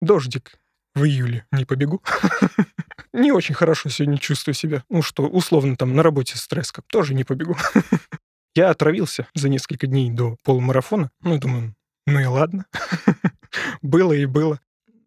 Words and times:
Дождик 0.00 0.58
в 0.94 1.04
июле 1.04 1.46
не 1.52 1.64
побегу. 1.64 2.02
Не 3.12 3.32
очень 3.32 3.54
хорошо 3.54 3.88
сегодня 3.88 4.18
чувствую 4.18 4.54
себя. 4.54 4.84
Ну 4.90 5.00
что, 5.00 5.22
условно 5.26 5.74
там 5.76 5.94
на 5.94 6.02
работе 6.02 6.36
стресс, 6.36 6.70
как 6.70 6.84
тоже 6.86 7.14
не 7.14 7.24
побегу. 7.24 7.56
Я 8.54 8.68
отравился 8.68 9.26
за 9.34 9.48
несколько 9.48 9.86
дней 9.86 10.10
до 10.10 10.36
полумарафона. 10.44 11.10
Ну, 11.22 11.38
думаю, 11.38 11.74
ну 12.06 12.20
и 12.20 12.24
ладно. 12.26 12.66
Было 13.82 14.12
и 14.12 14.26
было. 14.26 14.60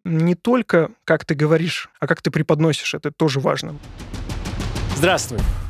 Не 0.04 0.34
только, 0.34 0.90
как 1.04 1.24
ты 1.24 1.34
говоришь, 1.34 1.88
а 2.00 2.08
как 2.08 2.20
ты 2.20 2.32
преподносишь, 2.32 2.94
это 2.94 3.12
тоже 3.12 3.38
важно. 3.38 3.76
Здравствуй. 4.96 5.38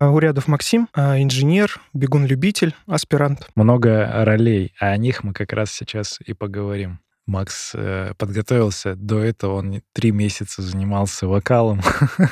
Урядов 0.00 0.46
Максим, 0.46 0.88
а, 0.92 1.20
инженер, 1.20 1.80
бегун-любитель, 1.92 2.74
аспирант. 2.86 3.48
Много 3.56 4.24
ролей, 4.24 4.72
а 4.78 4.88
о 4.88 4.96
них 4.96 5.24
мы 5.24 5.32
как 5.32 5.52
раз 5.52 5.72
сейчас 5.72 6.18
и 6.24 6.34
поговорим. 6.34 7.00
Макс 7.26 7.72
э, 7.74 8.14
подготовился. 8.16 8.94
До 8.96 9.18
этого 9.18 9.56
он 9.56 9.82
три 9.92 10.12
месяца 10.12 10.62
занимался 10.62 11.26
вокалом. 11.26 11.82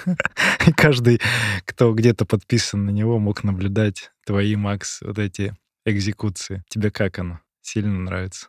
И 0.67 0.73
каждый, 0.73 1.21
кто 1.67 1.93
где-то 1.93 2.25
подписан 2.25 2.87
на 2.87 2.91
него, 2.91 3.19
мог 3.19 3.45
наблюдать 3.45 4.11
твои, 4.25 4.57
Макс, 4.57 5.03
вот 5.03 5.19
эти 5.19 5.55
экзекуции. 5.85 6.65
Тебе 6.69 6.91
как 6.91 7.19
оно? 7.19 7.41
Сильно 7.61 7.99
нравится? 7.99 8.49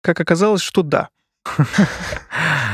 Как 0.00 0.20
оказалось, 0.20 0.62
что 0.62 0.82
да. 0.82 1.08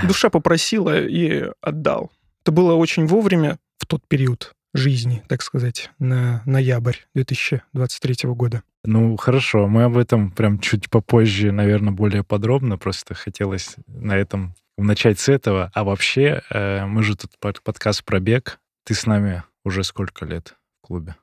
Душа 0.02 0.28
попросила 0.28 1.00
и 1.00 1.50
отдал. 1.62 2.12
Это 2.42 2.52
было 2.52 2.74
очень 2.74 3.06
вовремя 3.06 3.58
в 3.78 3.86
тот 3.86 4.06
период 4.06 4.52
жизни, 4.74 5.22
так 5.28 5.40
сказать, 5.42 5.90
на 5.98 6.42
ноябрь 6.44 6.96
2023 7.14 8.30
года. 8.30 8.62
Ну, 8.84 9.16
хорошо, 9.16 9.66
мы 9.66 9.84
об 9.84 9.96
этом 9.96 10.30
прям 10.30 10.58
чуть 10.58 10.90
попозже, 10.90 11.52
наверное, 11.52 11.92
более 11.92 12.22
подробно. 12.22 12.76
Просто 12.76 13.14
хотелось 13.14 13.76
на 13.86 14.16
этом 14.16 14.54
начать 14.76 15.18
с 15.18 15.28
этого. 15.28 15.70
А 15.72 15.84
вообще, 15.84 16.42
э, 16.50 16.84
мы 16.84 17.02
же 17.02 17.16
тут 17.16 17.30
подкаст 17.38 18.04
про 18.04 18.20
бег. 18.20 18.58
Ты 18.84 18.94
с 18.94 19.06
нами 19.06 19.44
уже 19.64 19.84
сколько 19.84 20.26
лет 20.26 20.56
в 20.82 20.86
клубе? 20.86 21.14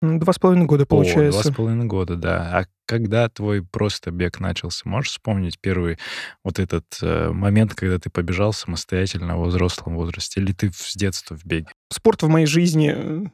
Два 0.00 0.32
с 0.32 0.38
половиной 0.38 0.66
года, 0.66 0.86
получается. 0.86 1.40
О, 1.40 1.42
два 1.42 1.52
с 1.52 1.54
половиной 1.54 1.86
года, 1.86 2.14
да. 2.14 2.60
А 2.60 2.66
когда 2.86 3.28
твой 3.28 3.64
просто 3.64 4.12
бег 4.12 4.38
начался? 4.38 4.88
Можешь 4.88 5.10
вспомнить 5.10 5.58
первый 5.58 5.98
вот 6.44 6.60
этот 6.60 6.84
э, 7.02 7.30
момент, 7.30 7.74
когда 7.74 7.98
ты 7.98 8.08
побежал 8.08 8.52
самостоятельно 8.52 9.36
во 9.36 9.46
взрослом 9.46 9.96
возрасте? 9.96 10.40
Или 10.40 10.52
ты 10.52 10.70
с 10.72 10.94
детства 10.94 11.36
в 11.36 11.44
беге? 11.44 11.72
Спорт 11.90 12.22
в 12.22 12.28
моей 12.28 12.46
жизни 12.46 12.92
э, 12.94 13.24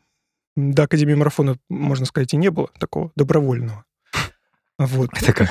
до 0.57 0.85
Академии 0.85 1.15
марафона, 1.15 1.57
можно 1.69 2.07
сказать, 2.07 2.33
и 2.35 2.37
не 2.37 2.51
было 2.51 2.69
такого 2.79 3.11
добровольного. 3.17 3.85
Вот. 4.79 5.11
Это 5.15 5.33
как? 5.33 5.51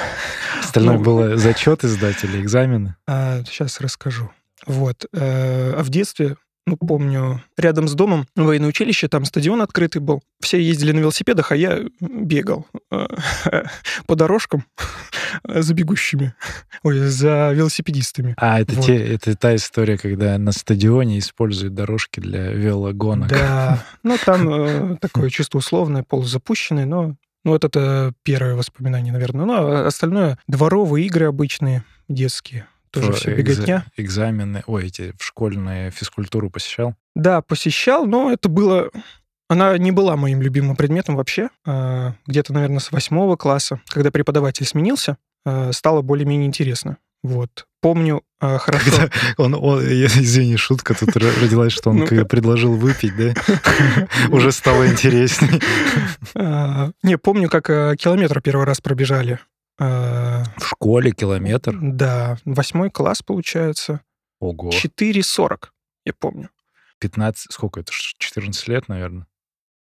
Остальное 0.59 0.97
ну, 0.97 1.03
было 1.03 1.37
зачеты 1.37 1.87
сдать 1.87 2.23
или 2.23 2.41
экзамены? 2.41 2.95
А, 3.07 3.43
сейчас 3.43 3.79
расскажу. 3.79 4.31
Вот. 4.65 5.05
Э, 5.13 5.73
а 5.77 5.83
в 5.83 5.89
детстве 5.89 6.37
ну, 6.65 6.77
помню, 6.77 7.41
рядом 7.57 7.87
с 7.87 7.93
домом 7.93 8.25
военное 8.35 8.69
училище, 8.69 9.07
там 9.07 9.25
стадион 9.25 9.61
открытый 9.61 10.01
был. 10.01 10.21
Все 10.41 10.61
ездили 10.61 10.93
на 10.93 10.99
велосипедах, 10.99 11.51
а 11.51 11.55
я 11.55 11.81
бегал 11.99 12.67
э, 12.89 13.05
по 14.07 14.15
дорожкам 14.15 14.65
за 15.43 15.73
бегущими, 15.73 16.33
ой, 16.83 16.99
за 16.99 17.51
велосипедистами. 17.53 18.33
А, 18.37 18.61
это, 18.61 18.75
вот. 18.75 18.85
те, 18.85 18.95
это 18.95 19.35
та 19.35 19.55
история, 19.55 19.97
когда 19.97 20.37
на 20.37 20.53
стадионе 20.53 21.19
используют 21.19 21.73
дорожки 21.73 22.21
для 22.21 22.51
велогонок. 22.51 23.29
Да, 23.29 23.83
ну 24.03 24.17
там 24.25 24.49
э, 24.49 24.97
такое 25.01 25.29
чисто 25.29 25.57
условное, 25.57 26.03
полузапущенное, 26.03 26.85
но 26.85 27.15
ну, 27.43 27.51
вот 27.51 27.65
это 27.65 28.13
первое 28.23 28.55
воспоминание, 28.55 29.11
наверное. 29.11 29.45
Ну, 29.45 29.53
а 29.53 29.87
остальное— 29.87 30.39
дворовые 30.47 31.05
игры 31.05 31.25
обычные, 31.25 31.83
детские 32.07 32.67
тоже 32.93 33.13
все 33.13 33.35
беготня. 33.35 33.85
Экзамены, 33.97 34.63
ой, 34.67 34.87
эти 34.87 35.13
в 35.17 35.25
школьную 35.25 35.91
физкультуру 35.91 36.49
посещал? 36.49 36.95
Да, 37.15 37.41
посещал, 37.41 38.05
но 38.05 38.31
это 38.31 38.49
было... 38.49 38.91
Она 39.49 39.77
не 39.77 39.91
была 39.91 40.15
моим 40.15 40.41
любимым 40.41 40.75
предметом 40.75 41.15
вообще. 41.15 41.49
А, 41.65 42.13
где-то, 42.27 42.53
наверное, 42.53 42.79
с 42.79 42.91
восьмого 42.91 43.35
класса, 43.35 43.81
когда 43.87 44.09
преподаватель 44.09 44.65
сменился, 44.65 45.17
а, 45.45 45.71
стало 45.73 46.01
более-менее 46.01 46.47
интересно. 46.47 46.97
Вот. 47.23 47.65
Помню 47.81 48.21
а, 48.39 48.57
хорошо. 48.57 48.91
Когда 48.91 49.09
он, 49.37 49.53
он, 49.55 49.81
извини, 49.83 50.55
шутка 50.55 50.93
тут 50.93 51.15
родилась, 51.15 51.73
что 51.73 51.89
он 51.89 51.99
ну 51.99 52.25
предложил 52.25 52.75
выпить, 52.75 53.15
да? 53.17 53.33
Уже 54.29 54.51
стало 54.51 54.87
интересней. 54.87 55.61
Не, 57.03 57.17
помню, 57.17 57.49
как 57.49 57.65
километр 57.97 58.41
первый 58.41 58.65
раз 58.65 58.81
пробежали. 58.81 59.39
А, 59.79 60.43
в 60.57 60.67
школе 60.67 61.11
километр? 61.11 61.77
Да, 61.81 62.37
восьмой 62.45 62.89
класс 62.89 63.21
получается. 63.21 64.01
Ого. 64.39 64.69
4,40, 64.69 65.69
я 66.05 66.13
помню. 66.13 66.49
15, 66.99 67.51
сколько 67.51 67.79
это, 67.79 67.91
14 67.91 68.67
лет, 68.67 68.87
наверное? 68.87 69.27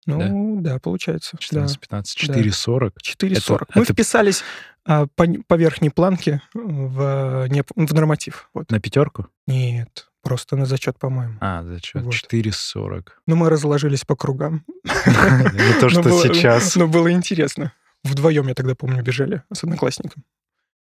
Ну, 0.06 0.60
да, 0.60 0.74
да 0.74 0.78
получается. 0.78 1.36
14, 1.38 1.80
15, 1.80 2.30
4,40. 2.30 2.92
4,40. 3.02 3.66
Мы 3.74 3.82
это... 3.82 3.92
вписались 3.92 4.42
а, 4.84 5.06
по, 5.14 5.26
по 5.46 5.54
верхней 5.54 5.90
планке 5.90 6.42
в, 6.52 7.46
не, 7.48 7.62
в 7.62 7.94
норматив. 7.94 8.50
Вот. 8.52 8.70
На 8.70 8.80
пятерку? 8.80 9.28
Нет, 9.46 10.08
просто 10.22 10.56
на 10.56 10.66
зачет, 10.66 10.98
по-моему. 10.98 11.36
А, 11.40 11.62
зачет. 11.62 12.02
Вот. 12.02 12.14
4,40. 12.14 13.08
Ну, 13.26 13.36
мы 13.36 13.48
разложились 13.48 14.04
по 14.04 14.14
кругам. 14.14 14.64
Не 14.84 15.80
то, 15.80 15.88
что 15.88 16.02
сейчас. 16.02 16.76
Но 16.76 16.86
было 16.86 17.10
интересно. 17.10 17.72
Вдвоем, 18.04 18.48
я 18.48 18.54
тогда 18.54 18.74
помню, 18.74 19.02
бежали 19.02 19.42
с 19.52 19.64
одноклассником. 19.64 20.24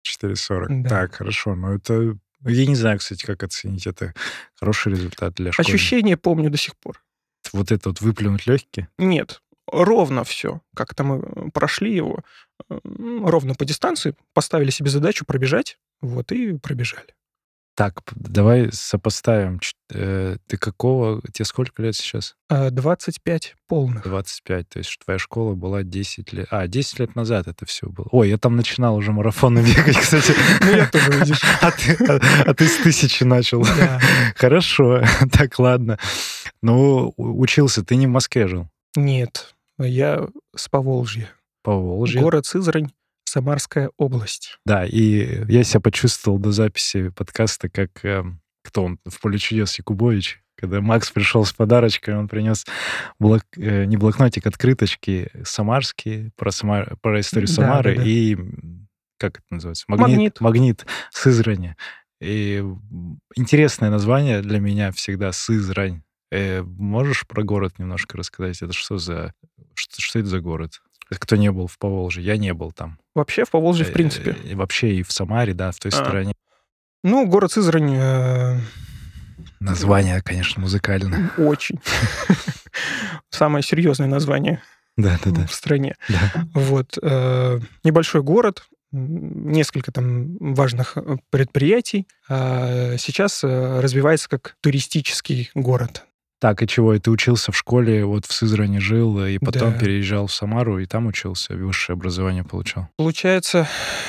4.40. 0.07 0.67
Да. 0.83 0.89
Так, 0.89 1.15
хорошо. 1.17 1.55
Но 1.55 1.75
это... 1.75 2.17
Я 2.45 2.67
не 2.67 2.77
знаю, 2.77 2.99
кстати, 2.99 3.25
как 3.25 3.43
оценить. 3.43 3.87
Это 3.87 4.15
хороший 4.55 4.93
результат 4.93 5.35
для 5.35 5.53
школы. 5.53 5.67
Ощущение 5.67 6.17
помню 6.17 6.51
до 6.51 6.59
сих 6.59 6.77
пор. 6.77 7.03
Вот 7.53 7.73
это 7.73 7.89
вот 7.89 8.01
выплюнуть 8.01 8.47
легкие? 8.47 8.89
Нет. 8.99 9.43
Ровно 9.67 10.23
все. 10.23 10.61
Как-то 10.75 11.03
мы 11.03 11.19
э, 11.19 11.51
прошли 11.53 11.95
его 11.95 12.23
ровно 12.69 13.55
по 13.55 13.65
дистанции, 13.65 14.15
поставили 14.33 14.71
себе 14.71 14.91
задачу 14.91 15.25
пробежать, 15.25 15.79
вот, 16.01 16.33
и 16.33 16.57
пробежали. 16.59 17.15
Так, 17.77 18.01
давай 18.15 18.73
сопоставим. 18.73 19.61
Э, 19.93 20.39
ты 20.47 20.57
какого? 20.57 21.21
Тебе 21.31 21.45
сколько 21.45 21.83
лет 21.83 21.95
сейчас? 21.95 22.35
25 22.49 23.55
а, 23.55 23.59
полных. 23.69 24.03
25, 24.03 24.69
то 24.71 24.79
есть 24.79 24.99
твоя 25.05 25.19
школа 25.19 25.55
была 25.55 25.83
10 25.83 26.33
лет. 26.33 26.49
А, 26.51 26.67
10 26.67 27.01
лет 27.01 27.15
назад 27.15 27.49
это 27.49 27.67
все 27.67 27.87
было. 27.87 28.09
Ой, 28.13 28.31
я 28.31 28.39
там 28.39 28.57
начинал 28.57 28.97
уже 28.97 29.13
марафоны 29.13 29.59
бегать, 29.77 29.99
кстати. 29.99 30.33
Ну, 30.63 30.71
я 30.71 30.87
тоже, 30.89 31.13
видишь. 31.13 31.43
А 31.61 31.71
ты, 31.71 31.97
а, 32.09 32.19
а 32.47 32.55
ты 32.55 32.67
с 32.67 32.79
тысячи 32.79 33.25
начал. 33.25 33.63
Хорошо, 34.37 35.03
так, 35.31 35.59
ладно. 35.59 35.99
Ну, 36.63 37.13
учился, 37.19 37.85
ты 37.85 37.97
не 37.97 38.07
в 38.07 38.11
Москве 38.11 38.49
жил? 38.49 38.69
Нет, 38.97 39.55
я 39.79 40.27
с 40.57 40.71
Поволжья. 40.71 41.29
Поволжье. 41.63 42.23
Город 42.23 42.47
Сызрань. 42.47 42.91
Самарская 43.29 43.91
область. 43.99 44.59
Да, 44.65 44.87
и 44.87 45.45
я 45.53 45.65
себя 45.65 45.81
почувствовал 45.81 46.39
до 46.39 46.53
записи 46.53 47.11
подкаста, 47.11 47.69
как 47.69 48.05
э, 48.05 48.25
кто 48.63 48.85
он, 48.85 48.99
в 49.05 49.21
поле 49.21 49.39
чудес 49.39 49.77
Якубович, 49.79 50.43
когда 50.57 50.81
Макс 50.81 51.11
пришел 51.11 51.45
с 51.45 51.53
подарочкой, 51.53 52.17
он 52.17 52.29
принес 52.29 52.65
блок, 53.19 53.43
э, 53.57 53.85
не 53.85 53.97
блокнотик, 53.97 54.47
открыточки 54.47 55.31
самарские 55.45 56.31
про, 56.37 56.51
Самар, 56.51 56.97
про 57.03 57.21
историю 57.21 57.49
Самары 57.49 57.97
да, 57.97 57.99
да, 57.99 58.05
да. 58.05 58.11
и 58.11 58.37
как 59.19 59.39
это 59.39 59.47
называется? 59.51 59.85
Магнит. 59.89 60.09
Магнит, 60.09 60.41
Магнит 60.41 60.87
Сызрани. 61.11 61.77
И 62.21 62.65
интересное 63.35 63.91
название 63.91 64.41
для 64.41 64.59
меня 64.59 64.93
всегда 64.93 65.33
Сызрань. 65.33 66.03
Э, 66.31 66.63
можешь 66.63 67.27
про 67.27 67.43
город 67.43 67.79
немножко 67.79 68.17
рассказать? 68.17 68.63
Это 68.63 68.73
что 68.73 68.99
за... 68.99 69.35
Что, 69.75 70.01
что 70.01 70.19
это 70.19 70.29
за 70.29 70.41
город? 70.41 70.81
Кто 71.09 71.37
не 71.37 71.51
был 71.53 71.67
в 71.67 71.79
Поволжье? 71.79 72.25
Я 72.25 72.37
не 72.37 72.53
был 72.53 72.73
там. 72.73 72.99
Вообще 73.15 73.45
в 73.45 73.51
Поволжье, 73.51 73.85
в 73.85 73.93
принципе. 73.93 74.37
И 74.45 74.55
вообще 74.55 74.97
и 74.97 75.03
в 75.03 75.13
Самаре, 75.13 75.55
да, 75.55 75.71
в 75.71 75.79
той 75.79 75.91
а. 75.93 75.95
стороне. 75.95 76.35
Ну, 77.05 77.27
город 77.27 77.53
Сызрань... 77.53 77.95
Э... 77.95 78.59
Название, 79.61 80.21
конечно, 80.23 80.61
музыкальное. 80.61 81.31
Очень. 81.39 81.81
Самое 83.31 83.63
серьезное 83.63 84.09
название 84.09 84.63
да, 84.97 85.19
да, 85.25 85.31
да. 85.31 85.47
в 85.47 85.53
стране. 85.53 85.95
Да. 86.09 86.47
Вот. 86.55 86.99
Э, 87.01 87.61
небольшой 87.85 88.23
город, 88.23 88.67
несколько 88.93 89.93
там 89.93 90.37
важных 90.41 90.97
э, 90.97 91.17
предприятий. 91.31 92.09
А 92.29 92.97
сейчас 92.99 93.45
э, 93.45 93.81
развивается 93.81 94.29
как 94.29 94.57
туристический 94.61 95.51
город. 95.55 96.07
Так, 96.39 96.63
и 96.63 96.67
чего? 96.67 96.95
И 96.95 96.99
ты 96.99 97.11
учился 97.11 97.51
в 97.51 97.57
школе, 97.57 98.05
вот 98.05 98.27
в 98.27 98.33
Сызрани 98.33 98.79
жил, 98.79 99.25
и 99.25 99.39
потом 99.39 99.73
Да. 99.73 99.79
переезжал 99.79 100.27
в 100.27 100.35
Самару, 100.35 100.79
и 100.79 100.87
там 100.87 101.07
учился, 101.07 101.55
высшее 101.55 101.95
образование 101.95 102.45
получал. 102.45 102.89
Получается, 102.99 103.67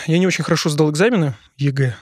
я 0.07 0.19
не 0.19 0.27
очень 0.27 0.43
хорошо 0.43 0.69
сдал 0.69 0.91
экзамены 0.91 1.35
ЕГЭ, 1.55 1.95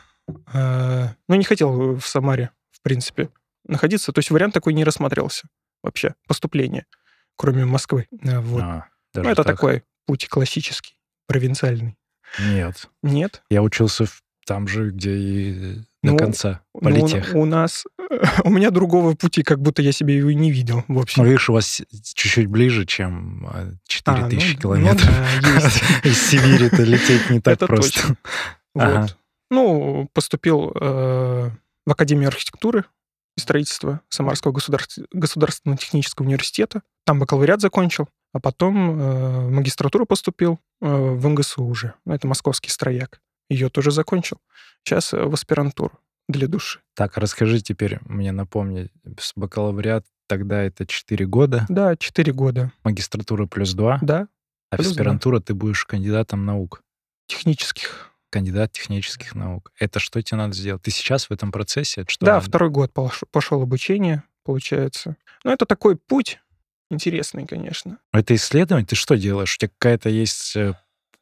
а, 0.54 1.13
но 1.27 1.36
не 1.36 1.44
хотел 1.44 1.95
в 1.95 2.07
Самаре, 2.07 2.50
в 2.72 2.81
принципе, 2.81 3.30
находиться. 3.68 4.12
То 4.12 4.19
есть 4.19 4.31
вариант 4.31 4.54
такой 4.56 4.74
не 4.74 4.83
рассматривался 4.83 5.48
вообще, 5.83 6.16
поступление, 6.28 6.86
кроме 7.36 7.66
Москвы. 7.66 8.07
А, 8.28 8.42
Вот. 8.42 8.62
А, 8.63 8.86
Ну, 9.13 9.30
это 9.30 9.44
так? 9.44 9.56
такой 9.56 9.83
путь 10.07 10.28
классический, 10.28 10.98
провинциальный. 11.28 11.98
Нет. 12.39 12.89
Нет? 13.04 13.44
Я 13.51 13.62
учился 13.62 14.06
в- 14.06 14.21
там 14.48 14.68
же, 14.68 14.89
где 14.92 15.16
и 15.16 15.54
до 16.04 16.12
Ну, 16.12 16.18
конца. 16.18 16.62
Ну, 16.74 16.81
Политех. 16.81 17.33
у, 17.36 17.42
у 17.42 17.45
нас... 17.45 17.86
У 18.44 18.50
меня 18.50 18.72
другого 18.72 19.16
пути, 19.16 19.44
как 19.44 19.60
будто 19.62 19.81
я 19.81 19.92
себе 19.92 20.18
его 20.18 20.30
и 20.30 20.36
не 20.36 20.52
видел 20.52 20.84
Ну, 20.88 20.96
вовсе. 20.96 21.24
видишь, 21.24 21.50
у 21.50 21.54
вас 21.54 21.81
чуть-чуть 22.13 22.48
ближе, 22.48 22.86
чем 22.86 23.48
а, 23.48 23.72
4000 23.88 24.06
А, 24.07 24.48
ну- 24.48 24.54
ну 24.54 24.60
километров. 24.62 25.10
да, 25.42 25.50
есть. 25.66 25.84
Из 26.06 26.22
Сибири-то 26.30 26.84
лететь 26.84 27.30
не 27.30 27.40
так 27.42 27.56
Это 27.56 27.68
просто. 27.68 27.92
точно. 28.02 28.18
Ага. 28.78 29.02
Вот. 29.02 29.18
Ну, 29.52 30.10
поступил 30.13 30.72
э, 30.75 31.50
в 31.86 31.92
Академию 31.92 32.28
архитектуры 32.28 32.84
и 33.38 33.42
строительства 33.42 34.02
Самарского 34.10 34.52
государств- 34.52 35.06
государственного 35.13 35.78
технического 35.78 36.25
университета. 36.25 36.81
Там 37.06 37.19
бакалавриат 37.19 37.62
закончил, 37.62 38.10
а 38.34 38.40
потом 38.42 39.00
э, 39.00 39.46
в 39.48 39.52
магистратуру 39.52 40.06
поступил 40.06 40.60
э, 40.81 40.88
в 40.88 41.25
МГСУ 41.25 41.63
уже. 41.63 41.94
Ну, 42.06 42.13
это 42.13 42.28
московский 42.28 42.69
строяк. 42.69 43.22
Ее 43.50 43.69
тоже 43.69 43.92
закончил. 43.92 44.38
Сейчас 44.84 45.13
в 45.13 45.34
аспирантуру 45.34 45.98
для 46.27 46.48
души. 46.48 46.80
Так, 46.95 47.18
расскажи 47.18 47.62
теперь, 47.62 48.00
мне 48.06 48.31
напомни, 48.31 48.89
с 49.19 49.33
бакалавриат 49.36 50.06
тогда 50.27 50.63
это 50.63 50.86
4 50.88 51.25
года, 51.25 51.66
Да, 51.69 51.95
4 51.95 52.33
года. 52.33 52.72
магистратура 52.83 53.45
плюс 53.45 53.74
2, 53.74 54.00
Да, 54.01 54.27
а 54.72 54.77
плюс 54.77 54.88
аспирантура 54.92 55.39
ты 55.39 55.54
будешь 55.54 55.86
кандидатом 55.86 56.45
наук, 56.45 56.81
технических. 57.27 58.12
кандидат 58.31 58.72
технических 58.74 59.33
наук. 59.36 59.72
Это 59.80 60.00
что 60.00 60.22
тебе 60.22 60.38
надо 60.38 60.54
сделать? 60.56 60.81
Ты 60.81 60.92
сейчас 60.92 61.30
в 61.30 61.31
этом 61.31 61.51
процессе? 61.51 62.01
Это 62.01 62.12
что 62.12 62.25
да, 62.25 62.33
надо? 62.36 62.45
второй 62.45 62.69
год 62.69 62.92
пош- 62.94 63.24
пошел 63.31 63.62
обучение, 63.62 64.24
получается. 64.44 65.16
Но 65.45 65.54
это 65.54 65.66
такой 65.66 65.95
путь 65.95 66.39
интересный, 66.92 67.45
конечно. 67.48 68.00
Это 68.12 68.36
исследование? 68.36 68.86
Ты 68.86 68.95
что 68.95 69.16
делаешь? 69.16 69.56
У 69.56 69.57
тебя 69.60 69.69
какая-то 69.78 70.10
есть 70.10 70.56
э, 70.57 70.74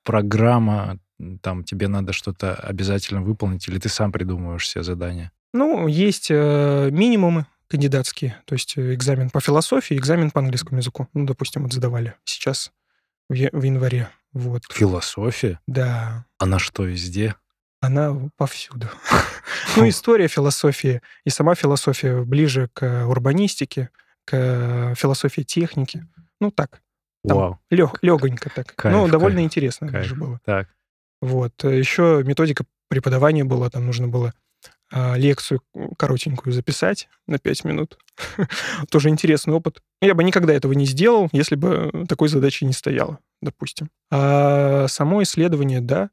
программа, 0.03 0.97
там 1.41 1.63
тебе 1.63 1.87
надо 1.87 2.13
что-то 2.13 2.55
обязательно 2.55 3.21
выполнить, 3.21 3.67
или 3.67 3.79
ты 3.79 3.89
сам 3.89 4.11
придумываешь 4.11 4.67
себе 4.67 4.83
задания? 4.83 5.31
Ну, 5.53 5.87
есть 5.87 6.27
э, 6.31 6.89
минимумы 6.91 7.45
кандидатские, 7.67 8.37
то 8.45 8.53
есть 8.53 8.73
э, 8.77 8.93
экзамен 8.93 9.29
по 9.29 9.39
философии, 9.39 9.95
экзамен 9.97 10.31
по 10.31 10.39
английскому 10.39 10.79
языку. 10.79 11.07
Ну, 11.13 11.25
допустим, 11.25 11.63
вот 11.63 11.73
сдавали 11.73 12.15
сейчас 12.25 12.71
в, 13.29 13.33
я- 13.33 13.49
в 13.51 13.61
январе. 13.63 14.09
Вот, 14.33 14.63
Философия? 14.71 15.59
да, 15.67 16.25
Она 16.39 16.57
что, 16.57 16.83
везде? 16.85 17.35
она 17.81 18.15
повсюду. 18.37 18.87
Ну, 19.75 19.87
история 19.89 20.27
философии 20.27 21.01
и 21.25 21.29
сама 21.31 21.55
философия 21.55 22.21
ближе 22.23 22.69
к 22.73 23.07
урбанистике, 23.07 23.89
к 24.25 24.93
философии 24.95 25.41
техники. 25.41 26.05
Ну, 26.39 26.51
так, 26.51 26.81
Там 27.27 27.37
Вау. 27.37 27.59
легонько 27.69 28.49
так. 28.51 28.75
Кайф, 28.75 28.95
ну, 28.95 29.07
довольно 29.07 29.37
кайф, 29.37 29.45
интересно 29.45 29.87
кайф. 29.89 30.03
даже 30.03 30.15
было. 30.15 30.39
Так. 30.45 30.67
Вот. 31.23 31.63
Еще 31.63 32.21
методика 32.25 32.65
преподавания 32.89 33.45
была, 33.45 33.69
там 33.69 33.85
нужно 33.85 34.09
было 34.09 34.33
а, 34.91 35.15
лекцию 35.15 35.61
коротенькую 35.97 36.51
записать 36.51 37.07
на 37.27 37.39
5 37.39 37.63
минут. 37.63 37.97
Тоже 38.91 39.07
интересный 39.07 39.53
опыт. 39.53 39.81
Я 40.01 40.15
бы 40.15 40.23
никогда 40.25 40.53
этого 40.53 40.73
не 40.73 40.85
сделал, 40.85 41.29
если 41.31 41.55
бы 41.55 42.05
такой 42.09 42.27
задачи 42.27 42.65
не 42.65 42.73
стояло, 42.73 43.19
допустим. 43.41 43.89
А 44.11 44.87
само 44.89 45.23
исследование, 45.23 45.79
да, 45.79 46.09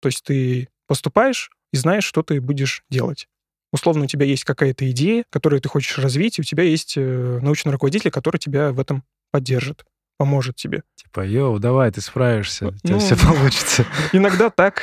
то 0.00 0.08
есть 0.08 0.24
ты 0.24 0.70
поступаешь 0.86 1.50
и 1.74 1.76
знаешь, 1.76 2.04
что 2.04 2.22
ты 2.22 2.40
будешь 2.40 2.82
делать. 2.88 3.28
Условно, 3.74 4.04
у 4.04 4.08
тебя 4.08 4.24
есть 4.24 4.44
какая-то 4.44 4.90
идея, 4.90 5.26
которую 5.28 5.60
ты 5.60 5.68
хочешь 5.68 5.98
развить, 5.98 6.38
и 6.38 6.40
у 6.40 6.44
тебя 6.44 6.62
есть 6.62 6.94
э, 6.96 7.40
научный 7.42 7.72
руководитель, 7.72 8.10
который 8.10 8.38
тебя 8.38 8.72
в 8.72 8.80
этом 8.80 9.04
поддержит, 9.30 9.84
поможет 10.16 10.56
тебе. 10.56 10.82
Типа, 10.96 11.24
йоу, 11.26 11.58
давай, 11.58 11.90
ты 11.90 12.00
справишься, 12.00 12.68
у 12.68 12.72
тебя 12.72 12.94
Ну, 12.94 12.98
все 12.98 13.16
получится. 13.16 13.84
Иногда 14.12 14.50
так, 14.50 14.82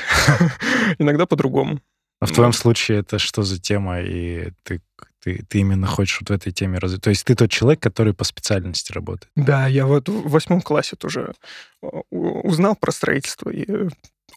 иногда 0.97 1.25
по-другому. 1.25 1.79
А 2.19 2.25
в 2.25 2.31
твоем 2.31 2.53
случае 2.53 2.99
это 2.99 3.19
что 3.19 3.43
за 3.43 3.59
тема, 3.59 3.99
и 3.99 4.51
ты, 4.63 4.81
ты, 5.21 5.43
ты 5.43 5.59
именно 5.59 5.87
хочешь 5.87 6.21
вот 6.21 6.29
в 6.29 6.33
этой 6.33 6.53
теме 6.53 6.79
развить? 6.79 7.01
То 7.01 7.09
есть 7.09 7.25
ты 7.25 7.35
тот 7.35 7.51
человек, 7.51 7.81
который 7.81 8.13
по 8.13 8.23
специальности 8.23 8.93
работает? 8.93 9.29
Да, 9.35 9.67
я 9.67 9.85
вот 9.85 10.07
в 10.07 10.29
восьмом 10.29 10.61
классе 10.61 10.95
тоже 10.95 11.33
э, 11.81 11.87
узнал 12.11 12.77
про 12.77 12.91
строительство 12.93 13.49
и 13.49 13.89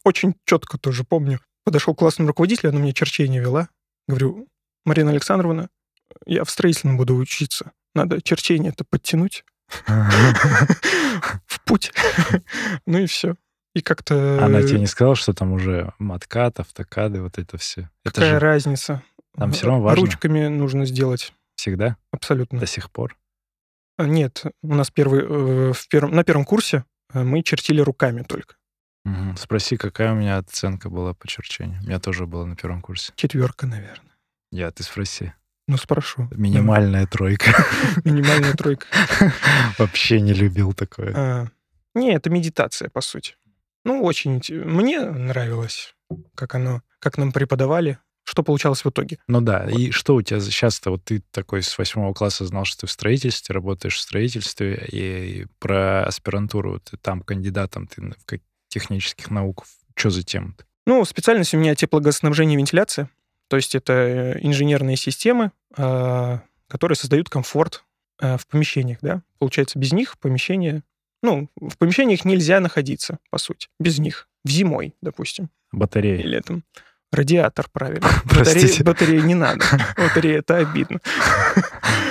очень 0.03 0.35
четко 0.47 0.79
тоже 0.79 1.05
помню. 1.05 1.39
Подошел 1.65 1.95
к 1.95 1.99
классному 1.99 2.29
руководителю, 2.29 2.71
она 2.71 2.81
мне 2.81 2.93
черчение 2.93 3.41
вела. 3.41 3.69
Говорю, 4.09 4.49
Марина 4.85 5.11
Александровна, 5.11 5.69
я 6.27 6.43
в 6.43 6.51
строительном 6.51 6.97
буду 6.97 7.15
учиться. 7.15 7.71
Надо 7.95 8.21
черчение 8.21 8.73
это 8.73 8.85
подтянуть 8.85 9.45
в 9.87 11.61
путь. 11.65 11.93
Ну 12.87 12.99
и 12.99 13.07
все. 13.07 13.35
И 13.75 13.83
как-то... 13.83 14.43
Она 14.43 14.63
тебе 14.63 14.79
не 14.81 14.87
сказала, 14.87 15.17
что 15.17 15.33
там 15.35 15.53
уже 15.53 15.93
маткат, 15.99 16.61
автокады, 16.61 17.21
вот 17.21 17.39
это 17.39 17.59
все? 17.59 17.91
Это 18.05 18.15
Какая 18.15 18.31
же 18.35 18.39
разница? 18.39 19.03
там 19.37 19.53
всё 19.53 19.67
равно 19.67 19.83
важно. 19.83 20.01
Ручками 20.03 20.47
нужно 20.47 20.87
сделать. 20.87 21.33
всегда, 21.57 21.97
Абсолютно. 22.11 22.59
до 22.59 22.67
сих 22.67 22.91
пор. 22.91 23.19
А, 23.99 24.05
Нет, 24.07 24.45
у 24.63 24.75
нас 24.75 24.91
первый, 24.91 25.21
э, 25.23 25.73
в 25.73 25.89
первом, 25.89 26.13
на 26.15 26.25
первом 26.25 26.45
курсе 26.45 26.85
э, 27.13 27.23
мы 27.23 27.43
чертили 27.43 27.81
руками 27.81 28.23
только. 28.23 28.57
Мгм. 29.05 29.37
Спроси, 29.37 29.77
какая 29.77 30.13
у 30.13 30.17
меня 30.17 30.39
оценка 30.39 30.89
была 30.91 31.15
по 31.15 31.29
черчению. 31.29 31.81
У 31.83 31.85
меня 31.87 32.01
тоже 32.01 32.27
было 32.27 32.45
на 32.45 32.57
первом 32.57 32.81
курсе. 32.83 33.13
Четверка, 33.17 33.67
наверное. 33.67 34.13
Я, 34.51 34.71
ты 34.71 34.83
спроси. 34.83 35.33
Ну, 35.69 35.77
спрошу. 35.77 36.29
Минимальная 36.31 37.07
тройка. 37.07 37.53
Минимальная 38.05 38.55
тройка. 38.55 38.87
Вообще 39.79 40.21
не 40.21 40.33
любил 40.33 40.73
такое. 40.73 41.13
А, 41.15 41.47
Не, 41.95 42.15
это 42.15 42.31
медитация, 42.31 42.89
по 42.89 43.01
сути. 43.01 43.35
Ну, 43.85 44.03
очень... 44.03 44.41
Мне 44.65 45.01
нравилось, 45.01 45.95
как 46.35 46.55
оно, 46.55 46.83
как 47.01 47.19
нам 47.19 47.33
преподавали, 47.33 47.99
что 48.25 48.43
получалось 48.43 48.85
в 48.85 48.91
итоге. 48.91 49.19
Ну 49.29 49.41
да, 49.41 49.65
и 49.69 49.91
что 49.91 50.15
у 50.15 50.23
тебя 50.23 50.41
сейчас-то? 50.41 50.91
Вот 50.91 51.05
ты 51.05 51.23
такой 51.31 51.63
с 51.63 51.79
восьмого 51.79 52.13
класса 52.13 52.45
знал, 52.47 52.65
что 52.65 52.83
ты 52.83 52.87
в 52.87 52.91
строительстве, 52.91 53.53
работаешь 53.55 53.97
в 53.97 54.01
строительстве, 54.01 54.89
и 54.91 55.47
про 55.59 56.05
аспирантуру 56.05 56.81
ты 56.81 56.97
там 56.97 57.23
кандидатом, 57.23 57.87
ты 57.89 58.03
в 58.03 58.41
технических 58.69 59.31
наук. 59.31 59.65
Что 59.95 60.11
за 60.11 60.23
тема-то? 60.23 60.65
Ну, 60.87 61.05
специальность 61.05 61.55
у 61.55 61.59
меня 61.59 61.75
теплогазоснабжение 61.75 62.55
и 62.55 62.59
вентиляция. 62.59 63.09
То 63.49 63.57
есть 63.57 63.75
это 63.75 63.93
э, 63.93 64.39
инженерные 64.41 64.97
системы, 64.97 65.53
а, 65.77 66.43
которые 66.69 66.97
создают 66.97 67.29
комфорт 67.29 67.85
а, 68.21 68.37
в 68.37 68.47
помещениях, 68.47 68.99
да. 69.03 69.23
Получается, 69.39 69.79
без 69.79 69.93
них 69.93 70.19
помещение... 70.19 70.83
Ну, 71.23 71.49
в 71.57 71.79
помещениях 71.79 72.25
нельзя 72.25 72.61
находиться, 72.61 73.19
по 73.31 73.39
сути. 73.39 73.69
Без 73.81 73.99
них. 73.99 74.29
В 74.45 74.51
зимой, 74.51 74.95
допустим. 75.01 75.51
Батареи. 75.73 76.21
Или 76.21 76.41
там 76.41 76.63
радиатор, 77.13 77.67
правильно. 77.73 78.09
Простите. 78.29 78.85
Батареи, 78.85 79.17
батареи 79.17 79.21
не 79.21 79.35
надо. 79.35 79.65
Батареи— 79.97 80.37
это 80.39 80.59
обидно. 80.59 81.01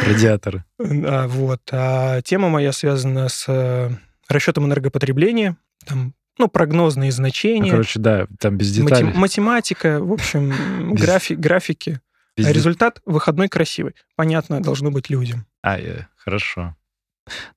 Радиаторы. 0.05 0.63
Вот. 0.77 1.61
А 1.71 2.21
тема 2.21 2.49
моя 2.49 2.71
связана 2.71 3.29
с 3.29 3.45
э, 3.47 3.91
расчетом 4.27 4.65
энергопотребления. 4.65 5.57
Там, 5.85 6.13
ну, 6.37 6.47
прогнозные 6.47 7.09
Ну, 7.09 7.15
значения, 7.15 7.71
короче, 7.71 7.99
да, 7.99 8.27
там 8.39 8.57
без 8.57 8.71
деталей. 8.73 9.13
математика, 9.13 9.99
в 10.01 10.11
общем, 10.11 10.51
графи- 10.95 11.35
графики. 11.35 11.99
без 12.37 12.49
результат 12.49 13.01
выходной 13.05 13.47
красивый. 13.49 13.93
Понятно, 14.15 14.61
должно 14.61 14.91
быть 14.91 15.09
людям. 15.09 15.45
А, 15.61 15.79
э, 15.79 16.05
хорошо. 16.17 16.75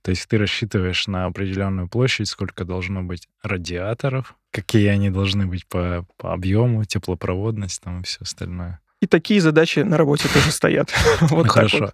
То 0.02 0.10
есть 0.10 0.26
ты 0.28 0.38
рассчитываешь 0.38 1.06
на 1.08 1.26
определенную 1.26 1.88
площадь, 1.88 2.28
сколько 2.28 2.64
должно 2.64 3.02
быть 3.02 3.28
радиаторов, 3.42 4.34
какие 4.50 4.86
они 4.86 5.10
должны 5.10 5.46
быть 5.46 5.66
по, 5.66 6.06
по 6.16 6.32
объему, 6.32 6.84
теплопроводность 6.84 7.82
там 7.82 8.00
и 8.00 8.04
все 8.04 8.20
остальное. 8.22 8.80
И 9.00 9.06
такие 9.06 9.40
задачи 9.40 9.80
на 9.80 9.96
работе 9.98 10.26
тоже 10.32 10.50
стоят. 10.52 10.90
Вот 11.20 11.44
Ну, 11.46 11.50
хорошо. 11.52 11.92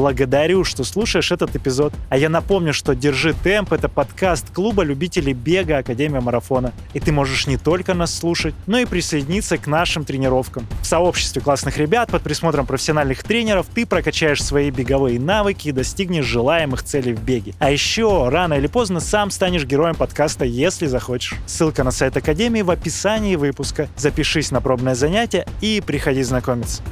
Благодарю, 0.00 0.64
что 0.64 0.82
слушаешь 0.82 1.30
этот 1.30 1.54
эпизод. 1.54 1.92
А 2.08 2.16
я 2.16 2.30
напомню, 2.30 2.72
что 2.72 2.94
«Держи 2.94 3.34
темп»— 3.34 3.72
это 3.74 3.90
подкаст 3.90 4.50
клуба 4.50 4.82
любителей 4.82 5.34
бега 5.34 5.76
Академия 5.76 6.20
Марафона. 6.20 6.72
И 6.94 7.00
ты 7.00 7.12
можешь 7.12 7.46
не 7.46 7.58
только 7.58 7.92
нас 7.92 8.14
слушать, 8.14 8.54
но 8.66 8.78
и 8.78 8.86
присоединиться 8.86 9.58
к 9.58 9.66
нашим 9.66 10.06
тренировкам. 10.06 10.66
В 10.80 10.86
сообществе 10.86 11.42
классных 11.42 11.76
ребят 11.76 12.10
под 12.10 12.22
присмотром 12.22 12.64
профессиональных 12.64 13.22
тренеров 13.22 13.66
ты 13.74 13.84
прокачаешь 13.84 14.42
свои 14.42 14.70
беговые 14.70 15.20
навыки 15.20 15.68
и 15.68 15.72
достигнешь 15.72 16.24
желаемых 16.24 16.82
целей 16.82 17.12
в 17.12 17.22
беге. 17.22 17.52
А 17.58 17.70
еще 17.70 18.30
рано 18.30 18.54
или 18.54 18.68
поздно 18.68 19.00
сам 19.00 19.30
станешь 19.30 19.66
героем 19.66 19.96
подкаста, 19.96 20.46
если 20.46 20.86
захочешь. 20.86 21.34
Ссылка 21.46 21.84
на 21.84 21.90
сайт 21.90 22.16
Академии 22.16 22.62
в 22.62 22.70
описании 22.70 23.36
выпуска. 23.36 23.86
Запишись 23.98 24.50
на 24.50 24.62
пробное 24.62 24.94
занятие 24.94 25.46
и 25.60 25.82
приходи 25.84 26.22
знакомиться. 26.22 26.82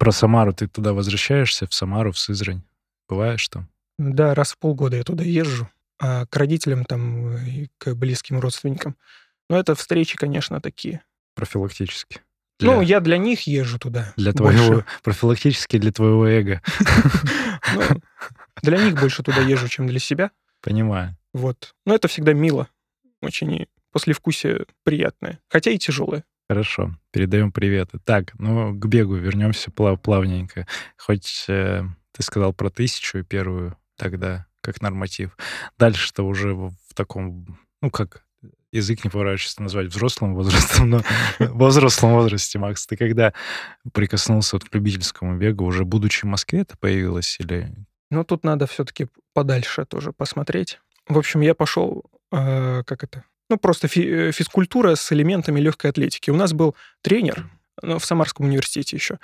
Про 0.00 0.12
Самару 0.12 0.54
ты 0.54 0.66
туда 0.66 0.94
возвращаешься, 0.94 1.66
в 1.66 1.74
Самару, 1.74 2.10
в 2.12 2.18
Сызрань? 2.18 2.62
Бываешь 3.06 3.46
там? 3.48 3.68
Да, 3.98 4.34
раз 4.34 4.52
в 4.52 4.58
полгода 4.58 4.96
я 4.96 5.02
туда 5.02 5.24
езжу. 5.24 5.68
А 6.00 6.24
к 6.24 6.34
родителям 6.36 6.86
там 6.86 7.36
и 7.36 7.68
к 7.76 7.94
близким 7.94 8.40
родственникам. 8.40 8.96
Но 9.50 9.58
это 9.58 9.74
встречи, 9.74 10.16
конечно, 10.16 10.58
такие. 10.62 11.02
Профилактически. 11.34 12.22
Ну, 12.60 12.80
я 12.80 13.00
для 13.00 13.18
них 13.18 13.42
езжу 13.42 13.78
туда. 13.78 14.14
Для 14.16 14.32
больше. 14.32 14.58
твоего... 14.58 14.84
Профилактически 15.02 15.76
для 15.78 15.92
твоего 15.92 16.26
эго. 16.26 16.62
Ну, 17.72 17.82
для 18.62 18.78
них 18.78 18.98
больше 18.98 19.22
туда 19.22 19.42
езжу, 19.42 19.68
чем 19.68 19.86
для 19.86 20.00
себя. 20.00 20.32
Понимаю. 20.62 21.16
Вот. 21.34 21.74
Но 21.84 21.94
это 21.94 22.08
всегда 22.08 22.32
мило. 22.32 22.68
Очень 23.20 23.66
послевкусие 23.92 24.64
приятное. 24.82 25.40
Хотя 25.48 25.70
и 25.70 25.78
тяжелое. 25.78 26.24
Хорошо, 26.50 26.96
передаем 27.12 27.52
приветы. 27.52 28.00
Так, 28.04 28.32
ну 28.36 28.74
к 28.74 28.84
бегу 28.86 29.14
вернемся 29.14 29.70
плав 29.70 30.02
плавненько. 30.02 30.66
Хоть 30.96 31.44
э, 31.46 31.84
ты 32.10 32.22
сказал 32.24 32.52
про 32.52 32.70
тысячу 32.70 33.18
и 33.18 33.22
первую 33.22 33.76
тогда 33.96 34.46
как 34.60 34.82
норматив. 34.82 35.36
Дальше-то 35.78 36.24
уже 36.24 36.54
в, 36.54 36.70
в 36.88 36.94
таком, 36.94 37.56
ну 37.80 37.92
как 37.92 38.24
язык 38.72 39.04
не 39.04 39.10
поворачивается 39.10 39.62
назвать 39.62 39.86
взрослым 39.94 40.34
возрастом, 40.34 40.90
но 40.90 41.02
во 41.38 41.68
взрослом 41.68 42.14
возрасте, 42.14 42.58
Макс, 42.58 42.84
ты 42.84 42.96
когда 42.96 43.32
прикоснулся 43.92 44.56
вот 44.56 44.68
к 44.68 44.74
любительскому 44.74 45.36
бегу, 45.36 45.64
уже 45.64 45.84
будучи 45.84 46.22
в 46.22 46.30
Москве 46.30 46.62
это 46.62 46.76
появилось 46.76 47.36
или... 47.38 47.72
Но 48.10 48.24
тут 48.24 48.42
надо 48.42 48.66
все-таки 48.66 49.06
подальше 49.34 49.84
тоже 49.84 50.12
посмотреть. 50.12 50.80
В 51.06 51.16
общем, 51.16 51.42
я 51.42 51.54
пошел, 51.54 52.06
э, 52.32 52.82
как 52.84 53.04
это, 53.04 53.22
ну, 53.50 53.58
просто 53.58 53.88
фи- 53.88 54.08
э, 54.28 54.32
физкультура 54.32 54.94
с 54.94 55.12
элементами 55.12 55.60
легкой 55.60 55.90
атлетики. 55.90 56.30
У 56.30 56.36
нас 56.36 56.52
был 56.54 56.74
тренер 57.02 57.46
ну, 57.82 57.98
в 57.98 58.04
Самарском 58.04 58.46
университете 58.46 58.96
еще, 58.96 59.18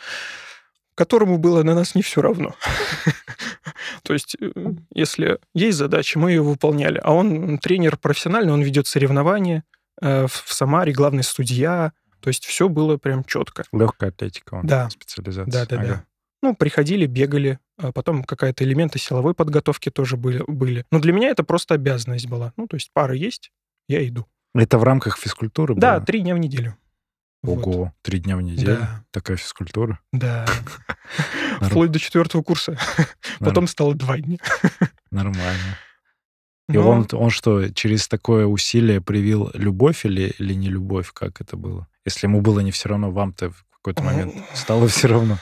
которому 0.95 1.39
было 1.39 1.63
на 1.63 1.75
нас 1.75 1.95
не 1.95 2.03
все 2.03 2.21
равно. 2.21 2.55
То 4.03 4.13
есть, 4.13 4.37
э, 4.41 4.51
если 4.93 5.39
есть 5.55 5.79
задача, 5.79 6.19
мы 6.19 6.33
ее 6.33 6.43
выполняли. 6.43 7.01
А 7.03 7.13
он 7.13 7.59
тренер 7.59 7.97
профессиональный, 7.97 8.53
он 8.53 8.63
ведет 8.63 8.87
соревнования 8.87 9.65
э, 10.03 10.27
в 10.27 10.53
Самаре, 10.53 10.93
главный 10.93 11.23
судья. 11.23 11.93
То 12.21 12.29
есть 12.29 12.45
все 12.45 12.69
было 12.69 12.97
прям 12.97 13.25
четко. 13.25 13.65
Легкая 13.73 14.11
атлетика, 14.11 14.55
он 14.55 14.67
Да. 14.67 14.91
специализация. 14.91 15.53
Да, 15.53 15.67
да, 15.67 15.77
Ага. 15.77 15.87
да. 15.89 16.05
Ну, 16.43 16.55
приходили, 16.55 17.07
бегали, 17.07 17.59
а 17.79 17.93
потом 17.93 18.23
какая-то 18.25 18.63
элементы 18.65 18.99
силовой 18.99 19.35
подготовки 19.35 19.91
тоже 19.91 20.17
были, 20.17 20.43
были. 20.47 20.85
Но 20.91 20.99
для 21.01 21.13
меня 21.13 21.29
это 21.31 21.45
просто 21.45 21.75
обязанность 21.75 22.27
была. 22.29 22.53
Ну, 22.57 22.67
то 22.67 22.77
есть 22.77 22.91
пара 22.93 23.15
есть, 23.15 23.51
я 23.89 24.07
иду. 24.07 24.27
Это 24.55 24.79
в 24.79 24.85
рамках 24.85 25.19
физкультуры 25.19 25.75
Да, 25.75 25.97
было? 25.97 26.07
три 26.07 26.21
дня 26.21 26.35
в 26.35 26.39
неделю. 26.39 26.77
Вот. 27.43 27.67
Ого, 27.67 27.93
три 28.03 28.19
дня 28.19 28.37
в 28.37 28.43
неделю? 28.43 28.79
Да. 28.79 29.05
Такая 29.11 29.37
физкультура? 29.37 30.01
Да. 30.13 30.47
Вплоть 31.61 31.91
до 31.91 31.99
четвертого 31.99 32.43
курса. 32.43 32.79
Потом 33.39 33.67
стало 33.67 33.95
два 33.95 34.19
дня. 34.19 34.39
Нормально. 35.11 35.79
И 36.69 36.73
Но 36.73 36.89
он, 36.89 37.09
он 37.13 37.31
что, 37.31 37.69
через 37.69 38.09
такое 38.09 38.47
усилие 38.47 39.01
привил 39.01 39.51
любовь 39.55 40.05
или, 40.05 40.35
или 40.39 40.55
не 40.55 40.69
любовь? 40.69 41.13
Как 41.13 41.41
это 41.41 41.57
было? 41.57 41.87
Если 42.05 42.27
ему 42.27 42.41
было 42.41 42.59
не 42.61 42.73
все 42.73 42.89
равно, 42.89 43.13
вам-то 43.13 43.51
в 43.51 43.65
какой-то 43.71 44.03
момент 44.03 44.35
стало 44.55 44.89
все 44.89 45.07
равно. 45.07 45.39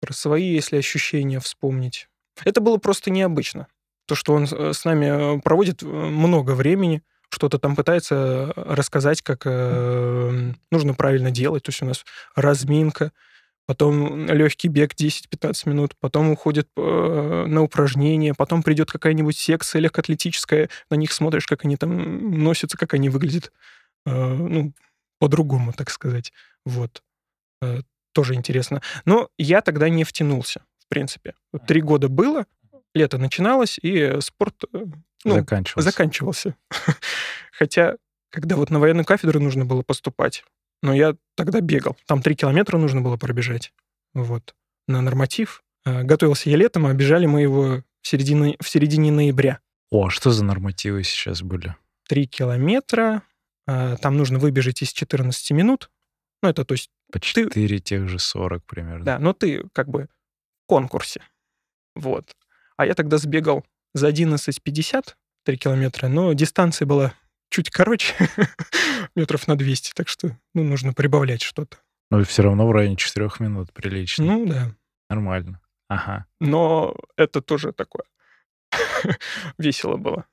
Про 0.00 0.14
свои, 0.14 0.50
если 0.50 0.78
ощущения 0.78 1.40
вспомнить. 1.40 2.08
Это 2.42 2.62
было 2.62 2.78
просто 2.78 3.10
необычно. 3.10 3.66
То, 4.06 4.14
что 4.14 4.32
он 4.32 4.44
э, 4.44 4.72
с 4.72 4.84
нами 4.86 5.36
э, 5.36 5.40
проводит 5.40 5.82
э, 5.82 5.86
много 5.86 6.52
времени, 6.52 7.02
что-то 7.30 7.58
там 7.58 7.76
пытается 7.76 8.14
э, 8.14 8.74
рассказать, 8.74 9.22
как 9.22 9.42
э, 9.44 10.52
нужно 10.70 10.94
правильно 10.94 11.30
делать. 11.30 11.62
То 11.62 11.70
есть 11.70 11.82
у 11.82 11.86
нас 11.86 12.04
разминка, 12.34 13.12
потом 13.66 14.26
легкий 14.26 14.68
бег 14.68 14.94
10-15 14.94 15.68
минут, 15.68 15.94
потом 16.00 16.30
уходит 16.30 16.68
э, 16.76 17.44
на 17.46 17.62
упражнения, 17.62 18.34
потом 18.34 18.62
придет 18.62 18.90
какая-нибудь 18.90 19.36
секция 19.36 19.80
легкоатлетическая, 19.80 20.68
на 20.90 20.96
них 20.96 21.12
смотришь, 21.12 21.46
как 21.46 21.64
они 21.64 21.76
там 21.76 22.42
носятся, 22.42 22.76
как 22.76 22.94
они 22.94 23.08
выглядят, 23.08 23.52
э, 24.06 24.10
ну, 24.10 24.72
по-другому, 25.18 25.72
так 25.72 25.90
сказать. 25.90 26.32
Вот. 26.64 27.02
Э, 27.62 27.82
тоже 28.12 28.34
интересно. 28.34 28.82
Но 29.04 29.28
я 29.38 29.60
тогда 29.60 29.88
не 29.88 30.04
втянулся, 30.04 30.62
в 30.78 30.88
принципе. 30.88 31.34
Три 31.66 31.80
года 31.80 32.08
было, 32.08 32.46
лето 32.94 33.18
начиналось, 33.18 33.78
и 33.82 34.20
спорт 34.20 34.64
э, 34.72 34.84
ну, 35.24 35.34
Заканчивался. 35.34 35.90
заканчивался. 35.90 36.54
Хотя, 37.52 37.96
когда 38.30 38.56
вот 38.56 38.70
на 38.70 38.78
военную 38.78 39.04
кафедру 39.04 39.40
нужно 39.40 39.64
было 39.64 39.82
поступать, 39.82 40.44
но 40.82 40.94
я 40.94 41.14
тогда 41.36 41.60
бегал. 41.60 41.96
Там 42.06 42.22
три 42.22 42.34
километра 42.34 42.78
нужно 42.78 43.00
было 43.00 43.16
пробежать. 43.16 43.72
Вот. 44.14 44.54
На 44.88 45.02
норматив. 45.02 45.62
Э, 45.84 46.02
Готовился 46.02 46.50
я 46.50 46.56
летом, 46.56 46.86
а 46.86 46.94
бежали 46.94 47.26
мы 47.26 47.42
его 47.42 47.82
в 48.02 48.08
середине, 48.08 48.56
в 48.60 48.68
середине 48.68 49.12
ноября. 49.12 49.60
О, 49.90 50.06
а 50.06 50.10
что 50.10 50.30
за 50.30 50.44
нормативы 50.44 51.02
сейчас 51.04 51.42
были? 51.42 51.76
Три 52.08 52.26
километра. 52.26 53.22
э, 53.66 53.96
Там 54.00 54.16
нужно 54.16 54.38
выбежать 54.38 54.82
из 54.82 54.92
14 54.92 55.50
минут. 55.52 55.90
Ну, 56.42 56.48
это 56.48 56.64
то 56.64 56.72
есть, 56.72 56.90
По 57.12 57.20
4 57.20 57.78
тех 57.80 58.08
же 58.08 58.18
40 58.18 58.64
примерно. 58.64 59.04
да, 59.04 59.18
но 59.18 59.34
ты 59.34 59.64
как 59.74 59.88
бы 59.88 60.04
в 60.64 60.66
конкурсе. 60.66 61.20
Вот. 61.94 62.34
А 62.80 62.86
я 62.86 62.94
тогда 62.94 63.18
сбегал 63.18 63.62
за 63.92 64.08
11.50 64.08 65.14
3 65.44 65.56
километра, 65.58 66.08
но 66.08 66.32
дистанция 66.32 66.86
была 66.86 67.12
чуть 67.50 67.68
короче, 67.68 68.14
метров 69.14 69.46
на 69.46 69.58
200, 69.58 69.92
так 69.94 70.08
что 70.08 70.34
ну, 70.54 70.64
нужно 70.64 70.94
прибавлять 70.94 71.42
что-то. 71.42 71.76
Но 72.10 72.24
все 72.24 72.42
равно 72.42 72.66
в 72.66 72.72
районе 72.72 72.96
4 72.96 73.28
минут 73.40 73.70
прилично. 73.74 74.24
Ну 74.24 74.46
да. 74.46 74.74
Нормально. 75.10 75.60
Ага. 75.88 76.24
Но 76.40 76.96
это 77.18 77.42
тоже 77.42 77.72
такое 77.74 78.04
весело 79.58 79.98
было. 79.98 80.24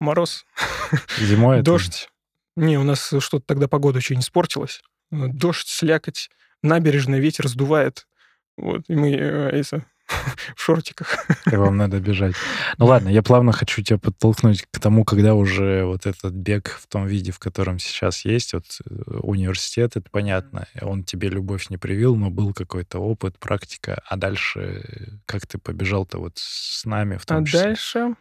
Мороз, 0.00 0.44
Зимой 1.18 1.58
это- 1.58 1.66
дождь. 1.66 2.10
Не, 2.56 2.78
у 2.78 2.82
нас 2.82 3.14
что-то 3.20 3.46
тогда 3.46 3.68
погода 3.68 3.98
очень 3.98 4.18
испортилась. 4.18 4.82
Дождь, 5.12 5.68
слякоть, 5.68 6.30
набережная, 6.64 7.20
ветер 7.20 7.46
сдувает. 7.46 8.08
Вот, 8.56 8.82
и 8.88 8.96
мы 8.96 9.12
э, 9.12 9.50
это, 9.50 9.86
в 10.56 10.60
шортиках. 10.60 11.26
И 11.50 11.56
вам 11.56 11.76
надо 11.76 12.00
бежать. 12.00 12.34
Ну 12.78 12.86
ладно, 12.86 13.08
я 13.08 13.22
плавно 13.22 13.52
хочу 13.52 13.82
тебя 13.82 13.98
подтолкнуть 13.98 14.66
к 14.70 14.78
тому, 14.78 15.04
когда 15.04 15.34
уже 15.34 15.84
вот 15.84 16.06
этот 16.06 16.32
бег 16.32 16.68
в 16.80 16.86
том 16.86 17.06
виде, 17.06 17.32
в 17.32 17.38
котором 17.38 17.78
сейчас 17.78 18.24
есть, 18.24 18.52
вот 18.52 18.64
э, 18.84 19.18
университет, 19.22 19.96
это 19.96 20.08
понятно, 20.10 20.66
он 20.80 21.04
тебе 21.04 21.28
любовь 21.28 21.70
не 21.70 21.76
привил, 21.76 22.16
но 22.16 22.30
был 22.30 22.54
какой-то 22.54 22.98
опыт, 22.98 23.38
практика, 23.38 24.02
а 24.06 24.16
дальше 24.16 24.84
э, 24.86 25.06
как 25.26 25.46
ты 25.46 25.58
побежал-то 25.58 26.18
вот 26.18 26.34
с 26.36 26.84
нами 26.84 27.16
в 27.16 27.24
А 27.24 27.26
том 27.26 27.44
числе? 27.44 27.62
дальше 27.62 28.14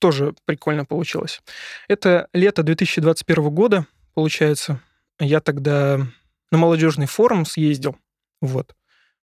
тоже 0.00 0.34
прикольно 0.44 0.84
получилось. 0.84 1.40
Это 1.88 2.28
лето 2.32 2.62
2021 2.62 3.50
года, 3.50 3.86
получается. 4.14 4.80
Я 5.18 5.40
тогда 5.40 6.06
на 6.50 6.58
молодежный 6.58 7.06
форум 7.06 7.46
съездил. 7.46 7.96
Вот. 8.40 8.74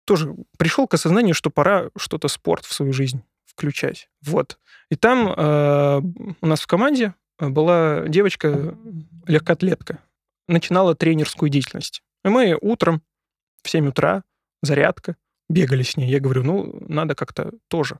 Тоже 0.06 0.34
пришел 0.56 0.86
к 0.86 0.94
осознанию, 0.94 1.34
что 1.34 1.50
пора 1.50 1.90
что-то 1.96 2.28
спорт 2.28 2.64
в 2.64 2.72
свою 2.72 2.92
жизнь 2.92 3.22
включать. 3.44 4.08
Вот. 4.22 4.58
И 4.90 4.96
там 4.96 5.28
э, 5.28 6.00
у 6.40 6.46
нас 6.46 6.60
в 6.60 6.66
команде 6.66 7.14
была 7.38 8.04
девочка, 8.06 8.74
легкоатлетка. 9.26 9.98
Начинала 10.48 10.94
тренерскую 10.94 11.50
деятельность. 11.50 12.02
И 12.24 12.28
мы 12.28 12.56
утром 12.60 13.02
в 13.62 13.68
7 13.68 13.88
утра, 13.88 14.22
зарядка, 14.62 15.16
бегали 15.48 15.82
с 15.82 15.96
ней. 15.96 16.08
Я 16.08 16.20
говорю, 16.20 16.44
ну, 16.44 16.78
надо 16.88 17.14
как-то 17.14 17.52
тоже 17.68 17.98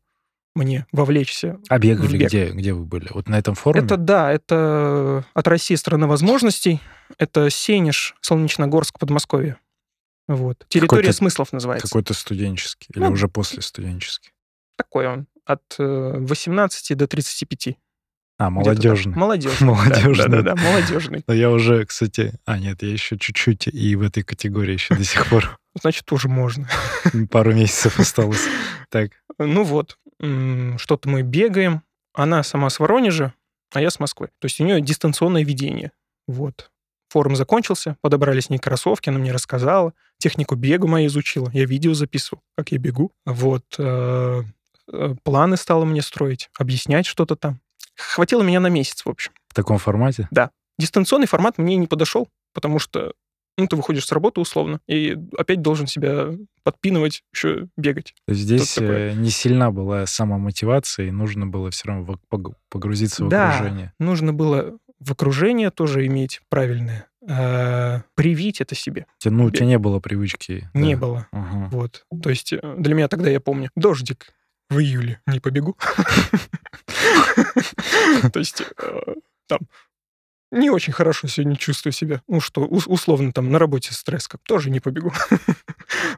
мне 0.57 0.87
вовлечься. 0.91 1.61
А 1.69 1.79
бегали 1.79 2.17
бег. 2.17 2.29
где? 2.29 2.51
Где 2.51 2.73
вы 2.73 2.85
были? 2.85 3.09
Вот 3.13 3.29
на 3.29 3.39
этом 3.39 3.55
форуме? 3.55 3.85
Это 3.85 3.97
да, 3.97 4.33
это 4.33 5.25
от 5.35 5.49
России 5.49 5.75
страна 5.75 6.07
возможностей. 6.07 6.81
Это 7.19 7.51
Сенеж, 7.51 8.15
Солнечногорск, 8.21 8.99
Подмосковье. 8.99 9.59
Вот. 10.29 10.67
Территория 10.69 11.03
Какой-то- 11.03 11.17
смыслов 11.17 11.53
называется. 11.53 11.87
Какой-то 11.89 12.15
студенческий 12.15 12.89
или 12.95 13.03
Ну, 13.03 13.11
уже 13.13 13.29
после 13.29 13.63
студенческий? 13.63 14.33
Такой 14.77 15.07
он. 15.07 15.27
От 15.45 15.63
э, 15.79 16.17
18 16.19 16.97
до 16.97 17.07
35. 17.07 17.79
А, 18.39 18.51
молодежный. 18.51 19.17
Молодежный. 19.17 19.67
Молодежный. 19.69 20.29
Да, 20.29 20.43
да, 20.43 20.55
да, 20.55 20.57
молодежный. 20.57 21.25
Но 21.27 21.33
я 21.33 21.51
уже, 21.51 21.87
кстати... 21.87 22.35
А, 22.45 22.59
нет, 22.59 22.83
я 22.83 22.91
еще 22.91 23.17
чуть-чуть 23.19 23.69
и 23.69 23.97
в 23.97 24.03
этой 24.03 24.23
категории 24.23 24.75
еще 24.75 24.95
до 24.95 25.05
сих 25.05 25.29
пор. 25.29 25.59
значит, 25.81 26.05
тоже 26.05 26.29
можно. 26.29 26.69
Пару 27.31 27.55
месяцев 27.55 27.99
осталось. 27.99 28.45
Так. 28.91 29.13
Ну 29.39 29.65
вот, 29.65 29.99
что-то 30.19 31.09
мы 31.09 31.23
бегаем. 31.23 31.83
Она 32.13 32.43
сама 32.43 32.71
с 32.71 32.79
Воронежа, 32.79 33.35
а 33.73 33.81
я 33.81 33.91
с 33.91 34.01
Москвы. 34.01 34.29
То 34.39 34.47
есть 34.47 34.61
у 34.61 34.65
нее 34.65 34.81
дистанционное 34.81 35.45
ведение. 35.45 35.93
Вот. 36.27 36.71
Форум 37.11 37.37
закончился, 37.37 37.97
подобрали 38.01 38.41
с 38.41 38.51
ней 38.51 38.59
кроссовки, 38.59 39.11
она 39.11 39.19
мне 39.19 39.33
рассказала. 39.33 39.93
Технику 40.27 40.57
бега 40.57 40.89
моя 40.89 41.07
изучила. 41.07 41.49
Я 41.53 41.67
видео 41.67 41.95
записывал, 41.95 42.43
как 42.57 42.73
я 42.73 42.79
бегу. 42.79 43.13
Вот. 43.27 43.63
э, 43.79 44.43
э, 44.93 45.15
Планы 45.23 45.57
стала 45.57 45.85
мне 45.85 46.03
строить, 46.03 46.51
объяснять 46.59 47.07
что-то 47.07 47.37
там. 47.37 47.61
Хватило 47.97 48.43
меня 48.43 48.59
на 48.59 48.67
месяц, 48.67 49.05
в 49.05 49.09
общем. 49.09 49.31
В 49.47 49.55
таком 49.55 49.79
формате? 49.79 50.29
Дистанционный 50.81 51.29
формат 51.29 51.59
мне 51.59 51.77
не 51.77 51.87
подошел, 51.87 52.27
потому 52.53 52.81
что 52.81 53.13
ну, 53.57 53.69
ты 53.69 53.77
выходишь 53.77 54.05
с 54.05 54.11
работы 54.11 54.41
условно, 54.41 54.81
и 54.89 55.17
опять 55.39 55.63
должен 55.63 55.87
себя 55.87 56.31
подпинывать, 56.65 57.23
еще 57.33 57.69
бегать. 57.77 58.13
То 58.27 58.33
есть 58.33 58.43
здесь 58.43 58.77
э, 58.79 59.13
не 59.13 59.31
сильна 59.31 59.71
была 59.71 60.07
сама 60.07 60.39
мотивация, 60.39 61.07
и 61.07 61.13
нужно 61.13 61.47
было 61.47 61.71
все 61.71 61.87
равно 61.87 62.19
погрузиться 62.69 63.25
в 63.25 63.29
Да. 63.29 63.55
окружение. 63.55 63.93
Нужно 64.01 64.33
было 64.33 64.77
в 64.99 65.13
окружение 65.13 65.71
тоже 65.71 66.05
иметь 66.07 66.41
правильное. 66.49 67.07
А, 67.29 68.03
привить 68.15 68.61
это 68.61 68.75
себе. 68.75 69.07
Ну, 69.25 69.47
у 69.47 69.51
тебя 69.51 69.65
не 69.67 69.79
было 69.79 70.01
привычки. 70.01 70.69
Не 70.75 70.95
да. 70.95 71.01
было. 71.01 71.27
Ага. 71.33 71.69
Вот. 71.73 72.05
То 72.23 72.31
есть 72.31 72.53
э, 72.53 72.61
для 72.79 72.95
меня 72.95 73.09
тогда, 73.09 73.31
я 73.31 73.41
помню, 73.41 73.71
дождик 73.75 74.33
в 74.71 74.79
июле, 74.79 75.21
не 75.27 75.41
побегу. 75.41 75.77
То 78.33 78.39
есть 78.39 78.63
э, 78.63 79.15
там 79.47 79.61
не 80.53 80.71
очень 80.71 80.93
хорошо 80.93 81.29
сегодня 81.29 81.57
чувствую 81.57 81.93
себя. 81.93 82.23
Ну 82.29 82.41
что, 82.41 82.63
ус- 82.67 82.87
условно 82.87 83.33
там 83.33 83.51
на 83.51 83.59
работе 83.59 83.93
стресс, 83.93 84.29
как 84.29 84.41
тоже 84.43 84.71
не 84.71 84.81
побегу. 84.81 85.13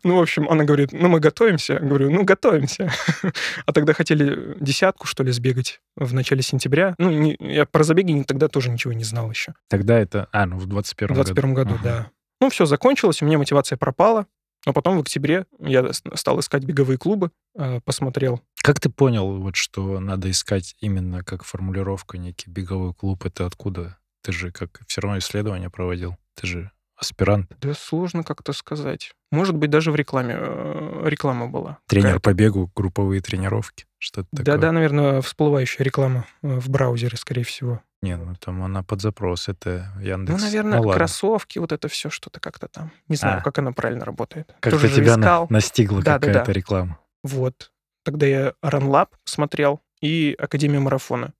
Ну, 0.04 0.16
в 0.16 0.22
общем, 0.22 0.48
она 0.48 0.64
говорит, 0.64 0.92
ну, 0.92 1.08
мы 1.08 1.18
готовимся. 1.20 1.74
Я 1.74 1.80
говорю, 1.80 2.10
ну, 2.10 2.24
готовимся. 2.24 2.90
А 3.66 3.72
тогда 3.72 3.92
хотели 3.92 4.56
десятку, 4.60 5.06
что 5.06 5.22
ли, 5.24 5.32
сбегать 5.32 5.80
в 5.96 6.14
начале 6.14 6.40
сентября. 6.42 6.94
Ну, 6.98 7.10
не- 7.10 7.36
я 7.40 7.66
про 7.66 7.82
забеги 7.84 8.22
тогда 8.22 8.48
тоже 8.48 8.70
ничего 8.70 8.92
не 8.92 9.04
знал 9.04 9.28
еще. 9.30 9.54
Тогда 9.68 9.98
это... 9.98 10.28
А, 10.32 10.46
ну, 10.46 10.56
в 10.58 10.66
21 10.66 11.14
В 11.14 11.16
21 11.16 11.52
году, 11.54 11.74
Ага. 11.74 11.82
да. 11.82 12.10
Ну, 12.40 12.48
все 12.50 12.64
закончилось, 12.64 13.20
у 13.22 13.26
меня 13.26 13.38
мотивация 13.38 13.76
пропала. 13.76 14.26
А 14.66 14.72
потом 14.72 14.96
в 14.96 15.00
октябре 15.00 15.46
я 15.60 15.92
стал 15.92 16.40
искать 16.40 16.64
беговые 16.64 16.98
клубы, 16.98 17.30
э, 17.56 17.80
посмотрел. 17.84 18.40
Как 18.62 18.80
ты 18.80 18.88
понял, 18.90 19.38
вот, 19.40 19.56
что 19.56 20.00
надо 20.00 20.30
искать 20.30 20.74
именно 20.80 21.22
как 21.24 21.44
формулировка 21.44 22.18
некий 22.18 22.50
беговой 22.50 22.92
клуб? 22.94 23.24
Это 23.24 23.46
откуда? 23.46 23.98
Ты 24.22 24.32
же 24.32 24.50
как 24.50 24.80
все 24.86 25.00
равно 25.00 25.18
исследование 25.18 25.70
проводил. 25.70 26.16
Ты 26.34 26.46
же 26.46 26.70
аспирант. 26.96 27.50
Да 27.60 27.74
сложно 27.74 28.24
как-то 28.24 28.52
сказать. 28.52 29.12
Может 29.30 29.54
быть, 29.54 29.70
даже 29.70 29.92
в 29.92 29.96
рекламе 29.96 30.34
э, 30.38 31.02
реклама 31.06 31.46
была. 31.46 31.78
Тренер 31.86 32.18
по 32.20 32.32
бегу, 32.34 32.70
групповые 32.74 33.20
тренировки. 33.20 33.84
Что-то 33.98 34.28
такое. 34.30 34.44
Да-да, 34.44 34.72
наверное, 34.72 35.20
всплывающая 35.20 35.84
реклама 35.84 36.24
э, 36.42 36.58
в 36.58 36.68
браузере, 36.68 37.16
скорее 37.16 37.44
всего. 37.44 37.80
Не, 38.02 38.16
ну 38.16 38.34
там 38.36 38.62
она 38.62 38.82
под 38.82 39.00
запрос. 39.00 39.48
Это 39.48 39.92
Яндекс. 40.00 40.38
Ну, 40.40 40.44
наверное, 40.46 40.78
ладно. 40.78 40.92
кроссовки, 40.94 41.58
вот 41.58 41.72
это 41.72 41.88
все 41.88 42.10
что-то 42.10 42.40
как-то 42.40 42.68
там. 42.68 42.90
Не 43.08 43.16
знаю, 43.16 43.38
А. 43.38 43.42
как 43.42 43.58
она 43.58 43.72
правильно 43.72 44.04
работает. 44.04 44.48
Как-то 44.60 44.70
Тоже 44.80 44.88
же 44.88 44.96
тебя 45.02 45.16
на- 45.16 45.46
настигла 45.50 46.02
Да-да-да. 46.02 46.26
какая-то 46.32 46.52
реклама. 46.52 46.98
Вот. 47.22 47.70
Тогда 48.04 48.26
я 48.26 48.52
RunLab 48.64 49.08
смотрел 49.24 49.80
и 50.00 50.34
Академию 50.38 50.80
марафона. 50.80 51.32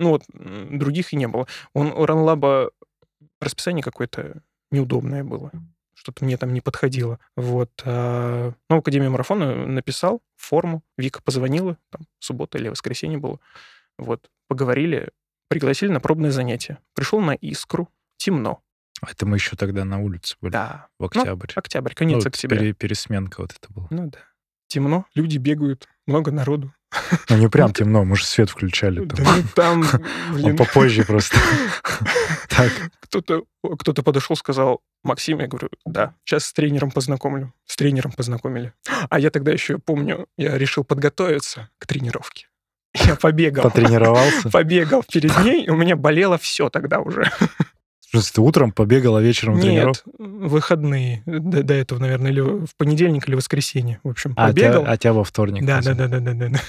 Ну 0.00 0.10
вот, 0.10 0.22
других 0.28 1.12
и 1.12 1.16
не 1.16 1.28
было. 1.28 1.46
Он, 1.72 1.88
у 1.92 2.04
RunLab 2.04 2.70
расписание 3.40 3.82
какое-то 3.82 4.42
неудобное 4.70 5.22
было. 5.24 5.50
Что-то 5.94 6.24
мне 6.24 6.36
там 6.36 6.52
не 6.52 6.60
подходило. 6.60 7.18
Вот. 7.36 7.70
а, 7.84 8.52
Ну, 8.68 8.76
в 8.76 8.78
Академию 8.80 9.10
марафона 9.12 9.66
написал 9.66 10.20
форму. 10.36 10.82
Вика 10.98 11.22
позвонила. 11.22 11.78
Там 11.90 12.02
суббота 12.18 12.58
или 12.58 12.68
воскресенье 12.68 13.18
было. 13.18 13.38
Вот. 13.98 14.28
Поговорили. 14.48 15.10
Пригласили 15.48 15.90
на 15.92 16.00
пробное 16.00 16.30
занятие. 16.32 16.78
Пришел 16.94 17.20
на 17.20 17.32
Искру. 17.34 17.88
Темно. 18.16 18.60
Это 19.06 19.26
мы 19.26 19.36
еще 19.36 19.56
тогда 19.56 19.84
на 19.84 19.98
улице 20.00 20.36
были, 20.40 20.52
Да. 20.52 20.88
в 20.98 21.04
октябрь. 21.04 21.50
Октябрь, 21.54 21.90
Ну, 21.92 21.96
конец 21.96 22.16
вот 22.16 22.26
октября. 22.26 22.58
пере- 22.58 22.72
пересменка 22.72 23.40
вот 23.42 23.52
это 23.52 23.72
была. 23.72 23.86
Ну 23.90 24.08
да. 24.08 24.18
Темно. 24.66 25.04
Люди 25.14 25.36
бегают. 25.38 25.86
Много 26.06 26.30
народу. 26.32 26.72
Ну, 27.28 27.36
не 27.36 27.48
прям 27.48 27.72
темно, 27.72 28.04
мы 28.04 28.16
же 28.16 28.24
свет 28.24 28.50
включали. 28.50 29.04
Да 29.04 29.16
Там. 29.16 29.24
ну 29.24 29.42
там, 29.54 29.80
Он 30.30 30.34
блин, 30.34 30.56
попозже 30.56 31.04
просто. 31.04 31.36
Так. 32.48 32.70
кто-то 33.00 33.44
кто 33.78 33.92
подошел, 33.94 34.36
сказал, 34.36 34.80
Максим, 35.02 35.40
я 35.40 35.48
говорю, 35.48 35.68
да, 35.84 36.14
сейчас 36.24 36.46
с 36.46 36.52
тренером 36.52 36.90
познакомлю. 36.90 37.52
С 37.66 37.76
тренером 37.76 38.12
познакомили. 38.12 38.72
А 39.08 39.18
я 39.18 39.30
тогда 39.30 39.52
еще 39.52 39.78
помню, 39.78 40.26
я 40.36 40.56
решил 40.56 40.84
подготовиться 40.84 41.68
к 41.78 41.86
тренировке. 41.86 42.46
Я 42.94 43.16
побегал. 43.16 43.64
Потренировался. 43.64 44.50
Побегал 44.50 45.02
перед 45.02 45.36
ней, 45.40 45.64
и 45.64 45.70
у 45.70 45.76
меня 45.76 45.96
болело 45.96 46.38
все 46.38 46.68
тогда 46.70 47.00
уже. 47.00 47.30
В 48.14 48.22
смысле, 48.22 48.34
ты 48.34 48.40
утром 48.40 48.72
побегал, 48.72 49.16
а 49.16 49.22
вечером 49.22 49.60
тренировку? 49.60 50.10
Нет, 50.18 50.28
выходные. 50.50 51.22
До, 51.26 51.62
до 51.62 51.74
этого, 51.74 51.98
наверное, 51.98 52.30
или 52.30 52.40
в 52.40 52.76
понедельник, 52.76 53.28
или 53.28 53.34
воскресенье. 53.34 54.00
В 54.04 54.08
общем, 54.08 54.34
А 54.36 54.52
тебя, 54.52 54.70
побегал. 54.72 54.92
а 54.92 54.96
тебя 54.96 55.12
во 55.12 55.24
вторник. 55.24 55.64
Да, 55.64 55.82
да, 55.82 55.94
да, 55.94 56.08
да, 56.08 56.20
да, 56.20 56.32
да, 56.34 56.48
да. 56.48 56.60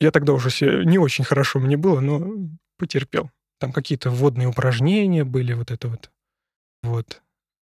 Я 0.00 0.10
тогда 0.10 0.32
уже 0.32 0.50
се- 0.50 0.84
не 0.84 0.98
очень 0.98 1.24
хорошо 1.24 1.58
мне 1.60 1.76
было, 1.76 2.00
но 2.00 2.48
потерпел. 2.78 3.30
Там 3.60 3.72
какие-то 3.72 4.10
водные 4.10 4.48
упражнения 4.48 5.24
были, 5.24 5.52
вот 5.52 5.70
это 5.70 5.88
вот. 5.88 6.10
Вот. 6.82 7.22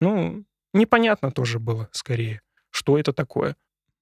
Ну, 0.01 0.43
непонятно 0.73 1.31
тоже 1.31 1.59
было, 1.59 1.89
скорее, 1.91 2.41
что 2.69 2.97
это 2.97 3.11
такое. 3.13 3.55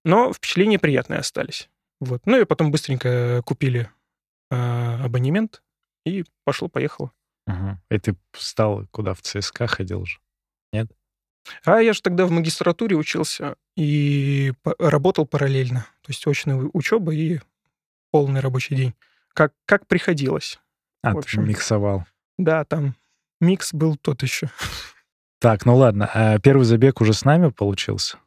Но 0.03 0.33
впечатления 0.33 0.79
приятные 0.79 1.19
остались. 1.19 1.69
Вот. 2.01 2.21
Ну 2.25 2.39
и 2.41 2.45
потом 2.45 2.71
быстренько 2.71 3.41
купили 3.45 3.89
а, 4.51 5.01
абонемент 5.03 5.63
и 6.05 6.25
пошло-поехало. 6.43 7.11
Мгм. 7.47 7.81
И 7.89 7.97
ты 7.97 8.15
стал 8.33 8.85
куда, 8.91 9.13
в 9.13 9.21
ЦСКА 9.21 9.65
ходил 9.67 10.05
же? 10.05 10.19
А 11.63 11.79
я 11.79 11.93
же 11.93 12.01
тогда 12.01 12.25
в 12.25 12.31
магистратуре 12.31 12.97
учился 12.97 13.55
и 13.77 14.51
работал 14.79 15.25
параллельно. 15.25 15.87
То 16.01 16.09
есть 16.11 16.27
очная 16.27 16.57
учеба 16.73 17.13
и 17.13 17.39
полный 18.11 18.41
рабочий 18.41 18.75
день. 18.75 18.93
Как, 19.33 19.53
как 19.65 19.87
приходилось. 19.87 20.59
А, 21.03 21.11
В 21.11 21.13
ты 21.13 21.19
общем. 21.19 21.47
миксовал. 21.47 22.05
Да, 22.37 22.65
там 22.65 22.95
микс 23.39 23.73
был 23.73 23.95
тот 23.95 24.23
еще. 24.23 24.49
Так, 25.39 25.65
ну 25.65 25.75
ладно. 25.77 26.09
А 26.13 26.37
первый 26.39 26.63
забег 26.65 26.99
уже 26.99 27.13
с 27.13 27.23
нами 27.23 27.49
получился? 27.49 28.17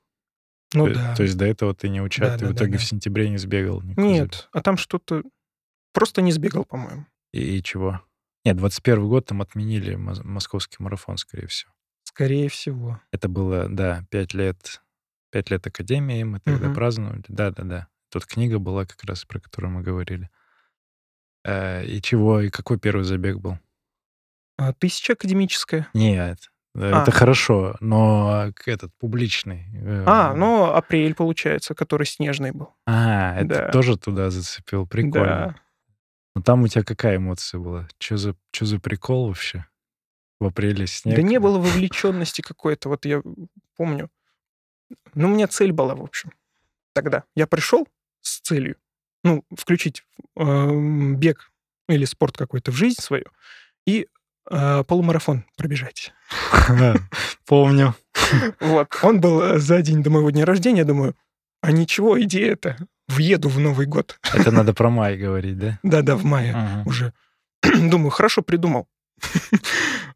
Ну 0.73 0.87
то, 0.87 0.95
да. 0.95 1.15
То 1.17 1.25
есть 1.25 1.37
до 1.37 1.45
этого 1.45 1.75
ты 1.75 1.89
не 1.89 2.01
участвовал, 2.01 2.39
Да, 2.39 2.39
ты 2.39 2.45
в 2.47 2.49
да, 2.49 2.55
да, 2.55 2.57
итоге 2.65 2.73
да. 2.73 2.79
в 2.79 2.85
сентябре 2.85 3.29
не 3.29 3.37
сбегал? 3.37 3.83
Нет, 3.97 4.49
а 4.53 4.63
там 4.63 4.77
что-то... 4.79 5.25
Просто 5.93 6.23
не 6.23 6.31
сбегал, 6.33 6.65
по-моему. 6.65 7.01
забег? 7.01 7.09
И, 7.33 7.59
и 7.59 7.63
чего? 7.63 8.01
Нет, 8.45 8.57
21 8.57 9.09
год 9.09 9.27
там 9.27 9.43
отменили 9.43 9.95
мос- 9.97 10.23
московский 10.25 10.77
марафон, 10.83 11.17
скорее 11.19 11.47
всего. 11.47 11.73
Скорее 12.05 12.49
всего. 12.49 13.01
Это 13.13 13.29
было, 13.29 13.69
да, 13.69 14.05
пять 14.11 14.35
лет, 14.35 14.81
пять 15.31 15.51
лет 15.51 15.67
Академии 15.67 16.23
мы 16.25 16.41
тогда 16.41 16.67
Мгм. 16.67 16.75
праздновали. 16.75 17.23
Да-да-да. 17.29 17.89
Тут 18.11 18.27
книга 18.27 18.59
была 18.59 18.87
как 18.87 19.05
раз, 19.05 19.25
про 19.25 19.39
которую 19.41 19.71
мы 19.73 19.83
говорили. 19.83 20.29
Э, 21.45 21.85
и 21.85 22.01
чего, 22.03 22.41
и 22.41 22.51
какой 22.51 22.79
первый 22.79 23.05
забег 23.05 23.39
был? 23.39 23.59
А 24.59 24.73
тысяча 24.73 25.13
академическая. 25.15 25.89
Нет, 25.95 26.51
э, 26.75 26.91
А. 26.93 27.03
это 27.03 27.11
хорошо, 27.13 27.77
но 27.81 28.51
к- 28.55 28.69
этот 28.69 28.93
публичный. 28.99 29.67
э, 29.75 30.05
А, 30.07 30.35
ну, 30.35 30.65
апрель, 30.65 31.15
получается, 31.15 31.75
который 31.75 32.07
снежный 32.07 32.51
был. 32.53 32.75
А, 32.87 33.37
это 33.37 33.47
да. 33.49 33.71
тоже 33.71 33.97
туда 33.97 34.31
зацепил. 34.31 34.87
Прикольно. 34.87 35.55
Да. 35.55 35.55
Ну 36.35 36.43
там 36.43 36.63
у 36.63 36.69
тебя 36.69 36.85
какая 36.85 37.17
эмоция 37.17 37.59
была? 37.59 37.89
Что 37.99 38.17
за, 38.17 38.37
чё 38.53 38.65
за 38.65 38.79
прикол 38.79 39.29
вообще? 39.29 39.67
В 40.39 40.47
апреле 40.47 40.87
снег? 40.87 41.17
Да 41.17 41.23
не 41.23 41.39
было 41.39 41.59
вовлеченности 41.59 42.41
какой-то. 42.41 42.89
Вот 42.89 43.05
я 43.05 43.23
помню. 43.77 44.11
Ну, 45.15 45.29
у 45.29 45.35
меня 45.35 45.49
цель 45.49 45.73
была, 45.73 45.95
в 45.95 46.03
общем. 46.03 46.33
Тогда 46.95 47.25
я 47.35 47.47
пришел 47.47 47.87
с 48.21 48.41
целью, 48.41 48.77
ну, 49.23 49.45
включить 49.57 50.05
эм, 50.37 51.17
бег 51.17 51.53
или 51.89 52.05
спорт 52.05 52.37
какой-то 52.37 52.71
в 52.71 52.75
жизнь 52.75 53.01
свою 53.01 53.27
и 53.87 54.07
э, 54.51 54.85
полумарафон 54.85 55.45
пробежать. 55.57 56.13
Помню. 57.47 57.95
Вот. 58.61 58.97
Он 59.03 59.21
был 59.21 59.43
э, 59.43 59.59
за 59.59 59.83
день 59.83 60.05
до 60.05 60.11
моего 60.11 60.31
дня 60.31 60.45
рождения. 60.45 60.81
Я 60.81 60.85
думаю, 60.85 61.17
а 61.63 61.73
ничего, 61.73 62.21
идея-то. 62.23 62.77
Въеду 63.11 63.49
в 63.49 63.59
Новый 63.59 63.87
год. 63.87 64.19
Это 64.33 64.53
надо 64.53 64.73
про 64.73 64.89
май 64.91 65.17
говорить, 65.17 65.59
да? 65.59 65.79
Да-да, 65.83 66.17
в 66.17 66.25
мае 66.25 66.53
Ага. 66.55 66.83
уже. 66.87 67.13
Думаю, 67.63 68.11
хорошо 68.11 68.43
придумал. 68.43 68.87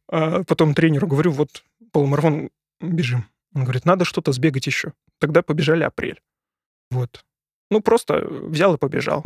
А 0.06 0.44
потом 0.44 0.74
тренеру 0.74 1.06
говорю, 1.08 1.32
вот 1.32 1.64
полумарафон 1.90 2.50
бежим. 2.80 3.24
Он 3.54 3.64
говорит, 3.64 3.84
надо 3.84 4.04
что-то 4.04 4.32
сбегать 4.32 4.66
еще. 4.66 4.92
Тогда 5.18 5.42
побежали 5.42 5.82
апрель. 5.82 6.20
Вот. 6.90 7.24
Ну, 7.70 7.80
просто 7.80 8.24
взял 8.28 8.74
и 8.74 8.78
побежал. 8.78 9.24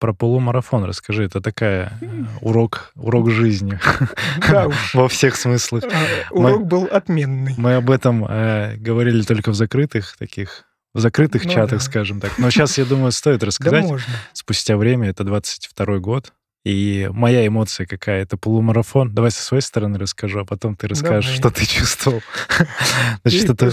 Про 0.00 0.12
полумарафон 0.12 0.82
расскажи. 0.84 1.24
Это 1.24 1.40
такая 1.40 1.92
э, 2.00 2.06
урок, 2.40 2.90
урок 2.96 3.30
жизни 3.30 3.78
Да 4.50 4.68
во 4.94 5.08
всех 5.08 5.36
смыслах. 5.36 5.84
А, 5.84 6.32
Урок 6.34 6.66
был 6.66 6.88
отменный. 6.90 7.54
Мы 7.56 7.74
об 7.74 7.90
этом 7.90 8.24
э, 8.28 8.76
говорили 8.76 9.22
только 9.22 9.50
в 9.50 9.54
закрытых 9.54 10.16
таких, 10.18 10.64
в 10.94 11.00
закрытых 11.00 11.44
Ну 11.44 11.50
чатах, 11.52 11.78
да. 11.78 11.84
скажем 11.84 12.18
так. 12.20 12.32
Но 12.38 12.50
сейчас, 12.50 12.78
я 12.78 12.84
думаю, 12.86 13.12
стоит 13.12 13.40
Да 13.40 13.46
рассказать. 13.46 13.84
можно. 13.84 14.12
Спустя 14.32 14.76
время, 14.76 15.10
это 15.10 15.22
22 15.22 15.98
год, 15.98 16.32
и 16.62 17.08
моя 17.12 17.46
эмоция 17.46 17.86
какая? 17.86 18.22
Это 18.22 18.36
полумарафон. 18.36 19.14
Давай 19.14 19.30
со 19.30 19.42
своей 19.42 19.62
стороны 19.62 19.98
расскажу, 19.98 20.40
а 20.40 20.44
потом 20.44 20.76
ты 20.76 20.88
расскажешь, 20.88 21.38
Давай. 21.38 21.38
что 21.38 21.50
ты 21.50 21.66
чувствовал. 21.66 22.18
И 22.18 23.28
Значит, 23.30 23.50
это... 23.50 23.72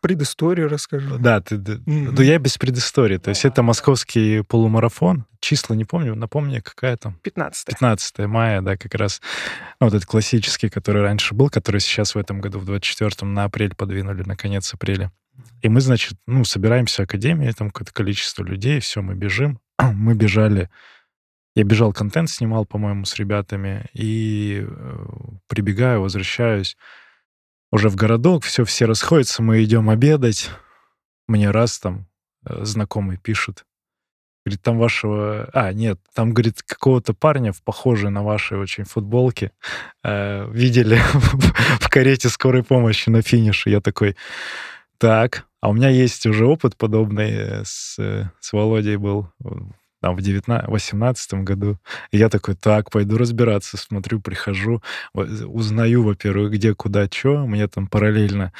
предысторию 0.00 0.68
расскажу. 0.68 1.18
Да, 1.18 1.40
ты, 1.40 1.58
ну 1.86 2.20
я 2.20 2.38
без 2.38 2.58
предыстории. 2.58 3.16
То 3.16 3.30
есть 3.30 3.46
это 3.46 3.62
московский 3.62 4.42
полумарафон. 4.42 5.24
Числа 5.40 5.74
не 5.74 5.84
помню, 5.84 6.14
напомни, 6.16 6.58
какая 6.58 6.96
там. 6.96 7.14
15 7.22 7.66
15 7.66 8.18
мая, 8.26 8.60
да, 8.60 8.76
как 8.76 8.94
раз. 8.94 9.22
Ну, 9.80 9.86
вот 9.86 9.94
этот 9.94 10.06
классический, 10.06 10.68
который 10.68 11.02
раньше 11.02 11.34
был, 11.34 11.48
который 11.48 11.80
сейчас 11.80 12.14
в 12.14 12.18
этом 12.18 12.40
году, 12.40 12.58
в 12.58 12.68
24-м, 12.68 13.32
на 13.32 13.44
апрель 13.44 13.74
подвинули, 13.74 14.24
на 14.24 14.36
конец 14.36 14.74
апреля. 14.74 15.12
И 15.62 15.68
мы, 15.68 15.80
значит, 15.80 16.18
ну, 16.26 16.44
собираемся 16.44 17.02
в 17.02 17.04
академии, 17.04 17.50
там 17.52 17.70
какое-то 17.70 17.92
количество 17.92 18.42
людей, 18.42 18.80
все, 18.80 19.00
мы 19.00 19.14
бежим. 19.14 19.60
мы 19.78 20.14
бежали, 20.14 20.68
я 21.58 21.64
бежал, 21.64 21.92
контент 21.92 22.30
снимал, 22.30 22.64
по-моему, 22.64 23.04
с 23.04 23.16
ребятами, 23.16 23.86
и 23.92 24.64
э, 24.64 25.06
прибегаю, 25.48 26.02
возвращаюсь 26.02 26.76
уже 27.72 27.88
в 27.88 27.96
городок, 27.96 28.44
все, 28.44 28.64
все 28.64 28.86
расходятся, 28.86 29.42
мы 29.42 29.64
идем 29.64 29.90
обедать. 29.90 30.50
Мне 31.26 31.50
раз 31.50 31.80
там 31.80 32.06
э, 32.46 32.64
знакомый 32.64 33.16
пишет, 33.16 33.64
Говорит, 34.46 34.62
там 34.62 34.78
вашего... 34.78 35.50
А, 35.52 35.72
нет, 35.72 35.98
там, 36.14 36.32
говорит, 36.32 36.62
какого-то 36.62 37.12
парня 37.12 37.52
в 37.52 37.60
похожей 37.62 38.08
на 38.08 38.22
вашей 38.22 38.56
очень 38.56 38.84
футболке 38.84 39.50
э, 40.04 40.48
видели 40.52 40.98
в 41.80 41.88
карете 41.90 42.28
скорой 42.28 42.62
помощи 42.62 43.10
на 43.10 43.20
финише. 43.20 43.68
Я 43.68 43.80
такой, 43.80 44.16
так, 44.96 45.44
а 45.60 45.70
у 45.70 45.74
меня 45.74 45.88
есть 45.88 46.24
уже 46.24 46.46
опыт 46.46 46.76
подобный 46.76 47.30
э, 47.32 47.64
с, 47.64 47.96
с 48.40 48.52
Володей 48.52 48.96
был 48.96 49.28
там 50.00 50.16
в 50.16 50.20
19, 50.22 50.68
18 50.68 51.34
году. 51.44 51.78
И 52.10 52.18
я 52.18 52.28
такой, 52.28 52.54
так, 52.54 52.90
пойду 52.90 53.18
разбираться, 53.18 53.76
смотрю, 53.76 54.20
прихожу, 54.20 54.82
узнаю, 55.14 56.02
во-первых, 56.04 56.52
где, 56.52 56.74
куда, 56.74 57.06
что. 57.10 57.46
Мне 57.46 57.66
там 57.68 57.86
параллельно... 57.86 58.52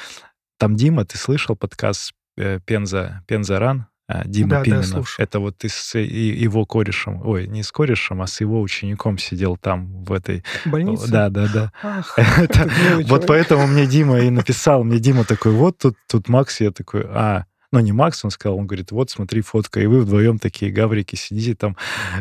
Там 0.57 0.75
Дима, 0.75 1.05
ты 1.05 1.17
слышал 1.17 1.55
подкаст 1.55 2.11
э, 2.37 2.59
Пенза, 2.65 3.23
Пенза 3.27 3.59
Ран? 3.59 3.85
А, 4.09 4.27
Дима 4.27 4.49
Да, 4.49 4.57
да, 4.57 4.63
Пименов. 4.65 4.85
слушал. 4.87 5.23
Это 5.23 5.39
вот 5.39 5.57
ты 5.57 5.69
с 5.69 5.97
его 5.97 6.65
корешем, 6.65 7.21
ой, 7.25 7.47
не 7.47 7.61
с 7.63 7.71
корешем, 7.71 8.21
а 8.23 8.27
с 8.27 8.41
его 8.41 8.59
учеником 8.59 9.17
сидел 9.19 9.55
там, 9.55 10.03
в 10.03 10.11
этой... 10.11 10.43
Больница? 10.65 11.09
Да, 11.09 11.29
да, 11.29 11.47
да. 11.53 11.71
Ах, 11.81 12.13
Это- 12.17 12.63
вот 12.63 13.05
человек. 13.07 13.27
поэтому 13.27 13.67
мне 13.67 13.85
Дима 13.85 14.19
и 14.19 14.29
написал. 14.31 14.83
Мне 14.83 14.99
Дима 14.99 15.23
такой, 15.23 15.51
вот 15.53 15.77
тут, 15.77 15.95
тут 16.09 16.27
Макс, 16.27 16.59
я 16.59 16.71
такой, 16.71 17.03
а, 17.07 17.45
ну 17.71 17.79
не 17.79 17.91
Макс, 17.91 18.23
он 18.25 18.31
сказал, 18.31 18.57
он 18.57 18.67
говорит, 18.67 18.91
вот 18.91 19.09
смотри, 19.09 19.41
фотка, 19.41 19.79
и 19.79 19.85
вы 19.85 20.01
вдвоем 20.01 20.39
такие 20.39 20.71
гаврики 20.71 21.15
сидите 21.15 21.55
там, 21.55 21.77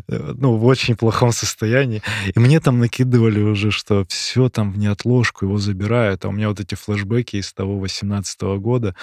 э, 0.08 0.32
ну, 0.36 0.56
в 0.56 0.64
очень 0.66 0.96
плохом 0.96 1.32
состоянии. 1.32 2.02
И 2.34 2.38
мне 2.38 2.60
там 2.60 2.78
накидывали 2.78 3.40
уже, 3.40 3.70
что 3.70 4.04
все 4.08 4.48
там 4.48 4.72
в 4.72 4.78
неотложку, 4.78 5.46
его 5.46 5.58
забирают, 5.58 6.24
а 6.24 6.28
у 6.28 6.32
меня 6.32 6.48
вот 6.48 6.60
эти 6.60 6.74
флешбеки 6.74 7.36
из 7.36 7.52
того 7.52 7.78
18 7.78 8.58
года. 8.58 8.94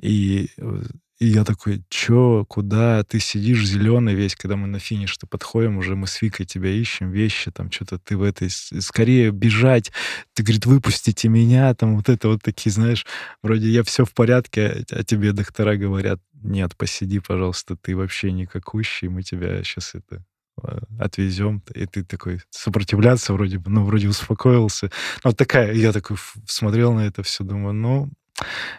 И, 0.00 0.48
э, 0.56 0.82
и 1.20 1.26
я 1.26 1.44
такой, 1.44 1.82
чё, 1.90 2.46
куда? 2.48 3.04
Ты 3.04 3.20
сидишь 3.20 3.66
зеленый 3.66 4.14
весь, 4.14 4.34
когда 4.34 4.56
мы 4.56 4.66
на 4.66 4.78
финиш-то 4.78 5.26
подходим, 5.26 5.76
уже 5.76 5.94
мы 5.94 6.06
с 6.06 6.22
Викой 6.22 6.46
тебя 6.46 6.70
ищем, 6.70 7.10
вещи, 7.10 7.50
там 7.50 7.70
что-то 7.70 7.98
ты 7.98 8.16
в 8.16 8.22
этой... 8.22 8.48
Скорее 8.48 9.30
бежать, 9.30 9.92
ты, 10.32 10.42
говорит, 10.42 10.64
выпустите 10.64 11.28
меня, 11.28 11.74
там 11.74 11.96
вот 11.96 12.08
это 12.08 12.28
вот 12.28 12.40
такие, 12.42 12.72
знаешь, 12.72 13.04
вроде 13.42 13.68
я 13.68 13.84
все 13.84 14.06
в 14.06 14.14
порядке, 14.14 14.86
а 14.90 15.04
тебе 15.04 15.32
доктора 15.32 15.76
говорят, 15.76 16.20
нет, 16.42 16.74
посиди, 16.74 17.18
пожалуйста, 17.18 17.76
ты 17.76 17.94
вообще 17.94 18.32
никакущий, 18.32 19.08
мы 19.08 19.22
тебя 19.22 19.62
сейчас 19.62 19.94
это 19.94 20.24
э, 20.62 20.78
отвезем, 20.98 21.62
и 21.74 21.84
ты 21.84 22.02
такой 22.02 22.40
сопротивляться 22.48 23.34
вроде 23.34 23.58
бы, 23.58 23.70
ну, 23.70 23.84
вроде 23.84 24.08
успокоился. 24.08 24.86
Ну, 25.22 25.30
Вот 25.30 25.36
такая, 25.36 25.74
я 25.74 25.92
такой 25.92 26.16
смотрел 26.46 26.94
на 26.94 27.00
это 27.00 27.22
все, 27.22 27.44
думаю, 27.44 27.74
ну, 27.74 28.10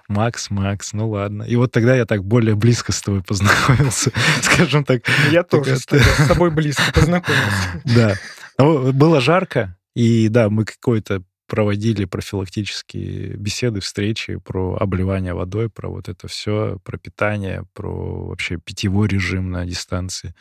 Макс, 0.07 0.49
Макс, 0.49 0.93
ну 0.93 1.09
ладно. 1.09 1.43
И 1.43 1.55
вот 1.55 1.71
тогда 1.71 1.95
я 1.95 2.05
так 2.05 2.23
более 2.23 2.55
близко 2.55 2.91
с 2.91 3.01
тобой 3.01 3.23
познакомился, 3.23 4.11
скажем 4.41 4.83
так. 4.83 5.03
Я 5.31 5.43
тоже 5.43 5.77
с 5.77 5.85
тобой- 5.85 6.51
близко 6.51 6.83
познакомился. 6.93 7.81
Да. 7.85 8.15
Ну, 8.57 8.91
было 8.93 9.21
жарко, 9.21 9.77
и 9.95 10.27
да, 10.29 10.49
мы 10.49 10.65
какой-то 10.65 11.23
проводили 11.47 12.05
профилактические 12.05 13.35
беседы, 13.35 13.81
встречи 13.81 14.37
про 14.37 14.77
обливание 14.79 15.33
водой, 15.33 15.69
про 15.69 15.89
вот 15.89 16.07
это 16.07 16.29
все, 16.29 16.79
про 16.85 16.97
питание, 16.97 17.65
про 17.73 18.27
вообще 18.27 18.55
питьевой 18.57 19.09
режим 19.09 19.51
на 19.51 19.65
дистанции. 19.65 20.33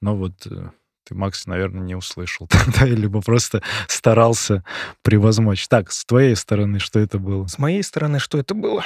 Но 0.00 0.16
вот 0.16 0.44
э, 0.50 0.70
ты, 1.06 1.14
Макс, 1.14 1.46
наверное, 1.46 1.82
не 1.82 1.94
услышал 1.94 2.46
тогда, 2.50 2.84
либо 2.86 3.20
просто 3.22 3.62
старался 3.88 4.64
превозмочь. 5.02 5.68
Так, 5.68 5.92
с 5.92 6.04
твоей 6.04 6.34
стороны, 6.36 6.78
что 6.80 6.98
это 6.98 7.18
было? 7.18 7.46
С 7.46 7.58
моей 7.58 7.82
стороны, 7.82 8.18
что 8.18 8.38
это 8.38 8.54
было? 8.54 8.84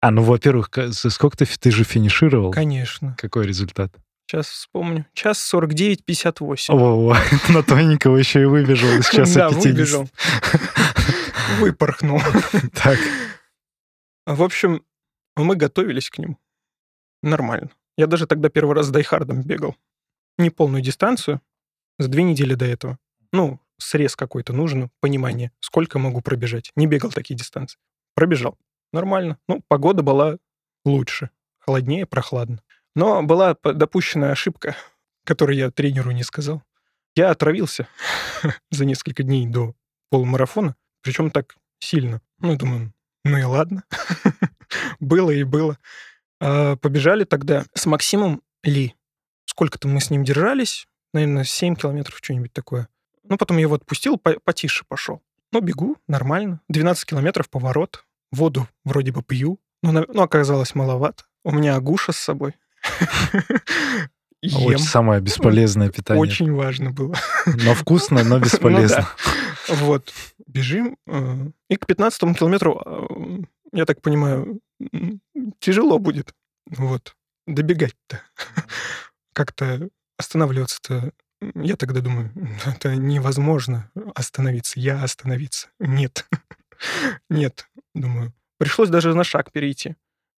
А, 0.00 0.10
ну, 0.10 0.22
во-первых, 0.22 0.70
сколько 0.92 1.36
ты, 1.36 1.46
ты 1.46 1.70
же 1.70 1.82
финишировал? 1.84 2.50
Конечно. 2.52 3.16
Какой 3.18 3.46
результат? 3.46 3.90
Сейчас 4.26 4.46
вспомню. 4.48 5.06
Час 5.14 5.52
49-58. 5.52 6.66
О, 6.70 7.16
на 7.52 7.62
тоненького 7.62 8.16
еще 8.16 8.42
и 8.42 8.46
выбежал 8.46 8.90
из 8.98 9.08
часа 9.10 9.48
Да, 9.48 9.54
50. 9.54 9.64
выбежал. 9.64 10.08
Выпорхнул. 11.58 12.20
Так, 12.72 12.98
В 14.26 14.42
общем, 14.42 14.82
мы 15.36 15.56
готовились 15.56 16.10
к 16.10 16.18
нему. 16.18 16.38
Нормально. 17.22 17.70
Я 17.96 18.06
даже 18.06 18.26
тогда 18.26 18.48
первый 18.48 18.74
раз 18.74 18.86
с 18.86 18.90
Дайхардом 18.90 19.42
бегал. 19.42 19.76
Не 20.38 20.50
полную 20.50 20.82
дистанцию, 20.82 21.40
за 21.98 22.08
две 22.08 22.22
недели 22.22 22.54
до 22.54 22.64
этого. 22.64 22.98
Ну, 23.32 23.60
срез 23.78 24.16
какой-то 24.16 24.52
нужен, 24.52 24.90
понимание, 25.00 25.52
сколько 25.60 25.98
могу 25.98 26.20
пробежать. 26.20 26.70
Не 26.76 26.86
бегал 26.86 27.10
такие 27.10 27.36
дистанции. 27.36 27.78
Пробежал. 28.14 28.58
Нормально. 28.92 29.38
Ну, 29.48 29.62
погода 29.68 30.02
была 30.02 30.38
лучше. 30.84 31.30
Холоднее, 31.58 32.06
прохладно. 32.06 32.62
Но 32.94 33.22
была 33.22 33.56
допущена 33.62 34.30
ошибка, 34.30 34.76
которую 35.24 35.56
я 35.56 35.70
тренеру 35.70 36.10
не 36.12 36.22
сказал. 36.22 36.62
Я 37.16 37.30
отравился 37.30 37.88
за 38.70 38.84
несколько 38.84 39.22
дней 39.22 39.46
до 39.46 39.74
полумарафона, 40.10 40.76
причем 41.00 41.30
так 41.30 41.56
сильно. 41.78 42.20
Ну, 42.38 42.52
я 42.52 42.56
думаю, 42.56 42.92
ну 43.24 43.38
и 43.38 43.42
ладно. 43.42 43.84
было 45.00 45.30
и 45.30 45.44
было. 45.44 45.78
А, 46.40 46.76
побежали 46.76 47.24
тогда 47.24 47.64
с 47.74 47.86
Максимом 47.86 48.42
Ли. 48.62 48.94
Сколько-то 49.54 49.86
мы 49.88 50.00
с 50.00 50.10
ним 50.10 50.24
держались, 50.24 50.86
наверное, 51.12 51.44
7 51.44 51.76
километров, 51.76 52.18
что-нибудь 52.20 52.52
такое. 52.52 52.88
Ну, 53.22 53.36
потом 53.38 53.56
я 53.58 53.62
его 53.62 53.76
отпустил, 53.76 54.18
по- 54.18 54.38
потише 54.44 54.84
пошел. 54.88 55.22
Ну, 55.52 55.60
бегу, 55.60 55.96
нормально. 56.08 56.60
12 56.68 57.04
километров 57.04 57.48
поворот. 57.48 58.04
Воду 58.32 58.66
вроде 58.84 59.12
бы 59.12 59.22
пью, 59.22 59.60
но, 59.82 60.04
но 60.08 60.22
оказалось 60.24 60.74
маловато. 60.74 61.24
У 61.44 61.52
меня 61.52 61.76
агуша 61.76 62.10
с 62.12 62.16
собой. 62.16 62.54
Ем. 64.42 64.62
очень 64.66 64.84
самое 64.84 65.20
бесполезное 65.20 65.88
питание. 65.88 66.20
Очень 66.20 66.52
важно 66.52 66.90
было. 66.90 67.14
Но 67.46 67.74
вкусно, 67.74 68.24
но 68.24 68.38
бесполезно. 68.40 69.08
Ну 69.68 69.74
Вот. 69.76 70.12
Бежим. 70.46 70.98
э, 71.06 71.46
И 71.70 71.76
к 71.76 71.86
15 71.86 72.36
километру, 72.36 72.82
э, 72.84 73.42
я 73.72 73.86
так 73.86 74.02
понимаю, 74.02 74.60
тяжело 75.60 75.98
будет. 75.98 76.34
Вот. 76.66 77.14
Добегать-то. 77.46 78.20
Как-то 79.34 79.88
останавливаться-то... 80.18 81.12
Я 81.54 81.76
тогда 81.76 82.00
думаю, 82.00 82.32
это 82.66 82.96
невозможно 82.96 83.90
остановиться. 84.14 84.80
Я 84.80 85.02
остановиться. 85.02 85.68
Нет. 85.78 86.26
Нет, 87.30 87.68
думаю. 87.94 88.32
Пришлось 88.58 88.88
даже 88.88 89.14
на 89.14 89.24
шаг 89.24 89.52
перейти. 89.52 89.96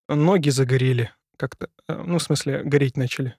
Ноги 0.07 0.49
загорели 0.49 1.11
как-то. 1.37 1.69
э, 1.87 2.03
Ну, 2.05 2.17
в 2.17 2.23
смысле, 2.23 2.63
гореть 2.63 2.97
начали. 2.97 3.35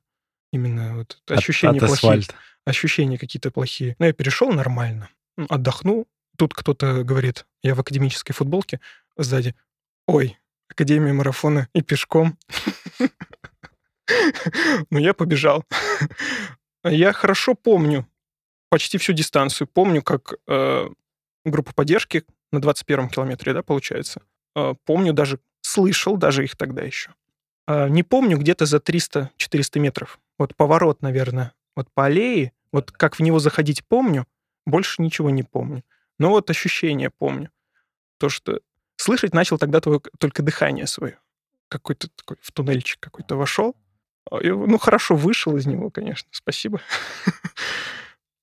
Именно 0.53 0.97
вот 0.99 1.21
От- 1.27 1.39
ощущения 1.39 1.79
от 1.79 1.87
плохие 1.87 1.95
асфальта. 2.13 2.35
ощущения 2.65 3.19
какие-то 3.19 3.51
плохие. 3.51 3.97
Но 3.99 4.07
я 4.07 4.13
перешел 4.13 4.53
нормально, 4.53 5.09
отдохнул. 5.49 6.07
Тут 6.39 6.55
кто-то 6.55 7.03
говорит, 7.03 7.47
я 7.63 7.75
в 7.75 7.81
академической 7.81 8.33
футболке 8.33 8.81
сзади. 9.17 9.55
Ой, 10.07 10.39
Академия 10.69 11.13
марафона 11.13 11.69
и 11.75 11.81
пешком. 11.83 12.37
Ну, 14.91 14.99
я 14.99 15.15
побежал. 15.15 15.65
Я 16.85 17.13
хорошо 17.13 17.55
помню 17.55 18.07
почти 18.69 18.99
всю 18.99 19.13
дистанцию. 19.13 19.67
Помню, 19.67 20.03
как 20.03 20.35
э, 20.47 20.89
группа 21.45 21.73
поддержки 21.73 22.25
на 22.53 22.61
21 22.61 23.09
километре, 23.09 23.53
да, 23.53 23.63
получается. 23.63 24.23
Э, 24.55 24.75
помню 24.85 25.13
даже, 25.13 25.41
слышал 25.61 26.17
даже 26.17 26.45
их 26.45 26.57
тогда 26.57 26.83
еще. 26.83 27.13
А, 27.67 27.89
не 27.89 28.03
помню, 28.03 28.39
где-то 28.39 28.67
за 28.67 28.79
300-400 28.79 29.79
метров. 29.79 30.19
Вот 30.39 30.55
поворот, 30.57 31.03
наверное, 31.03 31.53
Вот 31.75 31.89
по 31.93 32.07
аллее, 32.07 32.53
вот 32.73 32.91
как 32.91 33.17
в 33.17 33.21
него 33.21 33.39
заходить 33.39 33.85
помню, 33.85 34.27
больше 34.65 35.03
ничего 35.03 35.31
не 35.31 35.43
помню. 35.43 35.85
Но 36.19 36.31
вот 36.31 36.51
ощущение 36.51 37.11
помню. 37.11 37.51
То, 38.19 38.29
что 38.29 38.61
слышать 38.97 39.35
начал 39.35 39.59
тогда 39.59 39.81
только, 39.81 40.11
только 40.19 40.43
дыхание 40.43 40.87
свое. 40.87 41.19
Какой-то 41.69 42.09
такой 42.09 42.37
в 42.41 42.53
туннельчик 42.53 43.01
какой-то 43.01 43.37
вошел. 43.37 43.77
А, 44.31 44.39
ну, 44.43 44.79
хорошо 44.79 45.15
вышел 45.17 45.57
из 45.57 45.67
него, 45.67 45.91
конечно, 45.91 46.29
спасибо. 46.33 46.81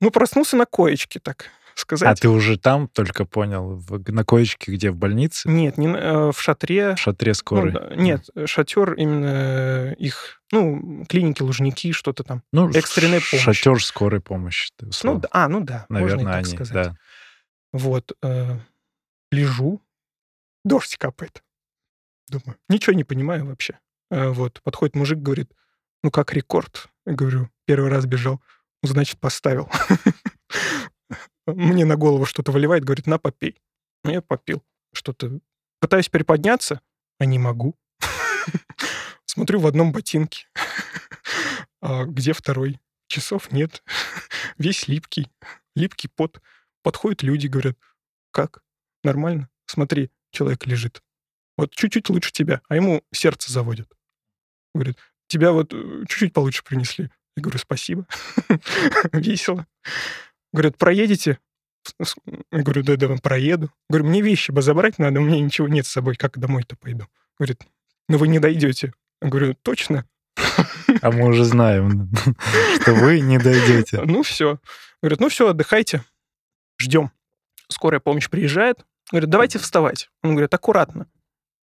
Ну, 0.01 0.11
проснулся 0.11 0.57
на 0.57 0.65
коечке, 0.65 1.21
так 1.21 1.45
сказать. 1.75 2.09
А 2.19 2.21
ты 2.21 2.27
уже 2.27 2.57
там 2.57 2.89
только 2.89 3.23
понял, 3.23 3.77
в, 3.77 4.11
на 4.11 4.25
коечке, 4.25 4.73
где 4.73 4.91
в 4.91 4.97
больнице? 4.97 5.49
Нет, 5.49 5.77
не 5.77 5.87
э, 5.87 6.31
в 6.33 6.41
шатре. 6.41 6.95
В 6.95 6.99
шатре 6.99 7.29
Ну, 7.29 7.33
скорой. 7.35 7.71
да, 7.71 7.95
нет, 7.95 8.27
шатер 8.45 8.95
именно 8.95 9.93
их, 9.93 10.41
ну, 10.51 11.05
клиники, 11.07 11.41
Лужники, 11.41 11.93
что-то 11.93 12.23
там. 12.25 12.43
Ну, 12.51 12.69
экстренная 12.71 13.21
помощь. 13.21 13.45
Шатер 13.45 13.81
скорой 13.81 14.19
помощи, 14.19 14.71
ты 14.75 14.89
Ну, 15.03 15.19
да, 15.19 15.29
а, 15.31 15.47
ну 15.47 15.61
да, 15.61 15.85
Наверное, 15.87 16.15
можно 16.17 16.29
и 16.29 16.31
так 16.33 16.45
они, 16.45 16.55
сказать. 16.55 16.87
да. 16.87 16.97
Вот, 17.71 18.11
э, 18.21 18.57
лежу, 19.31 19.81
дождь 20.65 20.97
капает. 20.97 21.43
Думаю, 22.27 22.57
ничего 22.67 22.93
не 22.93 23.05
понимаю 23.05 23.45
вообще. 23.45 23.79
Э, 24.11 24.29
вот, 24.31 24.61
подходит 24.63 24.95
мужик, 24.95 25.19
говорит, 25.19 25.49
ну 26.03 26.11
как 26.11 26.33
рекорд? 26.33 26.89
Я 27.05 27.13
говорю, 27.13 27.49
первый 27.65 27.89
раз 27.89 28.05
бежал, 28.05 28.41
«Ну, 28.83 28.89
значит, 28.89 29.19
поставил. 29.19 29.69
Мне 31.47 31.85
на 31.85 31.95
голову 31.95 32.25
что-то 32.25 32.51
выливает, 32.51 32.83
говорит, 32.83 33.07
на, 33.07 33.17
попей. 33.17 33.61
Ну, 34.03 34.11
я 34.11 34.21
попил. 34.21 34.61
Что-то 34.93 35.39
пытаюсь 35.79 36.09
приподняться, 36.09 36.81
а 37.19 37.25
не 37.25 37.39
могу. 37.39 37.75
Смотрю 39.25 39.59
в 39.59 39.67
одном 39.67 39.91
ботинке. 39.91 40.47
А 41.85 42.05
где 42.05 42.31
второй? 42.31 42.79
Часов 43.07 43.51
нет. 43.51 43.83
Весь 44.57 44.87
липкий. 44.87 45.29
Липкий 45.75 46.09
пот. 46.09 46.41
Подходят 46.81 47.23
люди, 47.23 47.47
говорят, 47.47 47.77
как? 48.31 48.63
Нормально? 49.03 49.49
Смотри, 49.65 50.09
человек 50.31 50.65
лежит. 50.65 51.03
Вот 51.57 51.75
чуть-чуть 51.75 52.09
лучше 52.09 52.31
тебя, 52.31 52.61
а 52.69 52.77
ему 52.77 53.03
сердце 53.11 53.51
заводит. 53.51 53.91
Говорит, 54.73 54.97
тебя 55.33 55.51
вот 55.51 55.73
э, 55.73 56.03
чуть-чуть 56.07 56.33
получше 56.33 56.63
принесли. 56.63 57.09
Я 57.35 57.41
говорю, 57.41 57.57
спасибо. 57.57 58.05
Весело. 59.11 59.65
Говорят, 60.51 60.77
проедете? 60.77 61.39
Я 62.51 62.61
говорю, 62.61 62.83
да, 62.83 62.95
да, 62.95 63.15
проеду. 63.21 63.71
Говорю, 63.89 64.05
мне 64.07 64.21
вещи 64.21 64.51
бы 64.51 64.61
забрать 64.61 64.99
надо, 64.99 65.19
у 65.19 65.23
меня 65.23 65.41
ничего 65.41 65.67
нет 65.67 65.85
с 65.85 65.91
собой, 65.91 66.15
как 66.15 66.37
домой-то 66.37 66.75
пойду? 66.77 67.07
Говорит, 67.37 67.61
ну 68.07 68.17
вы 68.17 68.27
не 68.27 68.39
дойдете. 68.39 68.93
Я 69.21 69.29
говорю, 69.29 69.55
точно? 69.61 70.05
А 71.01 71.11
мы 71.11 71.27
уже 71.27 71.43
знаем, 71.43 72.11
что 72.81 72.93
вы 72.93 73.19
не 73.19 73.39
дойдете. 73.39 74.01
Ну 74.05 74.21
все. 74.21 74.59
Говорят, 75.01 75.19
ну 75.19 75.29
все, 75.29 75.49
отдыхайте. 75.49 76.03
Ждем. 76.79 77.11
Скорая 77.67 77.99
помощь 77.99 78.29
приезжает. 78.29 78.85
Говорят, 79.11 79.29
давайте 79.29 79.59
вставать. 79.59 80.09
Он 80.21 80.31
говорит, 80.31 80.53
аккуратно. 80.53 81.07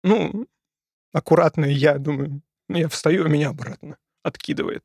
Ну, 0.02 0.46
аккуратно, 1.12 1.64
я 1.64 1.98
думаю, 1.98 2.42
я 2.78 2.88
встаю, 2.88 3.24
а 3.24 3.28
меня 3.28 3.50
обратно 3.50 3.96
откидывает. 4.22 4.84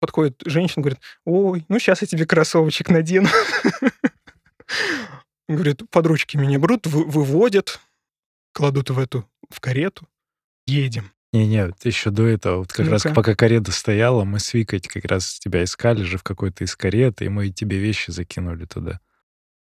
Подходит 0.00 0.42
женщина, 0.44 0.82
говорит, 0.82 1.00
ой, 1.24 1.64
ну 1.68 1.78
сейчас 1.78 2.02
я 2.02 2.08
тебе 2.08 2.26
кроссовочек 2.26 2.90
надену. 2.90 3.28
Говорит, 5.48 5.82
под 5.90 6.06
ручки 6.06 6.36
меня 6.36 6.58
берут, 6.58 6.86
вы- 6.86 7.04
выводят, 7.04 7.80
кладут 8.52 8.90
в 8.90 8.98
эту, 8.98 9.28
в 9.50 9.60
карету, 9.60 10.08
едем. 10.66 11.10
Не-не, 11.32 11.72
еще 11.82 12.10
до 12.10 12.26
этого, 12.26 12.58
вот 12.58 12.72
как 12.72 12.88
раз 12.88 13.02
пока 13.14 13.34
карета 13.34 13.72
стояла, 13.72 14.24
мы 14.24 14.38
с 14.38 14.52
Викой 14.52 14.80
как 14.80 15.04
раз 15.06 15.38
тебя 15.38 15.64
искали 15.64 16.02
же 16.02 16.18
в 16.18 16.22
какой-то 16.22 16.64
из 16.64 16.76
карет, 16.76 17.22
и 17.22 17.28
мы 17.28 17.48
тебе 17.48 17.78
вещи 17.78 18.10
закинули 18.10 18.66
туда. 18.66 19.00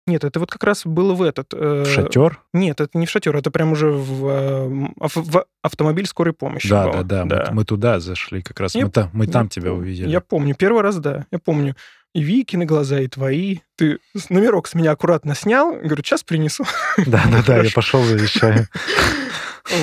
Нет, 0.06 0.26
это 0.26 0.40
вот 0.42 0.52
как 0.52 0.64
раз 0.66 0.86
было 0.86 1.14
в 1.14 1.22
этот... 1.22 1.54
э, 1.54 1.84
В 1.84 1.88
шатер? 1.88 2.42
Нет, 2.54 2.82
это 2.82 2.98
не 2.98 3.06
в 3.06 3.10
шатер, 3.10 3.38
это 3.38 3.52
прям 3.52 3.72
уже 3.72 3.90
в, 3.90 4.28
э, 4.28 4.88
ав- 5.00 5.16
в 5.16 5.46
автомобиль 5.62 6.06
скорой 6.08 6.34
помощи. 6.34 6.68
Да, 6.70 6.90
было. 6.90 7.04
да, 7.06 7.24
да, 7.24 7.46
Мы, 7.50 7.56
мы 7.58 7.66
туда 7.66 8.02
зашли 8.02 8.42
как 8.42 8.60
раз. 8.60 8.76
Я 8.76 8.84
мы, 8.86 8.92
та- 8.92 9.10
мы 9.14 9.28
там 9.28 9.44
Я 9.44 9.50
тебя 9.50 9.72
увидели. 9.74 10.10
Я 10.10 10.20
помню, 10.20 10.56
первый 10.56 10.82
раз, 10.84 10.98
да, 10.98 11.26
я 11.32 11.40
помню. 11.40 11.76
И 12.14 12.22
Викины 12.22 12.66
глаза, 12.66 13.00
и 13.00 13.08
твои. 13.08 13.60
Ты 13.78 14.00
номерок 14.30 14.68
с 14.68 14.76
меня 14.76 14.92
аккуратно 14.92 15.36
снял. 15.36 15.72
Говорю, 15.74 16.04
сейчас 16.04 16.24
принесу. 16.24 16.66
Да, 17.08 17.24
да, 17.32 17.42
да, 17.48 17.64
я 17.64 17.72
пошел 17.74 18.04
за 18.04 18.16
вещами. 18.16 18.68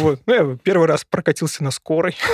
Вот. 0.01 0.21
Ну, 0.27 0.35
я 0.53 0.59
первый 0.63 0.87
раз 0.87 1.07
прокатился 1.09 1.65
на 1.65 1.71
скорой. 1.71 2.15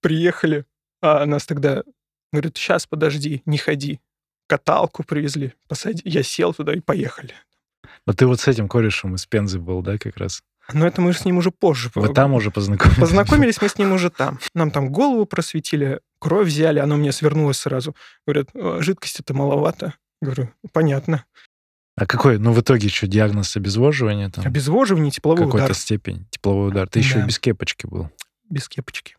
Приехали. 0.00 0.64
А 1.02 1.24
нас 1.26 1.46
тогда 1.46 1.82
говорят, 2.32 2.56
сейчас, 2.56 2.86
подожди, 2.86 3.42
не 3.46 3.58
ходи. 3.58 4.00
Каталку 4.50 5.04
привезли, 5.04 5.54
посади. 5.68 6.02
Я 6.04 6.24
сел 6.24 6.52
туда 6.52 6.74
и 6.74 6.80
поехали. 6.80 7.34
Но 8.04 8.12
ты 8.14 8.26
вот 8.26 8.40
с 8.40 8.48
этим 8.48 8.66
корешем 8.66 9.14
из 9.14 9.24
Пензы 9.24 9.60
был, 9.60 9.80
да, 9.80 9.96
как 9.96 10.16
раз? 10.16 10.42
Но 10.72 10.84
это 10.88 11.00
мы 11.00 11.12
с 11.12 11.24
ним 11.24 11.38
уже 11.38 11.52
позже. 11.52 11.92
Вы 11.94 12.12
там 12.12 12.34
уже 12.34 12.50
познакомились? 12.50 12.98
Познакомились 12.98 13.62
мы 13.62 13.68
с 13.68 13.78
ним 13.78 13.92
уже 13.92 14.10
там. 14.10 14.40
Нам 14.54 14.72
там 14.72 14.90
голову 14.90 15.24
просветили, 15.24 16.00
кровь 16.18 16.48
взяли, 16.48 16.80
оно 16.80 16.96
мне 16.96 17.12
свернулось 17.12 17.58
сразу. 17.58 17.94
Говорят, 18.26 18.48
«Э, 18.54 18.78
жидкости-то 18.80 19.34
маловато. 19.34 19.94
Говорю, 20.20 20.50
понятно. 20.72 21.24
А 21.96 22.04
какой, 22.04 22.38
ну, 22.38 22.52
в 22.52 22.60
итоге 22.60 22.88
что, 22.88 23.06
диагноз 23.06 23.56
обезвоживания 23.56 24.30
там? 24.30 24.44
Обезвоживание, 24.44 25.12
тепловой 25.12 25.44
Какой-то 25.46 25.66
удар 25.66 25.76
степень, 25.76 26.26
тепловой 26.30 26.70
удар. 26.70 26.88
Ты 26.88 26.98
еще 26.98 27.18
и 27.18 27.20
Да. 27.20 27.26
без 27.28 27.38
кепочки 27.38 27.86
был. 27.86 28.10
без 28.48 28.68
кепочки. 28.68 29.14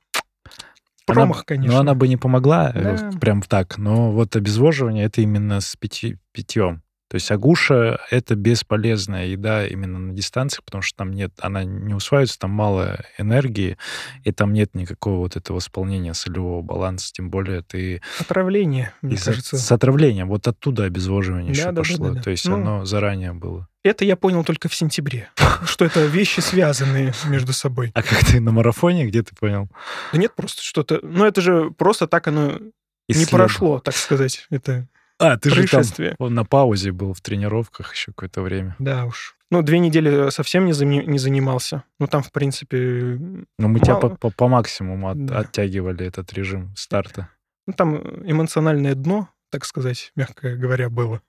Она- 1.08 1.16
Промах, 1.22 1.46
конечно. 1.46 1.74
Ну, 1.76 1.80
она 1.80 1.94
бы 1.96 2.08
не 2.08 2.18
помогла 2.18 2.72
э, 2.74 2.98
Да. 3.12 3.20
прям 3.20 3.42
так, 3.42 3.78
но 3.78 4.12
вот 4.12 4.36
обезвоживание 4.36 5.06
это 5.06 5.22
именно 5.22 5.60
с 5.60 5.76
пяти, 5.76 6.18
питьем. 6.32 6.84
То 7.10 7.16
есть 7.16 7.30
агуша— 7.30 8.00
это 8.10 8.36
бесполезная 8.36 9.26
еда 9.28 9.68
именно 9.68 10.00
на 10.00 10.14
дистанциях, 10.14 10.64
потому 10.64 10.82
что 10.82 11.00
там 11.00 11.12
нет, 11.12 11.34
она 11.42 11.66
не 11.66 11.94
усваивается, 11.94 12.40
там 12.40 12.52
мало 12.52 13.02
энергии, 13.18 13.78
и 14.24 14.32
там 14.32 14.54
нет 14.54 14.74
никакого 14.76 15.18
вот 15.18 15.36
этого 15.36 15.58
восполнения 15.58 16.14
солевого 16.14 16.62
баланса, 16.62 17.12
тем 17.12 17.30
более 17.30 17.64
ты 17.64 18.02
Отравление, 18.22 18.94
мне 19.02 19.18
кажется. 19.18 19.58
с 19.58 19.72
отравлением, 19.74 20.30
вот 20.30 20.48
оттуда 20.48 20.86
обезвоживание 20.86 21.52
еще 21.52 21.66
Да-да-да-да-да. 21.66 22.04
пошло. 22.12 22.22
То 22.24 22.30
есть 22.32 22.48
Ну, 22.48 22.56
оно 22.56 22.86
заранее 22.86 23.34
было. 23.34 23.68
Это 23.84 24.06
я 24.06 24.15
понял 24.15 24.44
только 24.44 24.70
в 24.70 24.76
сентябре, 24.76 25.30
что 25.65 25.86
это 25.86 26.06
вещи 26.06 26.39
связанные 26.39 27.13
между 27.28 27.52
собой. 27.54 27.91
А 27.96 28.04
как 28.04 28.24
ты 28.26 28.39
на 28.39 28.52
марафоне, 28.52 29.08
где 29.08 29.24
ты 29.24 29.36
понял? 29.36 29.67
Да 30.13 30.20
нет, 30.20 30.36
просто 30.36 30.62
что-то... 30.62 31.00
Ну, 31.02 31.26
это 31.26 31.41
же 31.41 31.72
просто 31.72 32.08
так 32.08 32.28
оно 32.28 32.60
не 33.08 33.26
прошло, 33.26 33.80
так 33.80 33.96
сказать. 33.96 34.46
Это 34.52 34.88
А, 35.17 35.38
ты 35.38 35.50
же 35.50 35.67
там 35.67 35.84
он 36.20 36.36
на 36.36 36.46
паузе 36.46 36.91
был 36.91 37.13
в 37.13 37.22
тренировках 37.22 37.94
еще 37.94 38.12
какое-то 38.12 38.41
время. 38.41 38.76
Да 38.78 39.06
уж. 39.06 39.36
Ну, 39.50 39.63
две 39.63 39.80
недели 39.80 40.30
совсем 40.30 40.65
не, 40.65 40.72
зами- 40.74 41.04
не 41.04 41.17
занимался. 41.17 41.84
Ну, 42.00 42.08
там, 42.08 42.22
в 42.24 42.32
принципе, 42.32 43.17
Но 43.58 43.67
мы 43.67 43.80
тебя 43.80 43.96
Мало. 43.96 44.10
по, 44.10 44.15
по- 44.15 44.30
по 44.30 44.48
максимуму 44.48 45.10
от- 45.10 45.26
Да. 45.26 45.39
оттягивали 45.39 46.06
этот 46.06 46.32
режим 46.34 46.74
старта. 46.76 47.30
ну, 47.67 47.74
там 47.74 47.98
эмоциональное 48.30 48.96
дно, 48.96 49.28
так 49.50 49.65
сказать, 49.65 50.12
мягко 50.15 50.56
говоря, 50.56 50.89
было 50.89 51.22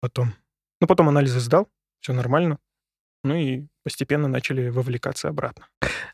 потом. 0.00 0.32
Ну, 0.80 0.86
потом 0.86 1.08
анализы 1.10 1.40
сдал, 1.40 1.68
все 2.00 2.12
нормально. 2.12 2.58
Ну 3.22 3.34
и 3.34 3.66
постепенно 3.84 4.28
начали 4.28 4.68
вовлекаться 4.68 5.28
обратно. 5.28 5.66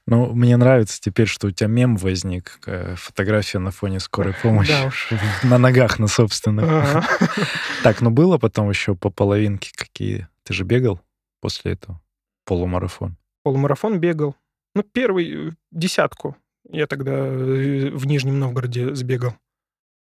Ну, 0.06 0.32
мне 0.32 0.56
нравится 0.56 1.00
теперь, 1.00 1.26
что 1.26 1.48
у 1.48 1.50
тебя 1.50 1.68
мем 1.68 1.96
возник, 1.96 2.60
э, 2.66 2.94
фотография 2.96 3.58
на 3.58 3.70
фоне 3.70 4.00
скорой 4.00 4.34
помощи. 4.34 4.70
Да 4.70 4.86
уж. 4.86 5.10
На 5.42 5.58
ногах, 5.58 5.98
на 5.98 6.06
собственных. 6.06 7.04
Так, 7.82 8.00
ну 8.00 8.10
было 8.10 8.38
потом 8.38 8.68
еще 8.68 8.96
по 8.96 9.10
половинке 9.10 9.70
какие? 9.74 10.28
Ты 10.42 10.54
же 10.54 10.64
бегал 10.64 11.00
после 11.40 11.72
этого? 11.72 12.00
Полумарафон. 12.44 13.16
Полумарафон 13.44 14.00
бегал. 14.00 14.34
Ну, 14.74 14.82
первый 14.82 15.48
э, 15.48 15.52
десятку. 15.70 16.36
Я 16.68 16.86
тогда 16.86 17.12
э, 17.12 17.90
в 17.90 18.06
Нижнем 18.06 18.38
Новгороде 18.38 18.94
сбегал. 18.94 19.34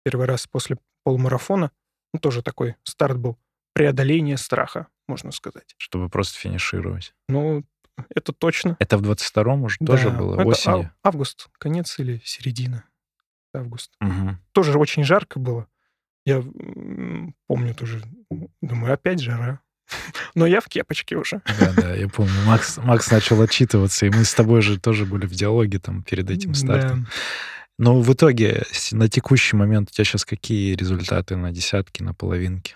Первый 0.04 0.28
раз 0.28 0.48
после 0.48 0.78
полумарафона. 1.04 1.72
Ну, 2.14 2.20
тоже 2.20 2.44
такой 2.44 2.76
старт 2.84 3.18
был. 3.18 3.38
Преодоление 3.74 4.38
страха, 4.38 4.88
можно 5.12 5.32
сказать. 5.32 5.76
Чтобы 5.78 6.10
просто 6.10 6.40
финишировать. 6.40 7.14
Ну, 7.30 7.64
это 8.16 8.32
точно. 8.34 8.76
Это 8.80 8.98
в 8.98 9.02
22-м 9.04 9.64
уже 9.64 9.78
тоже 9.86 10.10
Да, 10.10 10.18
было? 10.18 10.36
это 10.36 10.46
Осенью? 10.46 10.80
ав- 10.80 10.92
август, 11.14 11.50
конец 11.60 12.00
или 12.00 12.22
середина. 12.26 12.84
Август. 13.54 13.92
Мгм. 14.00 14.40
Тоже 14.54 14.78
очень 14.80 15.04
жарко 15.04 15.38
было. 15.40 15.68
Я 16.26 16.42
помню 17.48 17.76
тоже. 17.76 18.02
Думаю, 18.62 18.94
опять 18.94 19.20
жара. 19.20 19.60
Но 20.36 20.46
я 20.48 20.62
в 20.62 20.68
кепочке 20.70 21.18
уже. 21.18 21.42
Да, 21.60 21.74
да, 21.74 21.94
я 21.96 22.08
помню. 22.08 22.34
Макс, 22.46 22.78
Макс 22.78 23.12
начал 23.12 23.42
отчитываться, 23.42 24.06
и 24.06 24.10
мы 24.10 24.24
с 24.24 24.34
тобой 24.34 24.62
же 24.62 24.80
тоже 24.80 25.06
были 25.06 25.26
в 25.26 25.32
диалоге 25.32 25.80
там 25.80 26.04
перед 26.04 26.30
этим 26.30 26.54
стартом. 26.54 27.04
Да. 27.04 27.10
Но 27.78 28.00
в 28.02 28.14
итоге 28.14 28.64
на 28.92 29.10
текущий 29.10 29.56
момент 29.58 29.90
у 29.90 29.94
тебя 29.94 30.06
сейчас 30.06 30.24
какие 30.24 30.76
результаты 30.76 31.36
на 31.36 31.52
десятки, 31.52 32.04
на 32.04 32.14
половинке? 32.14 32.76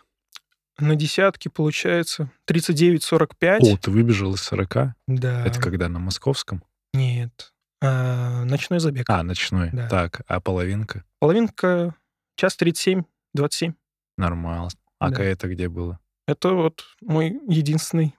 На 0.77 0.95
десятке 0.95 1.49
получается 1.49 2.29
39-45. 2.49 3.59
О, 3.61 3.77
ты 3.77 3.91
выбежал 3.91 4.33
из 4.33 4.41
40? 4.41 4.93
Да. 5.07 5.45
Это 5.45 5.59
когда, 5.61 5.87
на 5.87 5.99
московском? 5.99 6.63
Нет. 6.93 7.53
А, 7.81 8.43
ночной 8.43 8.79
забег. 8.79 9.09
А, 9.09 9.23
ночной. 9.23 9.69
Да. 9.71 9.87
Так, 9.87 10.21
а 10.27 10.39
половинка? 10.41 11.03
Половинка 11.19 11.95
час 12.35 12.55
37, 12.57 13.03
27. 13.33 13.73
Нормально. 14.17 14.69
А 14.99 15.09
Да. 15.09 15.23
это 15.23 15.47
где 15.47 15.69
было? 15.69 15.99
Это 16.27 16.49
вот 16.53 16.83
мой 17.01 17.39
единственный 17.47 18.15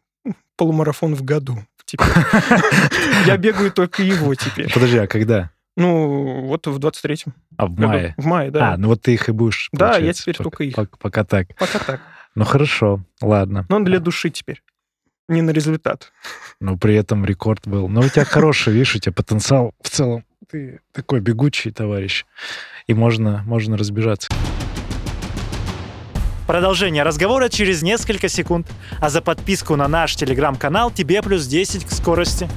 полумарафон 0.57 1.15
в 1.15 1.23
году. 1.23 1.59
теперь. 1.85 2.07
Я 3.27 3.37
бегаю 3.37 3.71
только 3.71 4.03
его 4.03 4.35
теперь. 4.35 4.73
Подожди, 4.73 4.99
а 4.99 5.07
когда? 5.07 5.51
Ну, 5.77 6.47
вот 6.47 6.67
в 6.67 6.79
23-м 6.79 7.35
А 7.59 7.67
в 7.67 7.79
мае? 7.79 8.15
В 8.17 8.25
мае, 8.25 8.51
да. 8.51 8.73
А, 8.73 8.77
ну 8.79 8.89
вот 8.89 9.03
ты 9.03 9.13
их 9.15 9.29
и 9.29 9.33
будешь. 9.33 9.69
Да, 9.73 9.99
я 9.99 10.13
теперь 10.15 10.37
только 10.37 10.65
их. 10.65 10.75
пок- 10.75 10.97
Пока 10.99 11.23
так. 11.25 11.49
Пока 11.57 11.79
так. 11.79 12.01
Ну 12.37 12.45
хорошо, 12.45 13.01
ладно. 13.23 13.65
Но 13.71 13.77
он 13.77 13.85
для 13.85 13.99
души 13.99 14.29
теперь. 14.29 14.63
Не 15.27 15.41
на 15.41 15.51
результат. 15.51 16.13
Но 16.61 16.77
при 16.77 16.95
этом 16.95 17.25
рекорд 17.25 17.67
был. 17.67 17.89
Но 17.89 18.01
у 18.03 18.09
тебя 18.09 18.27
хороший, 18.27 18.75
видишь, 18.75 18.95
у 18.95 18.99
тебя 18.99 19.13
потенциал 19.13 19.75
в 19.81 19.89
целом. 19.89 20.23
Ты 20.51 20.81
такой 20.93 21.21
бегучий 21.21 21.73
товарищ. 21.73 22.27
И 22.87 22.93
можно, 22.93 23.43
можно 23.47 23.79
разбежаться. 23.79 24.29
Продолжение 26.47 27.05
разговора 27.05 27.49
через 27.49 27.83
несколько 27.83 28.29
секунд. 28.29 28.71
А 29.01 29.09
за 29.09 29.23
подписку 29.23 29.75
на 29.75 29.89
наш 29.89 30.15
телеграм-канал 30.15 30.91
тебе 30.91 31.23
плюс 31.23 31.47
10 31.47 31.87
к 31.87 31.91
скорости. 31.91 32.49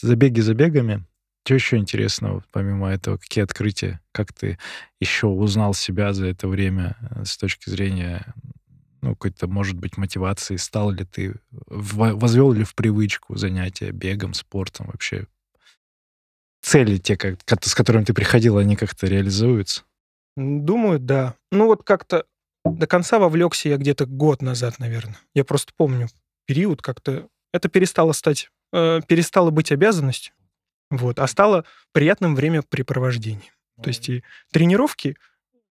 Забеги 0.00 0.40
забегами. 0.40 1.04
Что 1.44 1.54
еще 1.54 1.76
интересного, 1.78 2.44
помимо 2.52 2.88
этого? 2.88 3.16
Какие 3.16 3.44
открытия? 3.44 4.00
Как 4.12 4.32
ты 4.32 4.58
еще 5.00 5.26
узнал 5.26 5.74
себя 5.74 6.12
за 6.12 6.26
это 6.26 6.48
время 6.48 6.96
э, 7.00 7.24
с 7.24 7.36
точки 7.36 7.70
зрения 7.70 8.34
ну, 9.02 9.10
какой-то, 9.10 9.46
может 9.46 9.76
быть, 9.76 9.96
мотивации? 9.96 10.56
Стал 10.56 10.90
ли 10.90 11.04
ты, 11.04 11.34
возвел 11.50 12.52
ли 12.52 12.64
в 12.64 12.74
привычку 12.74 13.36
занятия 13.36 13.90
бегом, 13.90 14.34
спортом 14.34 14.88
вообще? 14.88 15.26
Цели 16.62 16.98
те, 16.98 17.16
как, 17.16 17.38
с 17.64 17.74
которыми 17.74 18.04
ты 18.04 18.12
приходил, 18.12 18.58
они 18.58 18.76
как-то 18.76 19.06
реализуются? 19.06 19.82
Думаю, 20.36 20.98
да. 20.98 21.34
Ну 21.50 21.66
вот 21.66 21.82
как-то 21.84 22.26
до 22.64 22.86
конца 22.86 23.18
вовлекся 23.18 23.68
я 23.70 23.78
где-то 23.78 24.06
год 24.06 24.42
назад, 24.42 24.78
наверное. 24.78 25.18
Я 25.34 25.44
просто 25.44 25.72
помню 25.76 26.08
период 26.46 26.82
как-то... 26.82 27.28
Это 27.52 27.68
перестало 27.68 28.12
стать... 28.12 28.50
э, 28.72 29.00
перестало 29.06 29.50
быть 29.50 29.72
обязанностью, 29.72 30.34
вот, 30.90 31.18
а 31.18 31.26
стало 31.26 31.64
приятным 31.92 32.34
времяпрепровождением. 32.34 33.52
То 33.82 33.88
есть 33.88 34.08
и 34.08 34.22
тренировки... 34.52 35.16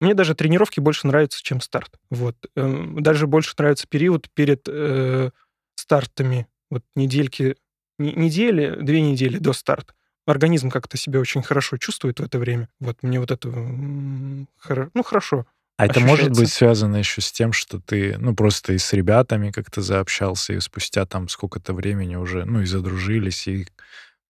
Мне 0.01 0.13
даже 0.13 0.34
тренировки 0.34 0.79
больше 0.79 1.08
нравятся, 1.08 1.43
чем 1.43 1.60
старт. 1.60 1.99
Вот. 2.10 2.36
Эм, 2.55 3.03
Даже 3.03 3.27
больше 3.27 3.53
нравится 3.58 3.86
период 3.88 4.29
перед 4.34 4.62
э, 4.67 5.29
стартами. 5.75 6.47
Вот 6.71 6.84
недельки... 6.95 7.55
не- 7.97 8.13
Недели, 8.13 8.77
две 8.82 9.01
недели 9.01 9.38
до 9.38 9.51
старта. 9.53 9.93
Организм 10.25 10.69
как-то 10.69 10.95
себя 10.97 11.19
очень 11.19 11.41
хорошо 11.43 11.77
чувствует 11.77 12.19
в 12.19 12.23
это 12.23 12.39
время. 12.39 12.69
Вот 12.79 13.03
мне 13.03 13.19
вот 13.19 13.32
это... 13.32 13.49
хоро- 13.49 14.89
Ну, 14.93 15.03
хорошо. 15.03 15.45
А 15.77 15.86
это 15.86 15.99
может 16.01 16.13
ощущается. 16.32 16.41
быть 16.41 16.51
связано 16.51 16.95
еще 16.97 17.21
с 17.21 17.32
тем, 17.32 17.53
что 17.53 17.79
ты, 17.79 18.17
ну, 18.17 18.36
просто 18.36 18.73
и 18.73 18.77
с 18.77 18.91
ребятами 18.93 19.51
как-то 19.51 19.82
заобщался, 19.82 20.53
и 20.53 20.60
спустя 20.60 21.05
там 21.05 21.29
сколько-то 21.29 21.73
времени 21.73 22.15
уже, 22.15 22.43
ну, 22.45 22.62
и 22.62 22.65
задружились, 22.65 23.47
и 23.47 23.67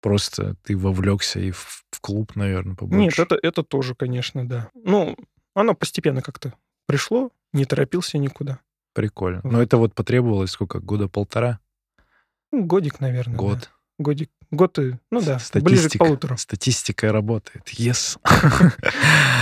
просто 0.00 0.56
ты 0.62 0.76
вовлекся 0.76 1.40
и 1.40 1.50
в, 1.50 1.84
в 1.90 2.00
клуб, 2.00 2.36
наверное, 2.36 2.76
побольше. 2.76 2.98
Нет, 3.00 3.18
это, 3.18 3.38
это 3.40 3.62
тоже, 3.62 3.94
конечно, 3.94 4.46
да. 4.46 4.70
Ну, 4.74 5.16
оно 5.54 5.74
постепенно 5.74 6.22
как-то 6.22 6.54
пришло, 6.86 7.30
не 7.52 7.64
торопился 7.64 8.18
никуда. 8.18 8.60
Прикольно. 8.94 9.40
Вот. 9.44 9.52
Но 9.52 9.62
это 9.62 9.76
вот 9.76 9.94
потребовалось 9.94 10.50
сколько? 10.50 10.80
Года 10.80 11.08
полтора? 11.08 11.60
Ну, 12.52 12.64
годик, 12.64 13.00
наверное. 13.00 13.34
да. 13.34 13.38
Год. 13.38 13.70
Годик. 13.98 14.30
Год 14.50 14.78
и, 14.78 14.96
ну 15.10 15.20
да, 15.20 15.38
Статистика, 15.38 15.60
ближе 15.60 15.88
к 15.90 15.98
полутору. 15.98 16.36
Статистика 16.38 17.12
работает. 17.12 17.68
Yes. 17.68 18.18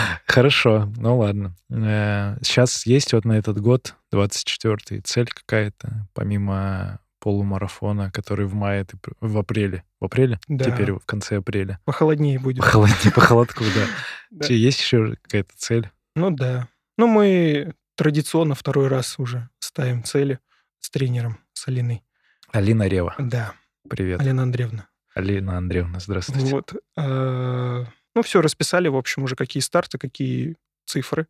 Хорошо, 0.27 0.93
ну 0.97 1.19
ладно. 1.19 1.55
Сейчас 1.71 2.85
есть 2.87 3.13
вот 3.13 3.25
на 3.25 3.35
этот 3.35 3.61
год, 3.61 3.95
24-й, 4.13 5.01
цель 5.03 5.29
какая-то, 5.29 6.09
помимо 6.13 6.99
полумарафона, 7.27 8.13
который 8.13 8.47
в 8.47 8.55
мае, 8.55 8.85
ты 8.85 8.97
в 9.21 9.37
апреле. 9.37 9.83
В 9.99 10.05
апреле? 10.05 10.39
Да. 10.47 10.67
Теперь 10.67 10.93
в 10.93 11.05
конце 11.07 11.39
апреля. 11.39 11.81
Похолоднее 11.85 12.39
будет. 12.39 12.59
Похолоднее, 12.59 13.13
по 13.13 13.21
холодку, 13.21 13.65
да. 13.65 13.87
Да. 14.31 14.47
Есть 14.47 14.79
еще 14.79 15.17
какая-то 15.23 15.51
цель? 15.57 15.91
Ну 16.15 16.31
да. 16.31 16.69
Ну, 16.97 17.09
мы 17.09 17.75
традиционно 17.97 18.55
второй 18.55 18.87
раз 18.87 19.19
уже 19.19 19.49
ставим 19.59 20.05
цели 20.05 20.39
с 20.79 20.89
тренером, 20.89 21.39
с 21.53 21.67
Алиной. 21.67 22.05
Алина 22.53 22.87
Рева. 22.87 23.17
Да, 23.19 23.55
Привет. 23.91 24.21
Алина 24.21 24.45
Андреевна. 24.45 24.87
Алина 25.13 25.59
Андреевна, 25.59 25.99
здравствуйте. 25.99 26.53
Вот. 26.53 26.75
А, 26.97 27.87
Ну, 28.15 28.23
все, 28.23 28.41
расписали, 28.41 28.87
в 28.87 28.95
общем, 28.97 29.25
уже 29.25 29.35
какие 29.35 29.61
старты, 29.63 29.99
какие 29.99 30.55
цифры 30.85 31.27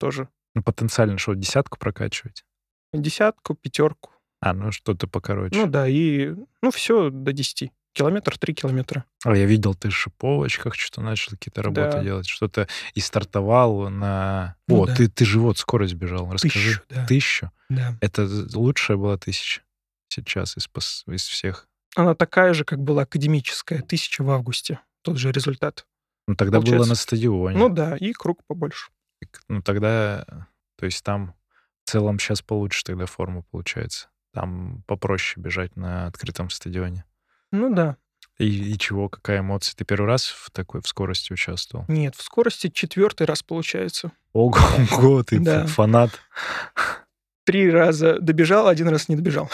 тоже. 0.00 0.28
Ну, 0.56 0.64
потенциально 0.64 1.18
что, 1.18 1.34
десятку 1.34 1.78
прокачивать? 1.78 2.44
Десятку, 2.92 3.54
пятерку. 3.54 4.10
А, 4.40 4.52
ну 4.52 4.70
что-то 4.72 5.06
покороче. 5.06 5.56
Ну 5.58 5.66
да, 5.66 5.88
и 5.88 6.34
ну 6.62 6.70
все 6.70 7.10
до 7.10 7.32
10. 7.32 7.70
Километр, 7.94 8.36
три 8.36 8.52
километра. 8.52 9.06
А 9.24 9.34
я 9.34 9.46
видел, 9.46 9.74
ты 9.74 9.88
в 9.88 9.96
шиповочках 9.96 10.74
что-то 10.74 11.00
начал 11.00 11.30
какие-то 11.30 11.62
работы 11.62 11.92
Да. 11.92 12.02
делать, 12.02 12.26
что-то 12.28 12.68
и 12.92 13.00
стартовал 13.00 13.88
на... 13.88 14.56
Ну 14.68 14.82
О, 14.82 14.86
да. 14.86 14.94
ты, 14.94 15.08
ты 15.08 15.24
же 15.24 15.40
вот 15.40 15.56
скорость 15.56 15.94
бежал, 15.94 16.30
расскажи. 16.30 16.72
Тысячу, 16.74 16.82
да. 16.90 17.06
Тысячу? 17.06 17.50
Да. 17.70 17.96
Это 18.02 18.28
лучшая 18.52 18.98
была 18.98 19.16
тысяча 19.16 19.62
сейчас 20.08 20.58
из, 20.58 20.68
из 21.06 21.26
всех. 21.26 21.66
Она 21.94 22.14
такая 22.14 22.52
же, 22.52 22.64
как 22.64 22.80
была 22.82 23.02
академическая. 23.04 23.80
Тысяча 23.80 24.22
в 24.22 24.28
августе. 24.30 24.80
Тот 25.00 25.16
же 25.16 25.32
результат. 25.32 25.86
Ну, 26.28 26.34
тогда 26.36 26.58
было 26.58 26.64
Получается. 26.66 26.88
на 26.90 26.94
стадионе. 26.96 27.56
Ну 27.58 27.70
да, 27.70 27.96
и 27.96 28.12
круг 28.12 28.44
побольше. 28.46 28.90
Ну, 29.48 29.62
тогда, 29.62 30.26
то 30.76 30.84
есть 30.84 31.02
там 31.02 31.34
в 31.84 31.90
целом 31.90 32.18
сейчас 32.18 32.42
получше 32.42 32.84
тогда 32.84 33.06
форма 33.06 33.42
получается. 33.50 34.08
Там 34.36 34.82
попроще 34.86 35.42
бежать 35.42 35.76
на 35.76 36.08
открытом 36.08 36.50
стадионе. 36.50 37.06
Ну 37.52 37.74
да. 37.74 37.96
И, 38.36 38.74
и 38.74 38.76
чего, 38.78 39.08
какая 39.08 39.40
эмоция? 39.40 39.74
Ты 39.74 39.86
первый 39.86 40.08
раз 40.08 40.26
в 40.26 40.50
такой 40.50 40.82
в 40.82 40.86
скорости 40.86 41.32
участвовал? 41.32 41.86
Нет, 41.88 42.14
в 42.14 42.22
скорости 42.22 42.68
четвертый 42.68 43.26
раз 43.26 43.42
получается. 43.42 44.12
Ого, 44.34 45.22
ты 45.22 45.38
Да. 45.38 45.66
фанат. 45.66 46.10
Три 47.44 47.70
раза 47.70 48.18
добежал, 48.20 48.68
один 48.68 48.88
раз 48.88 49.08
не 49.08 49.16
добежал. 49.16 49.50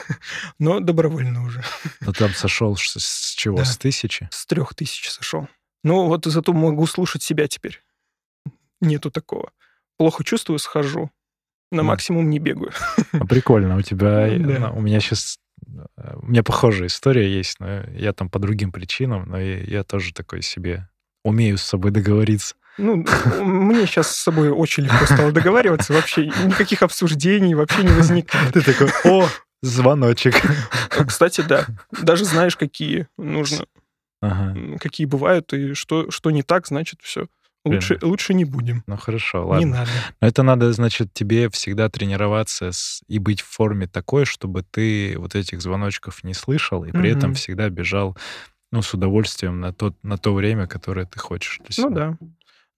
Но 0.58 0.80
добровольно 0.80 1.44
уже. 1.44 1.62
Ну, 2.00 2.14
там 2.14 2.30
сошел 2.32 2.74
с, 2.74 2.94
с 2.98 3.34
чего? 3.34 3.58
Да. 3.58 3.66
С 3.66 3.76
тысячи? 3.76 4.30
С 4.32 4.46
трех 4.46 4.74
тысяч 4.74 5.10
сошел. 5.10 5.46
Ну 5.84 6.06
вот 6.06 6.24
зато 6.24 6.54
могу 6.54 6.86
слушать 6.86 7.22
себя 7.22 7.48
теперь. 7.48 7.82
Нету 8.80 9.10
такого. 9.10 9.52
Плохо 9.98 10.24
чувствую, 10.24 10.58
схожу. 10.58 11.10
На 11.72 11.82
максимум 11.82 12.30
не 12.30 12.38
бегаю. 12.38 12.72
А 13.12 13.26
прикольно, 13.26 13.76
у 13.76 13.82
тебя, 13.82 14.28
э, 14.28 14.38
ну, 14.38 14.72
у 14.76 14.80
меня 14.80 15.00
сейчас, 15.00 15.38
у 16.14 16.26
меня 16.26 16.42
похожая 16.42 16.88
история 16.88 17.28
есть, 17.32 17.60
но 17.60 17.82
я 17.94 18.12
там 18.12 18.28
по 18.28 18.38
другим 18.38 18.72
причинам, 18.72 19.28
но 19.28 19.40
я, 19.40 19.60
я 19.60 19.84
тоже 19.84 20.12
такой 20.12 20.42
себе 20.42 20.88
умею 21.24 21.58
с 21.58 21.62
собой 21.62 21.90
договориться. 21.90 22.54
Ну, 22.78 23.04
мне 23.40 23.86
сейчас 23.86 24.10
с 24.14 24.22
собой 24.22 24.50
очень 24.50 24.84
легко 24.84 25.04
стало 25.04 25.30
договариваться. 25.30 25.92
Вообще 25.92 26.26
никаких 26.26 26.82
обсуждений 26.82 27.54
вообще 27.54 27.82
не 27.82 27.92
возникает. 27.92 28.54
Ты 28.54 28.62
такой, 28.62 28.88
о, 29.04 29.28
звоночек. 29.62 30.34
Кстати, 31.06 31.42
да. 31.42 31.66
Даже 32.02 32.24
знаешь, 32.24 32.56
какие 32.56 33.08
нужно, 33.18 33.66
Ага, 34.22 34.78
какие 34.78 35.06
бывают, 35.06 35.52
и 35.52 35.74
что, 35.74 36.10
что 36.10 36.30
не 36.30 36.42
так, 36.42 36.66
значит, 36.66 37.00
все. 37.02 37.26
Лучше, 37.64 37.98
лучше 38.02 38.34
не 38.34 38.44
будем. 38.44 38.82
ну 38.86 38.96
хорошо, 38.96 39.38
Не 39.44 39.44
ладно. 39.66 39.66
надо. 39.78 39.90
Но 40.20 40.26
это 40.28 40.42
надо, 40.42 40.72
значит, 40.72 41.12
тебе 41.12 41.48
всегда 41.50 41.88
тренироваться 41.88 42.72
с- 42.72 43.02
и 43.08 43.18
быть 43.18 43.40
в 43.40 43.46
форме 43.48 43.86
такой, 43.86 44.24
чтобы 44.24 44.64
ты 44.68 45.16
вот 45.18 45.34
этих 45.36 45.60
звоночков 45.62 46.24
не 46.24 46.34
слышал, 46.34 46.84
и 46.84 46.90
при 46.90 47.10
этом 47.10 47.30
Мгм. 47.30 47.34
всегда 47.34 47.68
бежал, 47.70 48.16
ну, 48.72 48.82
с 48.82 48.92
удовольствием 48.94 49.60
на, 49.60 49.72
тот, 49.72 49.94
на 50.02 50.18
то 50.18 50.34
время, 50.34 50.66
которое 50.66 51.06
ты 51.06 51.18
хочешь. 51.18 51.58
для 51.58 51.84
Ну 51.84 51.90
себя. 51.90 52.08
да. 52.18 52.18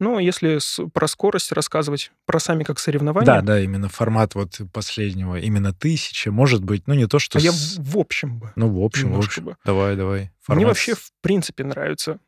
Ну, 0.01 0.19
если 0.19 0.59
с- 0.59 0.81
про 0.93 1.07
скорость 1.07 1.53
рассказывать, 1.53 2.11
про 2.27 2.41
сами 2.41 2.65
как 2.65 2.81
соревнования, 2.81 3.25
Да, 3.27 3.41
да, 3.43 3.61
именно 3.61 3.89
формат 3.89 4.35
вот 4.35 4.61
последнего, 4.73 5.39
именно 5.39 5.73
тысяча, 5.73 6.33
может 6.33 6.65
быть, 6.65 6.87
ну 6.89 6.95
не 6.95 7.07
то, 7.07 7.21
что... 7.21 7.39
а 7.39 7.41
я 7.41 7.53
с- 7.53 7.77
в, 7.79 7.93
в 7.93 7.99
общем 7.99 8.39
бы. 8.41 8.53
Ну, 8.57 8.69
в 8.69 8.85
общем, 8.85 9.13
в 9.13 9.19
общем. 9.19 9.45
бы. 9.45 9.57
Давай, 9.65 9.95
давай. 9.97 10.21
Мне 10.21 10.31
Формат 10.43 10.65
вообще 10.67 10.95
в 10.95 11.11
принципе 11.23 11.63
нравится 11.65 12.19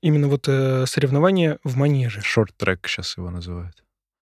именно 0.00 0.28
вот 0.28 0.48
э, 0.48 0.86
соревнования 0.86 1.58
в 1.64 1.76
манеже. 1.76 2.20
Шорт-трек 2.22 2.86
сейчас 2.88 3.16
его 3.16 3.30
называют. 3.30 3.82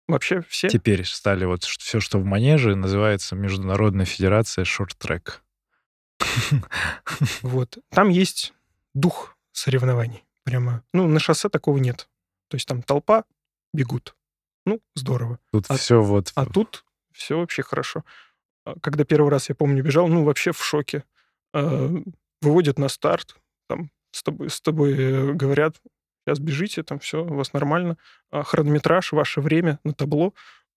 Вообще 0.07 0.41
все. 0.47 0.69
Теперь 0.69 1.03
стали 1.05 1.45
вот 1.45 1.63
все, 1.63 1.99
что 1.99 2.19
в 2.19 2.25
манеже, 2.25 2.75
называется 2.75 3.35
Международная 3.35 4.05
Федерация 4.05 4.63
Шорт-трек. 4.65 5.43
Вот. 7.41 7.77
Там 7.89 8.09
есть 8.09 8.53
дух 8.93 9.35
соревнований. 9.51 10.23
Прямо. 10.43 10.83
Ну, 10.93 11.07
на 11.07 11.19
шоссе 11.19 11.49
такого 11.49 11.77
нет. 11.77 12.07
То 12.47 12.55
есть 12.55 12.67
там 12.67 12.81
толпа, 12.81 13.25
бегут. 13.73 14.15
Ну, 14.65 14.79
здорово. 14.95 15.39
Тут 15.51 15.65
А- 15.69 15.75
все 15.75 16.01
вот... 16.01 16.31
А 16.35 16.45
тут 16.45 16.85
все 17.11 17.37
вообще 17.39 17.63
хорошо. 17.63 18.03
А 18.65 18.75
Когда 18.81 19.03
первый 19.03 19.29
раз, 19.29 19.49
я 19.49 19.55
помню, 19.55 19.83
бежал, 19.83 20.07
ну, 20.07 20.23
вообще 20.23 20.51
в 20.51 20.63
шоке. 20.63 21.03
э, 21.53 21.89
выводят 22.41 22.77
на 22.77 22.87
старт, 22.87 23.35
там 23.67 23.89
с 24.17 24.23
тобой, 24.23 24.49
с 24.49 24.59
тобой 24.61 24.95
э, 24.97 25.33
говорят, 25.33 25.75
сейчас 26.25 26.39
бежите, 26.39 26.83
там 26.83 26.99
все, 26.99 27.23
у 27.23 27.35
вас 27.35 27.53
нормально. 27.53 27.97
А 28.31 28.43
хронометраж, 28.43 29.11
ваше 29.11 29.41
время 29.41 29.79
на 29.83 29.93
табло. 29.93 30.33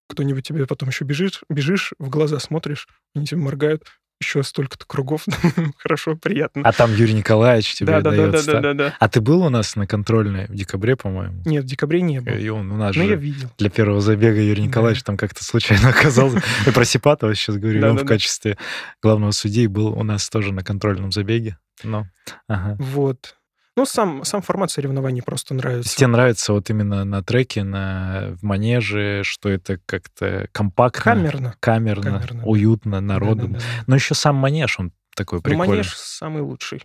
Кто-нибудь 0.08 0.46
тебе 0.46 0.66
потом 0.66 0.88
еще 0.90 1.04
бежишь, 1.04 1.42
бежишь, 1.48 1.94
в 1.98 2.10
глаза 2.10 2.38
смотришь, 2.40 2.88
они 3.14 3.26
тебе 3.26 3.40
моргают, 3.40 3.84
еще 4.20 4.42
столько-то 4.42 4.84
кругов. 4.86 5.24
Хорошо, 5.78 6.14
приятно. 6.14 6.62
А 6.64 6.72
там 6.72 6.94
Юрий 6.94 7.14
Николаевич 7.14 7.74
тебе 7.74 7.86
да, 7.86 8.00
да, 8.02 8.10
дает 8.10 8.30
да, 8.30 8.36
да, 8.36 8.42
старт. 8.42 8.62
да, 8.62 8.74
да. 8.74 8.94
А 8.98 9.08
ты 9.08 9.20
был 9.20 9.42
у 9.42 9.48
нас 9.48 9.76
на 9.76 9.86
контрольной 9.86 10.46
в 10.46 10.54
декабре, 10.54 10.94
по-моему? 10.96 11.42
Нет, 11.46 11.64
в 11.64 11.66
декабре 11.66 12.02
не 12.02 12.20
был. 12.20 12.32
И 12.32 12.48
он 12.48 12.70
у 12.70 12.76
нас 12.76 12.94
Но 12.94 13.02
же 13.04 13.10
я 13.10 13.16
видел. 13.16 13.50
для 13.56 13.70
первого 13.70 14.00
забега 14.00 14.40
Юрий 14.40 14.62
Да. 14.62 14.68
Николаевич 14.68 15.02
там 15.04 15.16
как-то 15.16 15.42
случайно 15.42 15.88
оказался. 15.98 16.42
Я 16.66 16.72
про 16.72 16.84
Сипатова 16.84 17.34
сейчас 17.34 17.56
говорю. 17.56 17.88
Он 17.88 17.96
в 17.96 18.04
качестве 18.04 18.58
главного 19.02 19.30
судьи 19.30 19.66
был 19.66 19.88
у 19.88 20.02
нас 20.02 20.28
тоже 20.28 20.52
на 20.52 20.62
контрольном 20.62 21.12
забеге. 21.12 21.56
Ну, 21.82 22.06
ага. 22.48 22.76
Вот. 22.78 23.36
Ну, 23.76 23.86
сам, 23.86 24.24
сам 24.24 24.42
формат 24.42 24.70
соревнований 24.70 25.22
просто 25.22 25.54
нравится. 25.54 25.96
тебе 25.96 26.08
нравится 26.08 26.52
вот 26.52 26.68
именно 26.70 27.04
на 27.04 27.22
треке, 27.22 27.62
на, 27.62 28.36
в 28.40 28.42
манеже, 28.42 29.22
что 29.24 29.48
это 29.48 29.78
как-то 29.86 30.48
компактно, 30.52 31.02
Камерно. 31.02 31.54
камерно, 31.60 32.02
Камерно, 32.02 32.40
да. 32.42 32.46
уютно, 32.48 33.00
народом. 33.00 33.52
Да-да-да. 33.54 33.84
Но 33.86 33.94
еще 33.94 34.14
сам 34.14 34.36
манеж, 34.36 34.78
он 34.80 34.92
такой 35.14 35.38
Ну, 35.38 35.42
прикольный. 35.42 35.68
манеж 35.68 35.94
самый 35.96 36.42
лучший. 36.42 36.82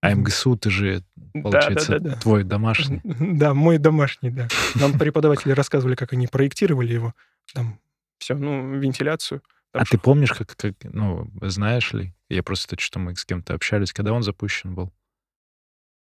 А 0.00 0.14
МГСУ 0.14 0.56
ты 0.56 0.70
же, 0.70 1.02
получается, 1.34 1.98
Да-да-да. 1.98 2.20
твой 2.20 2.44
домашний. 2.44 3.00
Да, 3.04 3.52
мой 3.52 3.78
домашний, 3.78 4.30
да. 4.30 4.46
Нам 4.76 4.96
преподаватели 4.96 5.50
рассказывали, 5.52 5.96
как 5.96 6.12
они 6.12 6.28
проектировали 6.28 6.92
его. 6.94 7.14
Там 7.52 7.80
все, 8.18 8.36
ну, 8.36 8.74
вентиляцию. 8.78 9.42
Там 9.72 9.82
А 9.82 9.84
ты 9.84 9.98
помнишь, 9.98 10.32
как, 10.32 10.56
как, 10.56 10.74
ну, 10.82 11.30
знаешь 11.42 11.92
ли? 11.92 12.14
Я 12.28 12.42
просто 12.42 12.78
что 12.78 12.98
мы 12.98 13.14
с 13.14 13.24
кем-то 13.24 13.54
общались, 13.54 13.92
когда 13.92 14.12
он 14.12 14.22
запущен 14.22 14.74
был. 14.74 14.92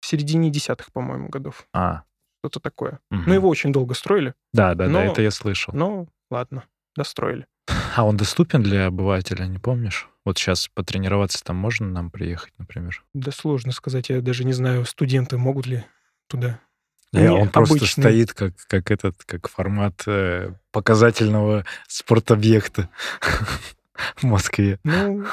в 0.01 0.07
середине 0.07 0.51
десятых, 0.51 0.93
по-моему, 0.93 1.29
годов. 1.31 1.67
А, 1.73 2.03
Что-то 2.41 2.61
такое. 2.61 3.01
мгм. 3.11 3.25
Ну, 3.27 3.33
его 3.35 3.49
очень 3.49 3.73
долго 3.73 3.95
строили, 3.95 4.35
Да, 4.53 4.75
да, 4.75 4.85
да, 4.87 4.93
но- 4.93 5.01
это 5.01 5.23
я 5.23 5.31
слышал. 5.31 5.73
но 5.75 6.07
ладно, 6.31 6.65
достроили. 6.95 7.47
А 7.97 8.05
он 8.05 8.17
доступен 8.19 8.63
для 8.63 8.87
обывателя, 8.89 9.47
не 9.47 9.59
помнишь? 9.59 10.09
Вот 10.27 10.37
сейчас 10.37 10.69
потренироваться 10.75 11.43
там 11.43 11.57
можно 11.57 11.87
нам 11.89 12.11
приехать, 12.11 12.53
например? 12.59 13.03
Да 13.15 13.31
сложно 13.33 13.73
сказать, 13.73 14.11
я 14.11 14.21
даже 14.21 14.45
не 14.45 14.53
знаю, 14.53 14.85
студенты 14.85 15.39
могут 15.39 15.67
ли 15.67 15.85
туда. 16.27 16.61
Не, 17.21 17.29
он 17.31 17.49
просто 17.51 17.77
обычные. 17.77 18.05
стоит 18.05 18.33
как, 18.33 18.55
как 18.67 18.91
этот, 18.91 19.23
как 19.25 19.49
формат 19.49 20.03
э, 20.07 20.53
показательного 20.73 21.65
спортобъекта 21.89 22.89
в 24.17 24.25
Москве. 24.25 24.79
Ну, 24.85 25.25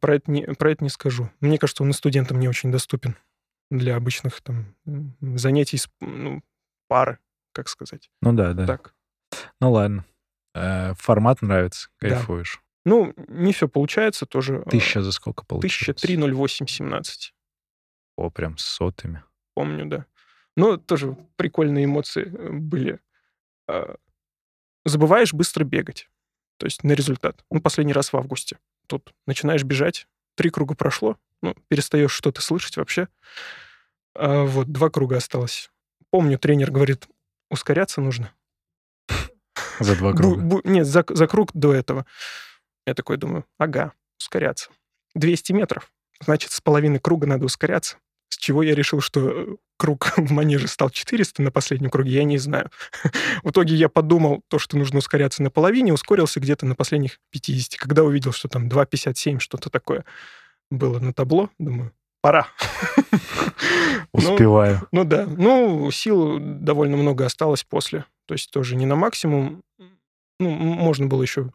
про 0.00 0.16
это, 0.16 0.30
не, 0.30 0.42
про 0.42 0.72
это 0.72 0.84
не 0.84 0.90
скажу. 0.90 1.30
Мне 1.40 1.58
кажется, 1.58 1.82
он 1.82 1.90
и 1.90 1.92
студентам 1.92 2.38
не 2.40 2.48
очень 2.48 2.70
доступен 2.72 3.16
для 3.70 3.96
обычных 3.96 4.40
там 4.42 4.74
занятий, 5.20 5.80
ну, 6.00 6.42
пары, 6.88 7.18
как 7.52 7.68
сказать. 7.68 8.10
Ну 8.22 8.32
да, 8.32 8.52
да. 8.52 8.66
Так. 8.66 8.94
Ну 9.60 9.72
ладно. 9.72 10.04
Э, 10.54 10.94
формат 10.94 11.42
нравится, 11.42 11.88
Да. 12.00 12.10
кайфуешь. 12.10 12.60
Ну, 12.84 13.12
не 13.28 13.52
все 13.52 13.68
получается 13.68 14.26
тоже. 14.26 14.62
э, 14.64 14.70
Тысяча 14.70 15.02
за 15.02 15.10
сколько 15.12 15.44
получилось? 15.44 16.02
1003.08.17. 16.04 17.32
О, 18.16 18.30
прям 18.30 18.56
с 18.56 18.64
сотыми. 18.64 19.22
Помню, 19.54 19.86
да. 19.86 20.06
Но 20.56 20.76
тоже 20.76 21.16
прикольные 21.36 21.84
эмоции 21.84 22.24
э, 22.26 22.50
были. 22.52 23.00
А, 23.68 23.96
Забываешь 24.84 25.32
быстро 25.34 25.64
бегать. 25.64 26.08
То 26.58 26.66
есть 26.66 26.84
на 26.84 26.92
результат. 26.92 27.44
Ну, 27.50 27.60
последний 27.60 27.92
раз 27.92 28.12
в 28.12 28.16
августе. 28.16 28.58
Тут 28.86 29.12
начинаешь 29.26 29.64
бежать, 29.64 30.06
три 30.36 30.48
круга 30.50 30.74
прошло, 30.74 31.18
ну, 31.42 31.54
перестаешь 31.68 32.12
что-то 32.12 32.40
слышать 32.40 32.76
вообще. 32.76 33.08
А 34.14 34.44
вот, 34.44 34.68
два 34.68 34.88
круга 34.90 35.16
осталось. 35.16 35.70
Помню, 36.10 36.38
тренер 36.38 36.70
говорит, 36.70 37.08
ускоряться 37.50 38.00
нужно. 38.00 38.32
За 39.80 39.96
два 39.96 40.12
Бу- 40.12 40.16
круга. 40.16 40.42
бу- 40.42 40.60
нет, 40.64 40.86
за, 40.86 41.04
за 41.08 41.26
круг 41.26 41.50
до 41.52 41.74
этого. 41.74 42.06
Я 42.86 42.94
такой 42.94 43.16
думаю, 43.18 43.44
ага, 43.58 43.92
ускоряться. 44.18 44.70
200 45.14 45.52
метров. 45.52 45.92
Значит, 46.20 46.52
с 46.52 46.60
половины 46.60 46.98
круга 46.98 47.26
надо 47.26 47.44
ускоряться. 47.44 47.98
С 48.28 48.36
чего 48.36 48.62
я 48.62 48.74
решил, 48.74 49.00
что 49.00 49.30
э, 49.30 49.46
круг 49.76 50.12
в 50.16 50.30
манеже 50.30 50.68
стал 50.68 50.90
400 50.90 51.42
на 51.42 51.50
последнем 51.50 51.90
круге, 51.90 52.12
я 52.12 52.24
не 52.24 52.38
знаю. 52.38 52.70
В 53.42 53.50
итоге 53.50 53.74
я 53.74 53.88
подумал, 53.88 54.42
то, 54.48 54.58
что 54.58 54.76
нужно 54.76 54.98
ускоряться 54.98 55.42
на 55.42 55.50
половине, 55.50 55.92
ускорился 55.92 56.40
где-то 56.40 56.66
на 56.66 56.74
последних 56.74 57.18
50. 57.30 57.78
Когда 57.78 58.02
увидел, 58.02 58.32
что 58.32 58.48
там 58.48 58.68
2,57, 58.68 59.38
что-то 59.38 59.70
такое 59.70 60.04
было 60.70 60.98
на 60.98 61.12
табло, 61.12 61.50
думаю, 61.58 61.92
пора. 62.20 62.48
Ну, 64.12 64.32
Успеваю. 64.32 64.88
ну 64.92 65.04
да, 65.04 65.26
ну 65.26 65.90
сил 65.90 66.38
довольно 66.40 66.96
много 66.96 67.26
осталось 67.26 67.64
после, 67.64 68.06
то 68.26 68.32
есть 68.32 68.50
тоже 68.50 68.74
не 68.74 68.86
на 68.86 68.96
максимум. 68.96 69.62
Ну, 70.40 70.48
можно 70.48 71.06
было 71.06 71.22
еще 71.22 71.50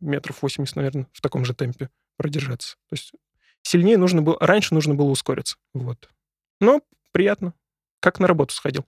метров 0.00 0.40
80, 0.40 0.74
наверное, 0.76 1.06
в 1.12 1.20
таком 1.20 1.44
же 1.44 1.52
темпе 1.52 1.90
продержаться. 2.16 2.76
То 2.88 2.94
есть 2.94 3.12
сильнее 3.66 3.98
нужно 3.98 4.22
было, 4.22 4.36
раньше 4.40 4.74
нужно 4.74 4.94
было 4.94 5.08
ускориться, 5.10 5.56
вот. 5.74 6.08
Но 6.60 6.80
приятно, 7.12 7.52
как 8.00 8.20
на 8.20 8.26
работу 8.28 8.54
сходил. 8.54 8.86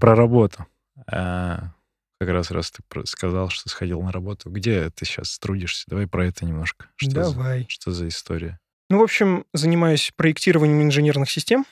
Про 0.00 0.14
работу. 0.16 0.66
А, 1.06 1.72
как 2.18 2.28
раз 2.30 2.50
раз 2.50 2.70
ты 2.70 2.82
сказал, 3.06 3.48
что 3.50 3.68
сходил 3.68 4.02
на 4.02 4.12
работу. 4.12 4.50
Где 4.50 4.90
ты 4.90 5.04
сейчас 5.04 5.38
трудишься? 5.38 5.84
Давай 5.86 6.06
про 6.06 6.26
это 6.26 6.44
немножко. 6.44 6.88
Что, 6.96 7.24
за, 7.24 7.34
Давай. 7.34 7.66
что 7.68 7.90
за 7.90 8.08
история? 8.08 8.58
Ну, 8.90 8.98
в 8.98 9.02
общем, 9.02 9.44
занимаюсь 9.52 10.12
проектированием 10.16 10.82
инженерных 10.82 11.30
систем, 11.30 11.64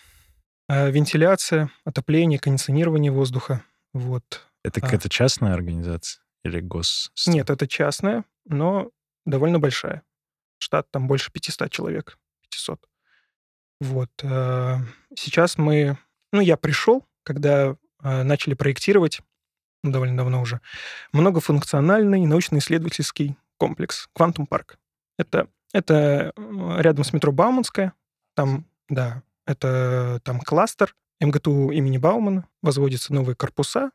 э, 0.68 0.90
вентиляция, 0.90 1.70
отопление, 1.84 2.38
кондиционирование 2.38 3.12
воздуха, 3.12 3.62
вот. 3.92 4.46
Это 4.64 4.80
А. 4.80 4.82
какая-то 4.82 5.08
частная 5.08 5.52
организация 5.54 6.22
или 6.44 6.60
гос? 6.60 7.10
Нет, 7.26 7.50
это 7.50 7.66
частная, 7.68 8.24
но 8.46 8.90
довольно 9.24 9.58
большая. 9.58 10.02
Штат 10.58 10.90
там 10.90 11.06
больше 11.08 11.32
500 11.32 11.70
человек, 11.70 12.18
500. 12.42 12.88
Вот. 13.80 14.10
э, 14.22 14.76
Сейчас 15.16 15.58
мы... 15.58 15.98
Ну, 16.32 16.40
я 16.40 16.56
пришел, 16.56 17.04
когда 17.24 17.76
э, 18.02 18.22
начали 18.22 18.54
проектировать, 18.54 19.20
ну, 19.82 19.90
довольно 19.90 20.16
давно 20.16 20.40
уже, 20.40 20.60
многофункциональный 21.12 22.24
научно-исследовательский 22.26 23.36
комплекс 23.58 24.08
«Квантум 24.12 24.46
Парк». 24.46 24.78
Это, 25.18 25.48
это 25.72 26.32
рядом 26.78 27.04
с 27.04 27.12
метро 27.12 27.32
Бауманская. 27.32 27.92
Там, 28.34 28.66
да, 28.88 29.22
это 29.46 30.20
там 30.24 30.40
кластер 30.40 30.94
МГТУ 31.20 31.70
имени 31.70 31.98
Баумана. 31.98 32.48
Возводятся 32.62 33.12
новые 33.12 33.36
корпуса. 33.36 33.90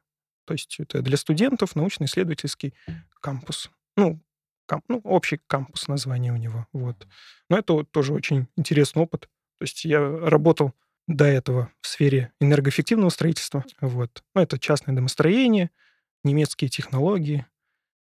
То 0.45 0.53
есть 0.53 0.79
это 0.79 1.01
для 1.01 1.17
студентов 1.17 1.75
научно-исследовательский 1.75 2.73
кампус. 3.19 3.69
Ну, 3.95 4.21
кам- 4.67 4.83
ну, 4.87 4.99
общий 5.03 5.39
кампус 5.47 5.87
название 5.87 6.31
у 6.31 6.37
него. 6.37 6.67
Вот. 6.73 7.07
Но 7.49 7.57
это 7.57 7.83
тоже 7.83 8.13
очень 8.13 8.47
интересный 8.55 9.01
опыт. 9.01 9.29
То 9.57 9.63
есть 9.63 9.85
я 9.85 9.99
работал 9.99 10.73
до 11.07 11.25
этого 11.25 11.71
в 11.81 11.87
сфере 11.87 12.31
энергоэффективного 12.39 13.09
строительства. 13.09 13.65
Вот. 13.81 14.23
Ну, 14.35 14.41
это 14.41 14.59
частное 14.59 14.95
домостроение, 14.95 15.71
немецкие 16.23 16.69
технологии, 16.69 17.45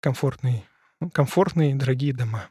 комфортные, 0.02 0.64
ну, 1.00 1.10
комфортные 1.10 1.76
дорогие 1.76 2.14
дома. 2.14 2.50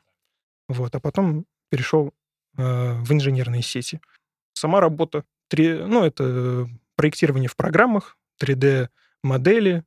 Вот. 0.68 0.94
А 0.94 1.00
потом 1.00 1.46
перешел 1.70 2.14
э, 2.56 2.94
в 2.94 3.12
инженерные 3.12 3.62
сети. 3.62 4.00
Сама 4.54 4.80
работа, 4.80 5.24
три, 5.48 5.74
ну, 5.74 6.02
это 6.04 6.68
проектирование 6.96 7.48
в 7.48 7.56
программах, 7.56 8.16
3D-модели, 8.42 9.76
э, 9.76 9.82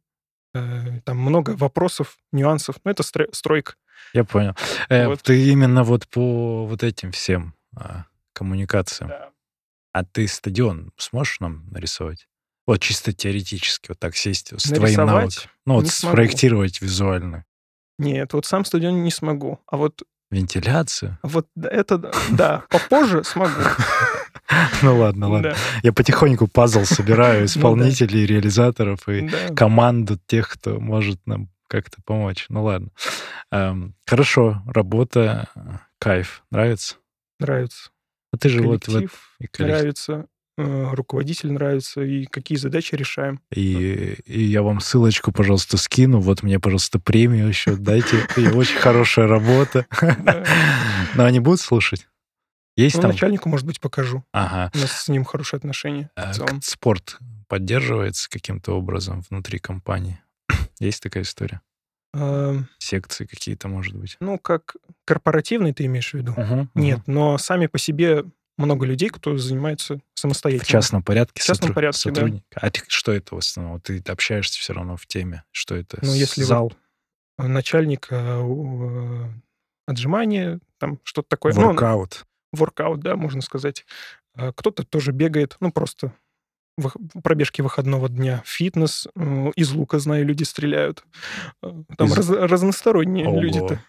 там 0.53 1.17
много 1.17 1.51
вопросов, 1.51 2.17
нюансов. 2.31 2.75
Ну, 2.83 2.91
это 2.91 3.03
стро- 3.03 3.29
стройка. 3.33 3.75
Я 4.13 4.23
понял. 4.23 4.55
Э, 4.89 5.07
Вот. 5.07 5.21
Ты 5.21 5.47
именно 5.49 5.83
вот 5.83 6.07
по 6.07 6.65
вот 6.65 6.83
этим 6.83 7.11
всем 7.11 7.53
а, 7.75 8.05
коммуникациям. 8.33 9.11
А 9.93 10.03
ты 10.03 10.27
стадион 10.27 10.91
сможешь 10.97 11.39
нам 11.39 11.67
нарисовать? 11.69 12.27
Вот 12.67 12.81
чисто 12.81 13.11
теоретически, 13.13 13.89
вот 13.89 13.99
так 13.99 14.15
сесть 14.15 14.53
с 14.57 14.63
твоим 14.69 14.95
навыком. 14.97 15.15
Нарисовать 15.23 15.49
Ну, 15.65 15.73
вот 15.75 15.87
смогу. 15.87 16.13
спроектировать 16.13 16.81
визуально. 16.81 17.45
Нет, 17.97 18.33
вот 18.33 18.45
сам 18.45 18.65
стадион 18.65 19.03
не 19.03 19.11
смогу. 19.11 19.59
А 19.67 19.77
вот, 19.77 20.03
Вентиляцию? 20.29 21.17
вот 21.23 21.47
это, 21.61 21.97
да, 21.97 22.11
да, 22.31 22.63
попозже 22.69 23.23
смогу. 23.23 23.51
Ну 24.81 24.97
ладно, 24.97 25.29
ладно. 25.29 25.49
Да, 25.51 25.55
Я 25.83 25.93
потихоньку 25.93 26.47
пазл 26.47 26.83
собираю 26.85 27.45
исполнителей, 27.45 28.25
реализаторов 28.25 29.07
и 29.07 29.27
да. 29.29 29.53
команду 29.55 30.19
тех, 30.27 30.49
кто 30.49 30.79
может 30.79 31.19
нам 31.25 31.49
как-то 31.67 31.97
помочь. 32.05 32.45
Ну 32.49 32.63
ладно. 32.63 32.89
Эм, 33.51 33.95
Хорошо, 34.05 34.61
работа, 34.67 35.47
кайф. 35.99 36.43
Нравится? 36.51 36.95
Нравится. 37.39 37.89
А 38.33 38.37
ты 38.37 38.49
же 38.49 38.61
вот 38.61 38.87
и 38.87 38.91
коллектив. 38.91 39.59
нравится. 39.59 40.25
э, 40.57 40.89
руководитель 40.93 41.51
нравится 41.53 42.01
и 42.01 42.25
какие 42.25 42.57
задачи 42.57 42.95
решаем. 42.95 43.39
И, 43.53 44.17
и 44.25 44.43
я 44.43 44.61
вам 44.63 44.79
ссылочку, 44.79 45.31
пожалуйста, 45.31 45.77
скину. 45.77 46.19
Вот 46.19 46.43
мне, 46.43 46.59
пожалуйста, 46.59 46.99
премию 46.99 47.47
еще 47.47 47.75
дайте. 47.75 48.17
И 48.37 48.47
очень 48.47 48.77
хорошая 48.77 49.27
работа. 49.27 49.85
Но 51.15 51.23
они 51.25 51.39
будут 51.39 51.61
слушать? 51.61 52.07
Есть 52.77 52.95
Ну, 52.97 53.01
там? 53.03 53.11
начальнику, 53.11 53.49
может 53.49 53.65
быть, 53.65 53.79
покажу. 53.79 54.23
Ага. 54.31 54.71
У 54.73 54.77
нас 54.77 54.91
с 55.03 55.07
ним 55.09 55.23
хорошие 55.25 55.57
отношения 55.57 56.09
в 56.15 56.19
А 56.19 56.33
Спорт 56.61 57.17
поддерживается 57.47 58.29
каким-то 58.29 58.73
образом 58.77 59.23
внутри 59.29 59.59
компании? 59.59 60.21
Есть 60.79 61.03
такая 61.03 61.23
история? 61.23 61.61
А, 62.13 62.57
Секции 62.79 63.25
какие-то, 63.25 63.67
может 63.67 63.95
быть? 63.95 64.17
Ну, 64.19 64.37
как 64.39 64.75
корпоративный 65.05 65.73
ты 65.73 65.85
имеешь 65.85 66.11
в 66.11 66.13
виду? 66.15 66.33
Мгм, 66.37 66.69
Нет, 66.75 66.99
мгм. 66.99 67.13
но 67.13 67.37
сами 67.37 67.67
по 67.67 67.77
себе 67.77 68.23
много 68.57 68.85
людей, 68.85 69.09
кто 69.09 69.37
занимается 69.37 69.99
В 70.13 70.19
самостоятельно. 70.19 70.65
частном 70.67 71.03
порядке? 71.03 71.41
В 71.41 71.45
частном 71.45 71.69
сотру- 71.71 71.75
порядке, 71.75 72.09
да. 72.09 72.15
сотрудник? 72.15 72.43
А 72.53 72.69
ты- 72.69 72.83
что 72.87 73.11
это 73.11 73.35
в 73.35 73.37
основном? 73.37 73.79
Ты 73.81 73.99
общаешься 74.07 74.59
все 74.59 74.73
равно 74.73 74.97
в 74.97 75.07
теме. 75.07 75.43
Что 75.51 75.75
это? 75.75 75.97
Ну, 76.01 76.13
если 76.13 76.43
Зал? 76.43 76.71
вот 77.37 77.47
начальник 77.47 78.07
э, 78.11 78.15
э, 78.15 79.29
отжимания, 79.87 80.59
там 80.79 80.99
что-то 81.03 81.29
такое. 81.29 81.53
Ну, 81.53 81.67
Воркаут? 81.67 82.25
Воркаут, 82.51 82.99
да, 83.01 83.15
можно 83.15 83.41
сказать. 83.41 83.85
А 84.35 84.51
Кто-то 84.53 84.83
тоже 84.83 85.11
бегает, 85.11 85.57
ну, 85.59 85.71
просто 85.71 86.13
пробежки 87.23 87.61
выходного 87.61 88.09
дня, 88.09 88.41
фитнес, 88.45 89.07
э, 89.15 89.51
из 89.55 89.71
лука, 89.71 89.99
знаю, 89.99 90.25
люди 90.25 90.43
стреляют. 90.43 91.03
Э, 91.61 91.83
Там 91.97 92.07
Из- 92.07 92.15
раз- 92.17 92.29
разносторонние 92.29 93.27
Ого, 93.27 93.39
люди-то. 93.41 93.79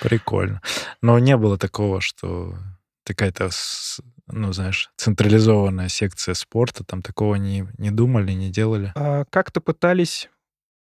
Прикольно. 0.00 0.60
Но 1.02 1.18
не 1.18 1.36
было 1.36 1.58
такого, 1.58 2.00
что 2.00 2.56
какая-то, 3.04 3.50
с- 3.50 4.00
ну, 4.26 4.52
знаешь, 4.52 4.90
централизованная 4.96 5.88
секция 5.88 6.34
спорта, 6.34 6.82
там 6.82 7.02
такого 7.02 7.36
не, 7.36 7.68
не 7.78 7.90
думали, 7.90 8.32
не 8.32 8.50
делали. 8.50 8.92
А 8.96 9.24
Как-то 9.30 9.60
пытались 9.60 10.28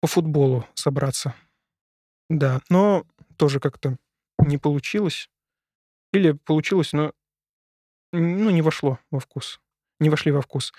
по 0.00 0.08
футболу 0.08 0.66
собраться. 0.74 1.34
Да, 2.28 2.60
но 2.68 3.04
тоже 3.36 3.60
как-то 3.60 3.96
не 4.38 4.58
получилось. 4.58 5.30
Или 6.12 6.32
получилось, 6.32 6.92
но 6.92 7.12
ну, 8.20 8.50
не 8.50 8.62
вошло 8.62 8.98
во 9.10 9.20
вкус. 9.20 9.60
Не 10.00 10.10
вошли 10.10 10.32
во 10.32 10.40
вкус. 10.42 10.72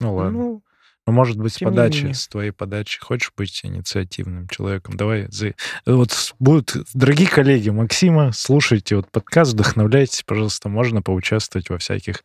Ну 0.00 0.14
ладно. 0.14 0.30
Ну, 0.38 0.62
Ну, 1.06 1.12
может 1.12 1.38
быть, 1.38 1.54
с 1.54 1.58
подачи, 1.58 2.12
с 2.12 2.28
твоей 2.28 2.52
подачи. 2.52 3.00
Хочешь 3.00 3.32
быть 3.36 3.60
инициативным 3.64 4.48
человеком? 4.48 4.96
Давай. 4.96 5.26
за- 5.30 5.54
Вот 5.86 6.34
будут, 6.38 6.76
дорогие 6.94 7.28
коллеги 7.28 7.70
Максима, 7.70 8.32
слушайте 8.32 8.96
вот 8.96 9.10
подкаст, 9.10 9.52
вдохновляйтесь, 9.54 10.22
пожалуйста. 10.22 10.68
Можно 10.68 11.02
поучаствовать 11.02 11.68
во 11.70 11.78
всяких 11.78 12.22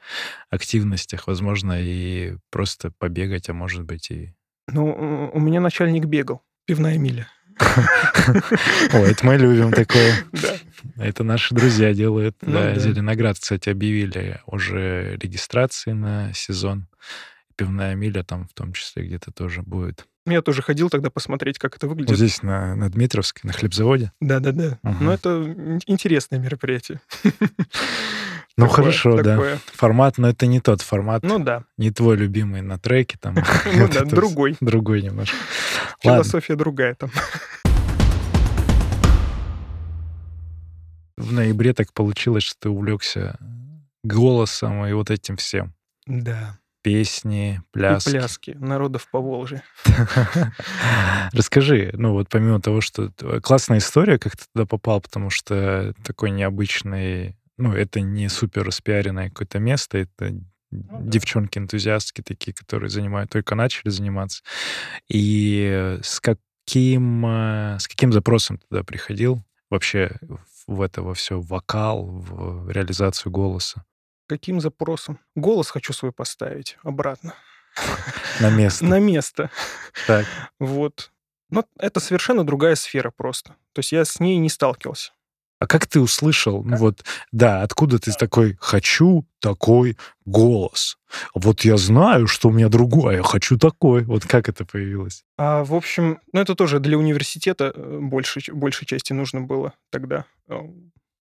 активностях, 0.50 1.28
возможно, 1.28 1.74
и 1.82 2.38
просто 2.52 2.92
побегать, 2.92 3.50
а 3.50 3.54
может 3.54 3.84
быть 3.84 4.12
и... 4.12 4.34
ну, 4.68 5.32
у 5.34 5.40
меня 5.40 5.62
начальник 5.62 6.06
бегал. 6.06 6.44
Пивная 6.66 6.98
миля. 6.98 7.28
О, 7.60 8.98
это 8.98 9.26
мы 9.26 9.38
любим 9.38 9.72
такое. 9.72 10.14
Это 10.98 11.24
наши 11.24 11.54
друзья 11.56 11.94
делают. 11.94 12.36
Ну 12.42 12.54
да. 12.54 12.76
Зеленоград, 12.78 13.38
кстати, 13.40 13.70
объявили 13.70 14.40
уже 14.46 15.18
регистрации 15.22 15.92
на 15.92 16.34
сезон. 16.34 16.88
Пивная 17.56 17.96
миля 17.96 18.24
там 18.24 18.48
в 18.48 18.54
том 18.54 18.74
числе 18.74 19.06
где-то 19.06 19.32
тоже 19.32 19.62
будет. 19.62 20.06
Я 20.28 20.42
тоже 20.42 20.62
ходил 20.62 20.90
тогда 20.90 21.10
посмотреть, 21.10 21.60
как 21.60 21.76
это 21.78 21.88
Вот 21.88 21.94
выглядит. 21.98 22.18
здесь 22.18 22.42
на, 22.42 22.76
на 22.76 22.90
Дмитровской, 22.90 23.42
на 23.48 23.54
хлебзаводе. 23.54 24.12
Да-да-да. 24.20 24.80
Мгм. 24.82 25.06
Но 25.06 25.14
это 25.14 25.30
ин- 25.30 25.80
интересное 25.86 26.40
мероприятие. 26.40 27.00
Ну, 28.58 28.68
Такое- 28.68 28.76
хорошо, 28.86 29.18
да. 29.22 29.36
такое. 29.36 29.60
Формат, 29.74 30.18
но 30.18 30.30
это 30.30 30.46
не 30.48 30.62
тот 30.62 30.82
формат, 30.82 31.24
Ну 31.24 31.40
да. 31.40 31.64
не 31.78 31.92
твой 31.92 32.16
любимый 32.16 32.62
на 32.62 32.80
треке 32.80 33.18
там. 33.20 33.36
Ну 33.76 33.88
да, 33.90 34.06
другой. 34.06 34.56
Другой 34.62 35.02
немножко. 35.02 35.36
Философия 36.02 36.56
другая 36.56 36.96
там. 36.96 37.12
в 41.18 41.32
ноябре 41.34 41.74
так 41.74 41.94
получилось, 41.94 42.44
что 42.44 42.56
ты 42.60 42.70
увлекся 42.70 43.38
голосом 44.04 44.86
и 44.86 44.94
вот 44.94 45.10
этим 45.10 45.38
всем. 45.38 45.74
Да. 46.06 46.58
Песни, 46.84 47.56
И 47.56 47.60
пляски. 47.74 48.12
пляски 48.12 48.52
народов 48.52 49.08
по 49.10 49.20
Волжье. 49.20 49.64
Расскажи, 51.32 51.90
ну 51.94 52.14
вот 52.14 52.30
помимо 52.30 52.62
того, 52.62 52.80
что 52.82 53.12
классная 53.42 53.80
история, 53.80 54.20
как 54.20 54.38
ты 54.38 54.44
туда 54.54 54.66
попал, 54.68 55.02
потому 55.02 55.32
что 55.32 55.94
такой 56.04 56.30
необычный, 56.30 57.36
ну 57.58 57.74
это 57.74 58.02
не 58.02 58.30
супер 58.30 58.64
распиаренное 58.64 59.30
какое-то 59.30 59.60
место, 59.60 60.00
это 60.00 60.32
да. 60.72 60.98
девчонки-энтузиастки 61.02 62.22
такие, 62.22 62.54
которые 62.54 62.90
занимают, 62.90 63.32
только 63.32 63.56
начали 63.56 63.90
заниматься. 63.90 64.44
И 65.08 66.00
с 66.02 66.20
каким, 66.20 67.26
э, 67.26 67.78
с 67.80 67.88
каким 67.88 68.12
запросом 68.14 68.58
туда 68.58 68.84
приходил 68.84 69.44
вообще 69.70 70.18
в 70.68 70.82
это 70.82 71.02
во 71.02 71.14
все, 71.14 71.40
вокал, 71.40 72.06
в 72.06 72.70
реализацию 72.70 73.32
голоса 73.32 73.86
Каким 74.28 74.60
запросом? 74.60 75.20
Голос 75.36 75.70
хочу 75.70 75.94
свой 75.94 76.12
поставить 76.12 76.78
обратно. 76.84 77.36
на 78.40 78.50
место? 78.50 78.86
На 78.86 79.00
место. 79.00 79.52
Так. 80.08 80.26
Вот. 80.60 81.12
Но 81.50 81.66
это 81.78 82.00
совершенно 82.00 82.44
другая 82.44 82.76
сфера 82.76 83.12
просто. 83.12 83.52
То 83.74 83.80
есть 83.80 83.92
я 83.92 84.04
с 84.04 84.20
ней 84.20 84.38
не 84.38 84.50
сталкивался. 84.50 85.12
А 85.66 85.68
как 85.68 85.88
ты 85.88 86.00
услышал, 86.00 86.64
ну 86.64 86.78
вот, 86.78 87.04
да, 87.32 87.64
откуда 87.64 87.98
ты 87.98 88.12
такой 88.12 88.56
«хочу 88.60 89.26
такой 89.42 89.98
голос»? 90.26 90.98
Вот 91.34 91.62
я 91.66 91.78
знаю, 91.78 92.28
что 92.28 92.50
у 92.50 92.52
меня 92.52 92.70
другой, 92.70 93.16
а 93.16 93.18
я 93.18 93.24
хочу 93.24 93.58
такой. 93.58 94.04
Вот 94.04 94.26
как 94.28 94.48
это 94.48 94.64
появилось? 94.64 95.24
А, 95.40 95.64
в 95.64 95.74
общем, 95.74 96.20
ну 96.34 96.40
это 96.42 96.54
тоже 96.54 96.80
для 96.80 97.00
университета 97.00 97.72
э, 97.76 98.00
большей, 98.00 98.44
ч- 98.44 98.54
большей 98.54 98.86
части 98.86 99.12
нужно 99.14 99.42
было 99.42 99.74
тогда. 99.92 100.26
Э, 100.48 100.60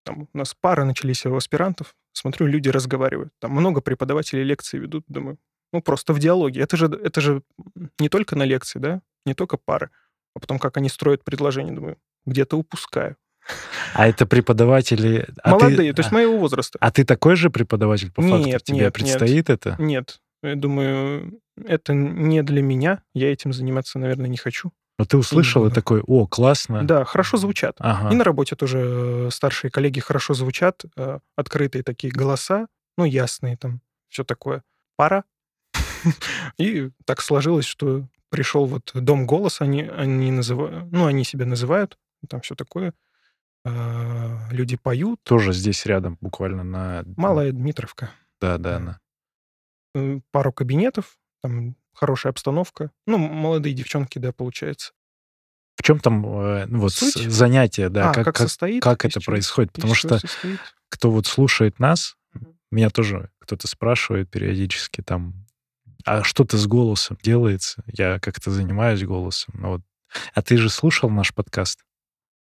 Там 0.05 0.29
у 0.35 0.39
нас 0.39 0.55
пары 0.61 0.85
начались 0.85 1.25
у 1.25 1.35
аспирантов. 1.35 1.95
Смотрю, 2.13 2.47
люди 2.47 2.69
разговаривают. 2.69 3.33
Там 3.41 3.53
много 3.53 3.81
преподавателей 3.81 4.45
лекции 4.45 4.79
ведут. 4.79 5.05
Думаю, 5.09 5.39
ну 5.73 5.81
просто 5.81 6.13
в 6.13 6.19
диалоге. 6.19 6.61
Это 6.61 6.77
же, 6.77 6.87
это 6.87 7.21
же 7.23 7.43
не 7.99 8.11
только 8.11 8.37
на 8.37 8.43
лекции, 8.45 8.79
да? 8.79 9.01
Не 9.25 9.33
только 9.33 9.57
пары. 9.57 9.89
А 10.37 10.41
потом, 10.41 10.59
как 10.59 10.77
они 10.77 10.91
строят 10.91 11.25
предложение, 11.25 11.75
думаю, 11.75 11.97
где-то 12.27 12.59
упускаю. 12.59 13.17
А 13.95 14.09
это 14.09 14.27
преподаватели... 14.27 15.27
а 15.43 15.59
ты- 15.59 15.65
Молодые, 15.65 15.93
то 15.93 16.01
есть 16.01 16.13
а, 16.13 16.15
моего 16.15 16.39
возраста. 16.39 16.79
а 16.81 16.91
ты 16.91 17.05
такой 17.05 17.37
же 17.37 17.51
преподаватель 17.51 18.11
по 18.11 18.23
факту? 18.23 18.47
Нет, 18.47 18.65
Тебе 18.65 18.77
нет, 18.77 18.85
нет. 18.85 18.93
предстоит 18.95 19.51
это? 19.51 19.77
Нет, 19.79 20.21
я 20.43 20.57
думаю, 20.57 21.41
это 21.63 21.95
не 21.95 22.43
для 22.43 22.63
меня. 22.63 23.03
Я 23.15 23.33
этим 23.33 23.53
заниматься, 23.53 23.99
наверное, 23.99 24.29
не 24.29 24.37
хочу. 24.37 24.73
Но 24.99 25.05
ты 25.05 25.17
услышал 25.17 25.67
и 25.67 25.71
такой, 25.71 26.03
о, 26.07 26.27
классно. 26.27 26.85
Да, 26.85 27.05
хорошо 27.05 27.37
звучат. 27.37 27.77
Ага. 27.81 28.13
И 28.13 28.17
на 28.17 28.23
работе 28.23 28.55
тоже 28.55 29.27
э, 29.27 29.29
старшие 29.33 29.71
коллеги 29.71 29.99
хорошо 29.99 30.35
звучат, 30.35 30.85
э, 30.97 31.19
открытые 31.37 31.83
такие 31.83 32.13
голоса, 32.13 32.69
ну, 32.97 33.05
ясные 33.05 33.57
там, 33.57 33.81
все 34.09 34.23
такое. 34.23 34.63
Пара. 34.97 35.25
И 36.59 36.91
так 37.05 37.21
сложилось, 37.23 37.65
что 37.65 38.07
пришел 38.31 38.67
вот 38.67 38.93
Дом 38.95 39.27
голос, 39.27 39.61
они, 39.61 39.83
они 39.83 40.31
называют, 40.31 40.93
ну, 40.93 41.07
они 41.07 41.25
себя 41.25 41.45
называют, 41.47 41.99
там 42.29 42.41
все 42.41 42.55
такое. 42.55 42.95
А, 43.65 44.49
Люди 44.51 44.77
поют. 44.77 45.21
Тоже 45.23 45.53
здесь 45.53 45.87
рядом, 45.87 46.19
буквально 46.21 46.65
на... 46.65 47.05
Малая 47.17 47.53
Дмитровка. 47.53 48.11
Да, 48.41 48.59
да. 48.59 49.01
Э, 49.95 50.21
Пару 50.31 50.53
кабинетов, 50.53 51.17
там 51.43 51.77
хорошая 51.95 52.33
обстановка. 52.33 52.91
Ну, 53.07 53.19
молодые 53.19 53.75
девчонки, 53.75 54.19
да, 54.19 54.33
получается. 54.33 54.93
В 55.77 55.83
чем 55.83 55.99
там 55.99 56.25
э, 56.27 56.67
ну, 56.67 56.81
вот 56.81 56.93
Суть? 56.93 57.15
занятие, 57.33 57.89
да, 57.89 58.11
а, 58.11 58.15
как, 58.15 58.25
как, 58.27 58.37
состоит? 58.39 58.83
как 58.83 59.05
это 59.05 59.21
чего- 59.21 59.33
происходит? 59.33 59.73
Потому 59.73 59.95
что 59.95 60.19
состоит? 60.19 60.61
кто 60.89 61.11
вот 61.11 61.27
слушает 61.27 61.79
нас, 61.79 62.17
меня 62.71 62.91
тоже 62.91 63.31
кто-то 63.39 63.67
спрашивает 63.67 64.31
периодически 64.31 65.01
там, 65.01 65.47
а 66.05 66.23
что-то 66.23 66.59
с 66.59 66.67
голосом 66.67 67.19
делается? 67.23 67.83
Я 67.87 68.21
как-то 68.21 68.51
занимаюсь 68.51 69.03
голосом. 69.05 69.55
Ну, 69.59 69.69
вот. 69.69 69.83
А 70.33 70.43
ты 70.43 70.57
же 70.57 70.71
слушал 70.71 71.11
наш 71.11 71.35
подкаст? 71.35 71.85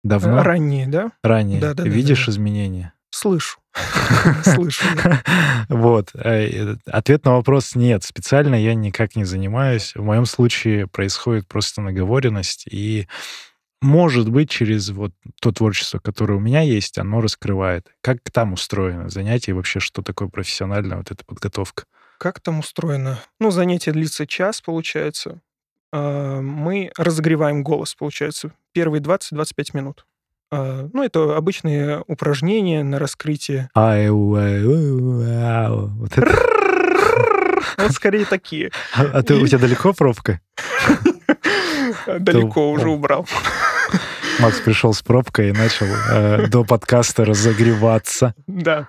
Давно? 0.04 0.42
Ранние, 0.42 0.86
да? 0.86 1.10
Ранее? 1.22 1.60
Да-да-да, 1.60 1.88
Видишь 1.88 2.26
да-да. 2.26 2.32
изменения? 2.32 2.92
Слышу. 3.10 3.58
Слышу. 4.44 4.84
да. 5.02 5.22
Вот. 5.68 6.10
э, 6.14 6.76
Ответ 6.86 7.24
на 7.24 7.32
вопрос 7.36 7.74
нет. 7.74 8.04
Специально 8.04 8.54
я 8.54 8.74
никак 8.74 9.16
не 9.16 9.24
занимаюсь. 9.24 9.94
В 9.94 10.02
моем 10.02 10.26
случае 10.26 10.86
происходит 10.86 11.48
просто 11.48 11.80
наговоренность. 11.80 12.66
И, 12.70 13.08
может 13.80 14.28
быть, 14.28 14.50
через 14.50 14.90
вот 14.90 15.12
то 15.40 15.52
творчество, 15.52 15.98
которое 16.00 16.34
у 16.34 16.40
меня 16.40 16.60
есть, 16.60 16.98
оно 16.98 17.20
раскрывает. 17.20 17.88
Как 18.02 18.18
там 18.30 18.52
устроено 18.52 19.08
занятие 19.08 19.52
и 19.52 19.54
вообще, 19.54 19.80
что 19.80 20.02
такое 20.02 20.28
профессиональная 20.28 20.98
вот 20.98 21.10
эта 21.10 21.24
подготовка? 21.24 21.84
Как 22.18 22.40
там 22.40 22.58
устроено? 22.58 23.18
Ну, 23.40 23.50
занятие 23.50 23.92
длится 23.92 24.26
час, 24.26 24.60
получается. 24.60 25.40
А, 25.92 26.40
Мы 26.40 26.90
разогреваем 26.98 27.62
голос, 27.62 27.94
получается, 27.94 28.52
первые 28.78 29.02
20-25 29.02 29.70
минут. 29.72 30.06
А, 30.52 30.88
ну, 30.92 31.02
это 31.02 31.36
обычные 31.36 32.04
упражнения 32.06 32.84
на 32.84 33.00
раскрытие. 33.00 33.70
Вот 37.76 37.90
скорее 37.92 38.24
такие. 38.24 38.70
А 38.94 39.02
а 39.02 39.22
ты, 39.24 39.34
у 39.34 39.46
тебя 39.48 39.58
далеко 39.58 39.92
пробка? 39.92 40.40
Далеко 42.06 42.70
уже 42.70 42.88
убрал. 42.88 43.26
Макс 44.38 44.60
пришел 44.60 44.94
с 44.94 45.02
пробкой 45.02 45.48
и 45.48 45.52
начал 45.52 45.86
э, 45.86 46.46
до 46.46 46.62
подкаста 46.62 47.24
разогреваться. 47.24 48.32
Да. 48.46 48.86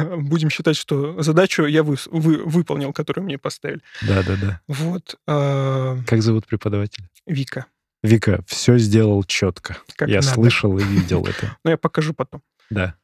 Будем 0.00 0.50
считать, 0.50 0.76
что 0.76 1.22
задачу 1.22 1.64
я 1.66 1.82
выс- 1.82 2.08
вы- 2.10 2.42
выполнил, 2.44 2.92
которую 2.92 3.24
мне 3.24 3.38
поставили. 3.38 3.82
Да-да-да. 4.02 4.60
Вот. 4.66 5.14
а, 5.28 5.96
Как 6.08 6.22
зовут 6.22 6.46
преподавателя? 6.46 7.08
Вика. 7.26 7.66
Вика, 8.02 8.42
все 8.46 8.78
сделал 8.78 9.24
четко. 9.24 9.78
Как 9.96 10.08
Я 10.08 10.16
надо. 10.16 10.28
слышал 10.28 10.78
и 10.78 10.84
видел 10.84 11.26
это. 11.28 11.56
Но 11.64 11.70
я 11.70 11.76
покажу 11.76 12.14
потом. 12.14 12.42
Да. 12.70 12.94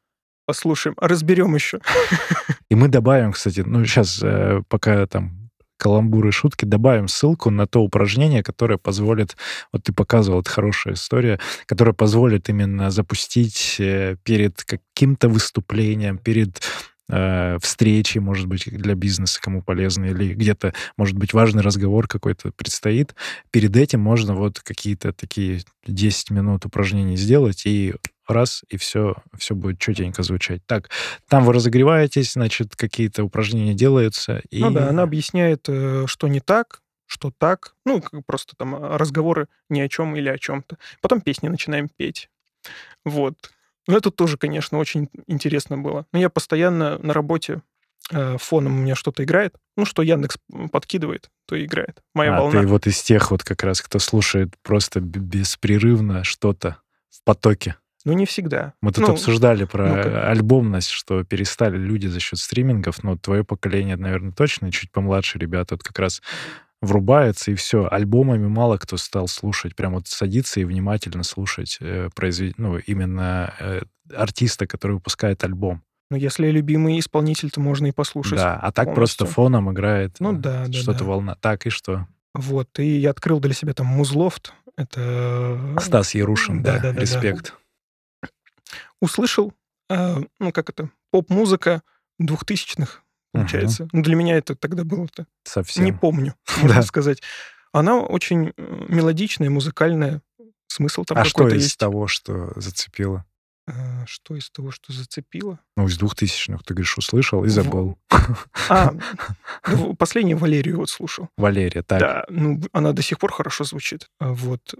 Послушаем. 0.45 0.95
Разберем 0.99 1.55
еще. 1.55 1.79
И 2.69 2.75
мы 2.75 2.89
добавим, 2.89 3.31
кстати, 3.31 3.61
ну, 3.61 3.85
сейчас, 3.85 4.21
пока 4.67 5.05
там 5.07 5.43
каламбуры, 5.83 6.31
шутки, 6.31 6.63
добавим 6.63 7.09
ссылку 7.09 7.49
на 7.49 7.67
то 7.67 7.81
упражнение, 7.83 8.41
которое 8.41 8.77
позволит, 8.77 9.35
вот 9.73 9.83
ты 9.83 9.91
показывал, 9.91 10.39
это 10.39 10.49
хорошая 10.49 10.93
история, 10.93 11.39
которое 11.65 11.91
позволит 11.93 12.47
именно 12.47 12.89
запустить 12.89 13.75
э, 13.79 14.15
перед 14.23 14.63
каким-то 14.63 15.27
выступлением, 15.27 16.17
перед 16.17 16.61
э, 17.09 17.57
встречей, 17.61 18.19
может 18.19 18.47
быть, 18.47 18.65
для 18.65 18.95
бизнеса 18.95 19.39
кому 19.41 19.61
полезно, 19.61 20.05
или 20.05 20.33
где-то, 20.33 20.73
может 20.97 21.17
быть, 21.17 21.33
важный 21.33 21.61
разговор 21.61 22.07
какой-то 22.07 22.51
предстоит. 22.51 23.15
Перед 23.51 23.75
этим 23.75 23.99
можно 23.99 24.35
вот 24.35 24.59
какие-то 24.59 25.13
такие 25.13 25.61
10 25.87 26.31
минут 26.31 26.65
упражнений 26.65 27.17
сделать, 27.17 27.65
и 27.65 27.93
раз, 28.27 28.63
и 28.69 28.77
все, 28.77 29.15
все 29.37 29.55
будет 29.55 29.79
четенько 29.79 30.23
звучать. 30.23 30.61
Так, 30.65 30.89
там 31.27 31.43
вы 31.43 31.53
разогреваетесь, 31.53 32.33
значит, 32.33 32.75
какие-то 32.75 33.23
упражнения 33.23 33.73
делаются. 33.73 34.41
И... 34.49 34.61
Ну 34.61 34.71
да, 34.71 34.89
она 34.89 35.03
объясняет, 35.03 35.65
э, 35.67 36.05
что 36.07 36.27
не 36.27 36.39
так, 36.39 36.81
что 37.05 37.31
так. 37.37 37.75
Ну, 37.85 38.01
просто 38.25 38.55
там 38.55 38.75
а, 38.75 38.97
разговоры 38.97 39.47
ни 39.69 39.79
о 39.81 39.89
чем 39.89 40.15
или 40.15 40.29
о 40.29 40.37
чем-то. 40.37 40.77
Потом 41.01 41.21
песни 41.21 41.47
начинаем 41.47 41.89
петь. 41.89 42.29
Вот. 43.05 43.35
Но 43.87 43.97
это 43.97 44.11
тоже, 44.11 44.37
конечно, 44.37 44.77
очень 44.77 45.09
интересно 45.27 45.77
было. 45.77 46.05
Но 46.13 46.19
я 46.19 46.29
постоянно 46.29 46.97
на 46.99 47.13
работе 47.13 47.61
э, 48.11 48.37
фоном 48.37 48.79
у 48.79 48.81
меня 48.81 48.95
что-то 48.95 49.23
играет. 49.23 49.55
Ну, 49.75 49.85
что 49.85 50.01
Яндекс 50.01 50.37
подкидывает, 50.71 51.29
то 51.45 51.55
и 51.55 51.65
играет. 51.65 52.01
Моя 52.13 52.37
а, 52.37 52.41
волна. 52.41 52.61
ты 52.61 52.67
вот 52.67 52.87
из 52.87 53.01
тех 53.01 53.31
вот 53.31 53.43
как 53.43 53.63
раз, 53.63 53.81
кто 53.81 53.99
слушает 53.99 54.53
просто 54.61 55.01
беспрерывно 55.01 56.23
что-то 56.23 56.77
в 57.09 57.23
потоке. 57.23 57.75
Ну, 58.05 58.13
не 58.13 58.25
всегда. 58.25 58.73
Мы 58.81 58.91
тут 58.91 59.07
Ну, 59.07 59.13
обсуждали 59.13 59.63
про 59.63 59.87
ну-ка. 59.87 60.29
альбомность, 60.29 60.89
что 60.89 61.23
перестали 61.23 61.77
люди 61.77 62.07
за 62.07 62.19
счет 62.19 62.39
стримингов, 62.39 63.01
но 63.01 63.17
твое 63.17 63.45
поколение, 63.45 63.95
наверное, 63.95 64.33
точно, 64.33 64.71
чуть 64.71 64.91
помладше 64.91 65.39
ребята 65.39 65.75
вот 65.75 65.83
как 65.83 65.97
раз 65.99 66.21
врубается, 66.83 67.51
и 67.51 67.55
все. 67.55 67.87
Альбомами 67.89 68.47
мало 68.47 68.77
кто 68.77 68.97
стал 68.97 69.27
слушать, 69.27 69.75
прям 69.75 69.93
вот 69.93 70.07
садиться 70.07 70.59
и 70.59 70.65
внимательно 70.65 71.23
слушать 71.23 71.77
э, 71.79 72.09
произвед... 72.13 72.57
ну, 72.57 72.77
именно 72.77 73.53
э, 73.59 73.81
артиста, 74.13 74.67
который 74.67 74.93
выпускает 74.93 75.43
альбом. 75.43 75.81
Ну, 76.11 76.17
если 76.17 76.51
любимый 76.51 76.99
исполнитель, 76.99 77.49
то 77.49 77.59
можно 77.59 77.87
и 77.87 77.91
послушать. 77.91 78.37
Да, 78.37 78.59
а 78.61 78.71
так 78.71 78.93
просто 78.93 79.19
полностью. 79.19 79.35
фоном 79.35 79.71
играет 79.71 80.17
Ну 80.19 80.33
э, 80.33 80.37
да, 80.37 80.65
да, 80.67 80.73
что-то 80.73 80.99
да. 80.99 81.05
волна. 81.05 81.35
Так, 81.35 81.65
и 81.65 81.69
что? 81.69 82.07
Вот. 82.33 82.77
И 82.79 82.99
я 82.99 83.11
открыл 83.11 83.39
для 83.39 83.53
себя 83.53 83.73
там 83.73 83.87
Музлофт. 83.87 84.53
Это... 84.75 85.75
Стас 85.79 86.13
Ярушин, 86.15 86.61
да, 86.61 86.73
Да-да-да-да. 86.73 87.01
респект. 87.01 87.53
услышал, 88.99 89.53
э, 89.89 90.17
ну, 90.39 90.51
как 90.51 90.69
это, 90.69 90.89
поп-музыка 91.11 91.81
двухтысячных, 92.19 93.03
Получается. 93.33 93.87
Ну, 93.91 94.01
для 94.03 94.15
меня 94.15 94.37
это 94.37 94.55
тогда 94.55 94.83
было-то. 94.83 95.25
Совсем. 95.43 95.83
Не 95.85 95.91
помню, 95.91 96.35
можно 96.61 96.77
Да. 96.77 96.81
сказать. 96.83 97.21
Она 97.71 97.99
очень 97.99 98.53
э, 98.55 98.85
мелодичная, 98.87 99.49
музыкальная. 99.49 100.21
Смысл 100.67 101.03
там 101.03 101.17
а 101.17 101.25
что 101.25 101.39
какой-то 101.39 101.57
из 101.57 101.63
есть. 101.63 101.77
того, 101.79 102.07
что 102.07 102.51
зацепило? 102.59 103.25
Э, 103.67 104.05
Что 104.05 104.35
из 104.35 104.49
того, 104.51 104.71
что 104.71 104.91
зацепило? 104.93 105.59
Ну, 105.77 105.87
из 105.87 105.97
двухтысячных, 105.97 106.63
ты 106.63 106.73
говоришь, 106.73 106.97
услышал 106.97 107.43
и 107.45 107.49
забыл. 107.49 107.97
А, 108.69 108.93
ну, 109.67 109.95
последнюю 109.95 110.37
Валерию 110.37 110.77
вот 110.77 110.89
слушал. 110.89 111.29
Валерия, 111.37 111.81
так. 111.81 111.99
Да, 111.99 112.25
ну, 112.29 112.61
она 112.73 112.91
до 112.91 113.01
сих 113.01 113.17
пор 113.19 113.31
хорошо 113.31 113.63
звучит. 113.63 114.07
А 114.19 114.33
Вот. 114.33 114.75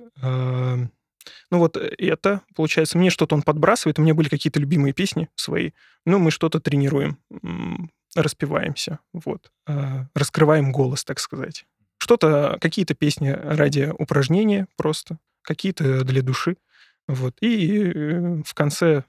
Ну, 1.51 1.59
вот 1.59 1.77
э, 1.77 1.89
это, 1.97 2.41
получается, 2.55 2.97
мне 2.97 3.09
что-то 3.09 3.35
он 3.35 3.41
подбрасывает, 3.43 3.97
у 3.97 4.01
меня 4.01 4.13
были 4.13 4.27
какие-то 4.29 4.59
любимые 4.59 4.91
песни 4.93 5.29
свои, 5.35 5.71
ну, 6.05 6.19
мы 6.19 6.31
что-то 6.31 6.59
тренируем, 6.59 7.17
распеваемся, 8.15 8.99
вот. 9.13 9.51
э, 9.67 10.05
Раскрываем 10.15 10.71
голос, 10.71 11.03
так 11.03 11.19
сказать. 11.19 11.65
Что-то, 11.97 12.57
какие-то 12.61 12.93
песни 12.95 13.29
ради 13.29 13.91
упражнения 13.97 14.67
просто, 14.77 15.17
какие-то 15.41 16.03
для 16.03 16.21
души, 16.21 16.57
вот. 17.07 17.35
И 17.41 17.91
э, 17.93 18.41
в 18.45 18.53
конце 18.53 19.03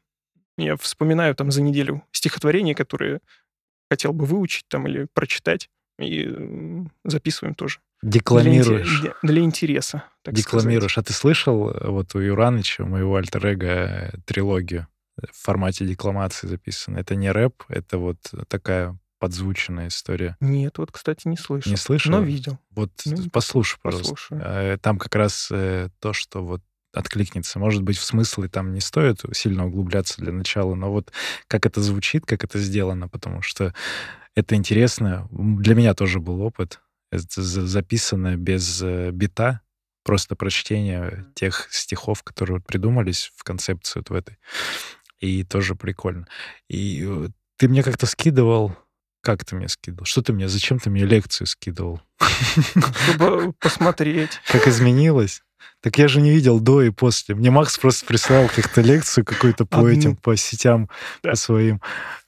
я 0.56 0.76
вспоминаю 0.76 1.34
там 1.34 1.50
за 1.50 1.62
неделю 1.62 2.02
стихотворения, 2.12 2.74
которые 2.74 3.20
хотел 3.90 4.12
бы 4.12 4.24
выучить 4.24 4.66
там 4.68 4.86
или 4.86 5.06
прочитать, 5.12 5.68
и 6.00 6.28
записываем 7.04 7.54
тоже. 7.54 7.78
Декламируешь. 8.02 9.00
для- 9.00 9.14
для 9.22 9.42
интереса, 9.42 10.04
так 10.22 10.34
Декламируешь. 10.34 10.98
А 10.98 11.02
ты 11.02 11.12
слышал 11.12 11.70
э, 11.70 11.88
вот 11.88 12.14
у 12.14 12.18
Юраныча, 12.20 12.82
у 12.82 12.86
моего 12.86 13.16
альтер 13.16 13.46
э, 13.46 14.12
трилогию 14.26 14.86
в 15.16 15.36
формате 15.44 15.86
декламации 15.86 16.46
записана? 16.46 16.98
Это 16.98 17.14
не 17.14 17.30
рэп, 17.30 17.64
это 17.68 17.98
вот 17.98 18.18
такая 18.48 18.98
подзвученная 19.18 19.88
история. 19.88 20.36
Нет, 20.40 20.78
вот, 20.78 20.92
кстати, 20.92 21.26
не 21.28 21.36
слышал. 21.36 21.70
Не 21.70 21.76
слышал? 21.76 22.12
Но 22.12 22.20
видел. 22.20 22.58
Вот 22.70 22.90
Ну, 23.06 23.30
послушай, 23.30 23.78
пожалуйста. 23.82 24.10
Послушаю. 24.12 24.42
Э, 24.44 24.78
Там 24.78 24.98
как 24.98 25.14
раз 25.14 25.48
э, 25.50 25.88
то, 26.00 26.12
что 26.12 26.44
вот 26.44 26.62
откликнется. 26.92 27.58
Может 27.58 27.82
быть, 27.82 27.96
в 27.96 28.04
смысле 28.04 28.48
там 28.48 28.72
не 28.72 28.80
стоит 28.80 29.22
сильно 29.32 29.66
углубляться 29.66 30.20
для 30.20 30.32
начала, 30.32 30.74
но 30.74 30.92
вот 30.92 31.12
как 31.48 31.66
это 31.66 31.80
звучит, 31.80 32.24
как 32.26 32.44
это 32.44 32.58
сделано, 32.58 33.08
потому 33.08 33.40
что 33.42 33.74
это 34.34 34.54
интересно. 34.56 35.26
Для 35.32 35.74
меня 35.74 35.94
тоже 35.94 36.20
был 36.20 36.40
опыт. 36.42 36.80
Это 37.10 37.42
за- 37.42 37.66
записано 37.66 38.36
без 38.36 38.82
э, 38.82 39.10
бита, 39.10 39.60
просто 40.04 40.36
прочтение 40.36 41.26
тех 41.34 41.68
стихов, 41.70 42.22
которые 42.22 42.60
придумались 42.60 43.32
в 43.36 43.42
концепцию 43.42 44.04
вот 44.06 44.10
в 44.10 44.14
этой. 44.18 44.36
И 45.20 45.44
тоже 45.44 45.74
прикольно. 45.74 46.26
И 46.68 47.04
э, 47.06 47.28
ты 47.56 47.68
мне 47.68 47.82
как-то 47.82 48.06
скидывал... 48.06 48.76
Как 49.22 49.44
ты 49.44 49.56
мне 49.56 49.68
скидывал? 49.68 50.04
Что 50.04 50.22
ты 50.22 50.32
мне... 50.32 50.48
Зачем 50.48 50.78
ты 50.78 50.90
мне 50.90 51.04
лекцию 51.04 51.46
скидывал? 51.46 52.02
Чтобы 53.06 53.52
посмотреть. 53.60 54.40
Как 54.46 54.66
изменилось? 54.66 55.43
Так 55.82 55.98
я 55.98 56.08
же 56.08 56.20
не 56.22 56.30
видел 56.30 56.60
до 56.60 56.80
и 56.82 56.88
после. 56.90 57.34
Мне 57.34 57.50
Макс 57.50 57.76
просто 57.78 58.06
прислал 58.06 58.48
как-то 58.54 58.80
лекцию 58.80 59.24
какую-то 59.24 59.66
по 59.66 59.86
этим, 59.86 60.16
по 60.16 60.34
сетям, 60.36 60.88
Да. 61.22 61.30
по 61.32 61.36
своим. 61.36 61.80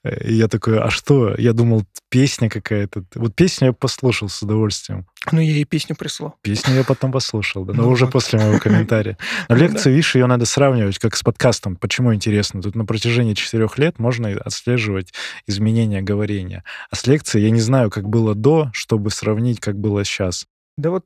Э, 0.05 0.28
И 0.28 0.34
я 0.34 0.47
такой, 0.49 0.78
а 0.78 0.91
что? 0.91 1.34
Я 1.39 1.55
думал, 1.55 1.84
песня 2.11 2.51
какая-то. 2.51 3.05
Вот 3.14 3.34
песню 3.34 3.68
я 3.68 3.72
послушал 3.72 4.28
с 4.28 4.43
удовольствием. 4.43 5.07
Ну, 5.32 5.41
я 5.41 5.53
ей 5.53 5.64
песню 5.64 5.97
прислал. 5.97 6.37
Песню 6.43 6.74
я 6.74 6.84
потом 6.84 7.11
послушал, 7.12 7.64
да, 7.64 7.72
но 7.72 7.84
Ну 7.84 7.89
уже 7.89 8.05
вот. 8.05 8.12
после 8.12 8.39
моего 8.39 8.59
комментария. 8.59 9.16
Но 9.49 9.57
Ну 9.57 9.62
лекцию, 9.62 9.95
видишь, 9.95 10.14
ее 10.14 10.26
надо 10.26 10.45
сравнивать 10.45 10.99
как 10.99 11.16
с 11.16 11.22
подкастом. 11.22 11.76
Почему 11.76 12.14
интересно? 12.14 12.61
Тут 12.61 12.74
на 12.76 12.84
протяжении 12.84 13.32
четырех 13.34 13.78
лет 13.78 13.99
можно 13.99 14.28
отслеживать 14.30 15.12
изменения 15.47 16.03
говорения. 16.03 16.62
А 16.91 16.97
с 16.97 17.07
лекцией 17.07 17.45
я 17.47 17.51
не 17.51 17.61
знаю, 17.61 17.91
как 17.91 18.09
было 18.09 18.34
до, 18.34 18.70
чтобы 18.74 19.11
сравнить, 19.11 19.61
как 19.61 19.78
было 19.78 20.05
сейчас. 20.05 20.47
Да 20.76 20.91
вот 20.91 21.05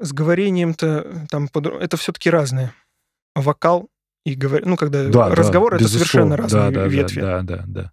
с 0.00 0.12
говорением-то 0.12 1.26
там 1.30 1.48
подро- 1.52 1.78
это 1.78 1.96
все-таки 1.96 2.30
разное. 2.30 2.74
Вокал 3.34 3.88
и 4.24 4.34
говор... 4.34 4.64
ну, 4.64 4.76
когда 4.76 5.04
Да, 5.04 5.28
да, 5.28 5.34
разговор 5.34 5.74
это 5.74 5.84
безусловно. 5.84 6.06
совершенно 6.06 6.36
разные 6.36 6.62
да, 6.62 6.70
да, 6.70 6.80
да, 6.82 6.86
ветви. 6.86 7.20
Да, 7.20 7.42
да, 7.42 7.64
да. 7.66 7.92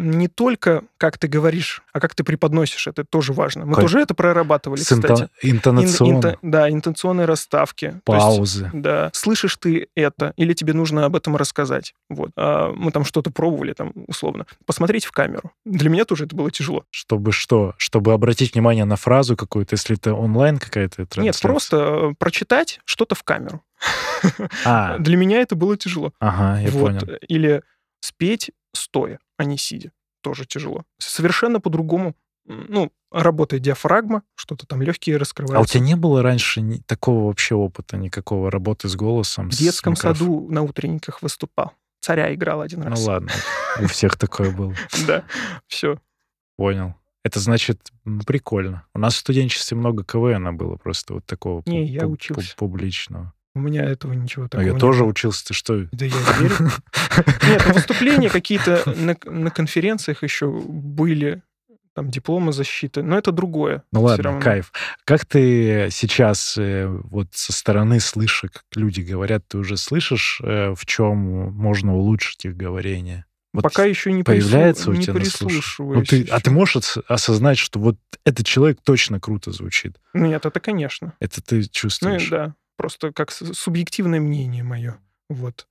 Не 0.00 0.28
только 0.28 0.84
как 0.96 1.18
ты 1.18 1.28
говоришь, 1.28 1.82
а 1.92 2.00
как 2.00 2.14
ты 2.14 2.24
преподносишь, 2.24 2.86
это 2.86 3.04
тоже 3.04 3.32
важно. 3.32 3.66
Мы 3.66 3.74
Как- 3.74 3.84
тоже 3.84 4.00
это 4.00 4.14
прорабатывали, 4.14 4.80
С 4.80 4.88
кстати. 4.94 5.28
Ин- 5.42 5.56
интонационно, 5.56 6.18
инто- 6.18 6.38
да, 6.42 6.70
интонационные 6.70 7.26
расставки. 7.26 8.00
То 8.04 8.14
есть, 8.14 8.24
паузы. 8.26 8.70
Да. 8.72 9.10
Слышишь 9.12 9.56
ты 9.56 9.88
это, 9.94 10.32
или 10.36 10.52
тебе 10.54 10.72
нужно 10.72 11.04
об 11.04 11.16
этом 11.16 11.36
рассказать. 11.36 11.94
Вот. 12.08 12.30
А 12.36 12.72
мы 12.72 12.92
там 12.92 13.04
что-то 13.04 13.30
пробовали, 13.30 13.72
там, 13.72 13.92
условно. 14.06 14.46
Посмотреть 14.66 15.04
в 15.04 15.12
камеру. 15.12 15.52
Для 15.64 15.90
меня 15.90 16.04
тоже 16.04 16.24
это 16.24 16.34
было 16.34 16.50
тяжело. 16.50 16.84
Чтобы 16.90 17.32
что? 17.32 17.74
Чтобы 17.76 18.12
обратить 18.12 18.54
внимание 18.54 18.84
на 18.84 18.96
фразу 18.96 19.36
какую-то, 19.36 19.74
если 19.74 19.96
это 19.96 20.14
онлайн 20.14 20.58
какая-то 20.58 21.06
трансляция? 21.06 21.22
Нет, 21.22 21.40
просто 21.40 21.76
э, 21.76 22.14
прочитать 22.18 22.80
что-то 22.84 23.14
в 23.14 23.22
камеру. 23.22 23.62
А, 24.64 24.98
Для 24.98 25.16
меня 25.16 25.40
это 25.40 25.54
было 25.56 25.76
тяжело. 25.76 26.12
ага, 26.20 26.60
я 26.60 26.70
вот. 26.70 26.80
понял. 27.00 27.18
Или 27.28 27.62
спеть 28.00 28.50
стоя, 28.72 29.18
а 29.36 29.44
не 29.44 29.56
сидя. 29.58 29.92
Тоже 30.22 30.44
тяжело. 30.44 30.84
Совершенно 30.98 31.60
по-другому 31.60 32.14
ну, 32.46 32.90
работает 33.12 33.62
диафрагма, 33.62 34.22
что-то 34.34 34.66
там 34.66 34.82
легкие 34.82 35.14
А 35.14 35.18
у 35.18 35.20
раскрываются. 35.20 35.74
тебя 35.74 35.84
не 35.86 35.94
было 35.96 36.22
раньше 36.22 36.60
ни- 36.60 36.78
такого 36.78 37.26
вообще 37.26 37.54
опыта, 37.54 37.96
никакого 37.96 38.50
работы 38.50 38.88
с 38.88 38.96
голосом? 38.96 39.50
В 39.50 39.54
детском 39.54 39.92
микроф- 39.94 40.18
саду 40.18 40.46
на 40.50 40.62
утренниках 40.62 41.22
выступал. 41.22 41.72
Царя 42.00 42.34
играл 42.34 42.60
один 42.62 42.80
Ну 42.80 42.86
раз. 42.90 43.04
ладно, 43.06 43.30
у 43.80 43.86
всех 43.86 44.16
такое 44.16 44.50
было. 44.54 44.74
Да, 45.06 45.24
все. 45.68 45.98
Понял. 46.56 46.94
Это 47.22 47.38
значит 47.40 47.92
прикольно. 48.26 48.84
У 48.94 48.98
нас 48.98 49.14
в 49.14 49.18
студенчестве 49.18 49.76
много 49.76 50.02
КВН 50.04 50.56
было 50.56 50.76
просто 50.76 51.14
вот 51.14 51.26
такого 51.26 51.62
Не, 51.66 51.84
я 51.84 52.06
учился. 52.06 52.56
публичного. 52.56 53.32
У 53.54 53.58
меня 53.60 53.84
этого 53.84 54.12
ничего 54.12 54.46
такого 54.48 54.66
я 54.66 54.72
не 54.74 54.78
тоже 54.78 55.04
учился, 55.04 55.44
ты 55.46 55.54
что? 55.54 55.86
Да 55.92 56.04
я 56.04 56.14
верю. 56.38 56.70
Нет, 57.48 57.62
ну, 57.66 57.72
выступления 57.74 58.28
какие-то 58.30 58.82
на, 58.96 59.16
на 59.24 59.50
конференциях 59.50 60.22
еще 60.22 60.48
были, 60.50 61.42
там 61.94 62.10
дипломы 62.10 62.52
защиты, 62.52 63.02
но 63.02 63.18
это 63.18 63.32
другое. 63.32 63.82
Ну 63.90 64.02
ладно, 64.02 64.22
равно. 64.24 64.40
кайф. 64.40 64.72
Как 65.04 65.26
ты 65.26 65.88
сейчас 65.90 66.56
э, 66.56 66.86
вот 66.86 67.26
со 67.32 67.52
стороны 67.52 67.98
слышишь, 67.98 68.50
как 68.52 68.62
люди 68.76 69.00
говорят, 69.00 69.42
ты 69.48 69.58
уже 69.58 69.76
слышишь, 69.76 70.40
э, 70.44 70.72
в 70.76 70.86
чем 70.86 71.16
можно 71.52 71.94
улучшить 71.96 72.44
их 72.44 72.56
говорение? 72.56 73.24
Вот 73.52 73.62
Пока 73.64 73.84
еще 73.84 74.12
не, 74.12 74.22
появляется 74.22 74.84
прислу- 74.84 74.94
у 74.94 74.96
не 74.96 75.02
тебя 75.02 75.14
на 75.14 75.20
слуш- 75.22 75.46
прислушиваюсь. 75.48 75.98
Ну, 75.98 76.04
ты, 76.04 76.30
а 76.30 76.38
ты 76.38 76.52
можешь 76.52 76.76
ос- 76.76 76.98
осознать, 77.08 77.58
что 77.58 77.80
вот 77.80 77.96
этот 78.24 78.46
человек 78.46 78.78
точно 78.84 79.18
круто 79.18 79.50
звучит? 79.50 79.96
Нет, 80.14 80.46
это 80.46 80.60
конечно. 80.60 81.14
Это 81.18 81.42
ты 81.42 81.56
Ну 81.56 81.62
чувствуешь? 81.72 82.28
и 82.28 82.30
да, 82.30 82.54
просто 82.80 83.12
как 83.12 83.30
субъективное 83.30 84.20
мнение 84.20 84.62
мое. 84.62 84.98
Вот. 85.28 85.66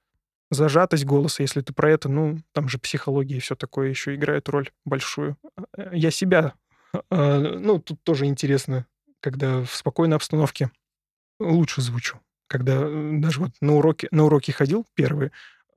Зажатость 0.51 1.05
голоса, 1.05 1.41
если 1.41 1.62
ты 1.62 1.74
про 1.74 1.89
это, 1.89 2.07
ну, 2.07 2.38
там 2.53 2.70
же 2.70 2.78
психология 2.78 3.38
и 3.38 3.39
все 3.39 3.55
такое 3.55 3.89
еще 3.89 4.14
играет 4.14 4.47
роль 4.47 4.70
большую. 4.86 5.36
Э, 5.76 5.89
Я 5.91 6.12
себя, 6.12 6.53
э, 7.10 7.38
ну, 7.60 7.80
тут 7.80 8.03
тоже 8.03 8.26
интересно, 8.28 8.86
когда 9.22 9.64
в 9.64 9.76
спокойной 9.76 10.18
обстановке 10.18 10.70
лучше 11.39 11.82
звучу. 11.82 12.20
Когда 12.47 12.74
э, 12.76 13.12
даже 13.14 13.39
вот 13.39 13.51
на 13.60 13.74
уроке, 13.76 14.07
на 14.12 14.26
уроке 14.26 14.51
ходил 14.53 14.86
первый, 14.93 15.32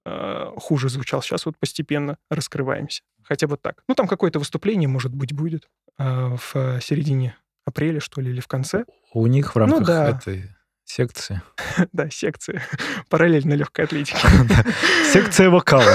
э, 0.04 0.50
хуже 0.58 0.90
звучал. 0.90 1.22
Сейчас 1.22 1.46
вот 1.46 1.56
постепенно 1.58 2.18
раскрываемся. 2.28 3.02
Хотя 3.22 3.46
бы 3.46 3.56
так. 3.56 3.82
Ну, 3.88 3.94
там 3.94 4.06
какое-то 4.06 4.38
выступление, 4.38 4.88
может 4.88 5.14
быть, 5.14 5.32
будет 5.32 5.70
в 5.96 6.40
э, 6.54 6.80
середине 6.82 7.36
апреля, 7.64 8.00
что 8.00 8.20
ли, 8.20 8.30
или 8.30 8.40
в 8.40 8.48
конце. 8.48 8.84
У 9.14 9.26
них 9.26 9.54
в 9.54 9.56
Ну 9.58 9.60
рамках 9.66 9.86
да. 9.86 10.08
этой 10.10 10.50
секции. 10.92 11.42
Да, 11.92 12.08
секции. 12.10 12.62
Параллельно 13.08 13.54
легкой 13.54 13.86
атлетики. 13.86 14.16
Да. 14.48 14.64
Секция 15.12 15.50
вокала. 15.50 15.92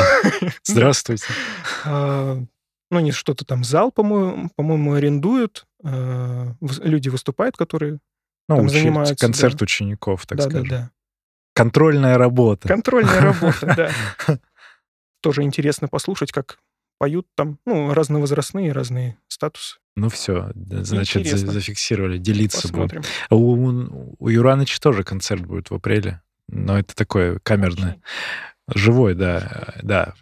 Здравствуйте. 0.64 1.26
А, 1.86 2.36
Ну, 2.90 2.98
они 2.98 3.12
что-то 3.12 3.46
там 3.46 3.64
зал, 3.64 3.92
по-моему, 3.92 4.50
по-моему, 4.56 4.94
арендуют. 4.94 5.66
а, 5.84 6.54
Люди 6.62 7.10
выступают, 7.10 7.58
которые... 7.58 8.00
Ну, 8.50 8.68
занимаются, 8.70 9.16
концерт 9.16 9.58
да. 9.58 9.64
учеников, 9.64 10.26
так 10.26 10.38
да, 10.38 10.44
скажем. 10.46 10.68
да, 10.68 10.78
да. 10.78 10.92
Контрольная 11.54 12.18
работа. 12.18 12.68
Контрольная 12.68 13.20
работа, 13.20 13.92
да. 14.28 14.40
Тоже 15.22 15.44
интересно 15.44 15.88
послушать, 15.88 16.32
как 16.32 16.60
поют 16.98 17.28
там, 17.36 17.60
ну, 17.66 17.94
разновозрастные, 17.94 18.72
разные 18.72 19.18
статусы. 19.28 19.78
Ну 19.96 20.10
все, 20.10 20.52
значит, 20.56 21.26
Интересно. 21.26 21.52
зафиксировали, 21.52 22.18
делиться 22.18 22.68
будем. 22.68 23.02
Посмотрим. 23.02 23.04
У, 23.32 24.16
у 24.20 24.30
Юраныча 24.30 24.80
тоже 24.80 25.04
концерт 25.04 25.46
будет 25.46 25.72
в 25.72 25.74
апреле, 25.74 26.22
но 26.48 26.78
это 26.78 26.96
такое 26.96 27.40
камерное, 27.40 28.00
живой, 28.74 29.16
да, 29.16 29.74
да, 29.82 30.14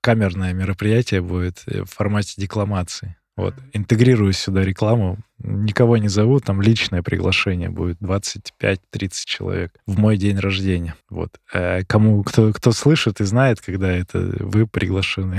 камерное 0.00 0.54
мероприятие 0.54 1.20
будет 1.20 1.62
в 1.66 1.84
формате 1.84 2.40
декламации. 2.40 3.17
Вот, 3.38 3.54
интегрирую 3.72 4.32
сюда 4.32 4.64
рекламу, 4.64 5.16
никого 5.38 5.96
не 5.96 6.08
зову, 6.08 6.40
там 6.40 6.60
личное 6.60 7.04
приглашение 7.04 7.70
будет 7.70 7.98
25-30 8.02 8.78
человек 9.26 9.72
в 9.86 9.96
мой 9.96 10.16
день 10.16 10.40
рождения. 10.40 10.96
Вот. 11.08 11.38
Э, 11.52 11.84
Кому, 11.84 12.24
кто, 12.24 12.52
кто 12.52 12.72
слышит 12.72 13.20
и 13.20 13.24
знает, 13.24 13.60
когда 13.60 13.92
это 13.92 14.18
вы 14.40 14.66
приглашены. 14.66 15.38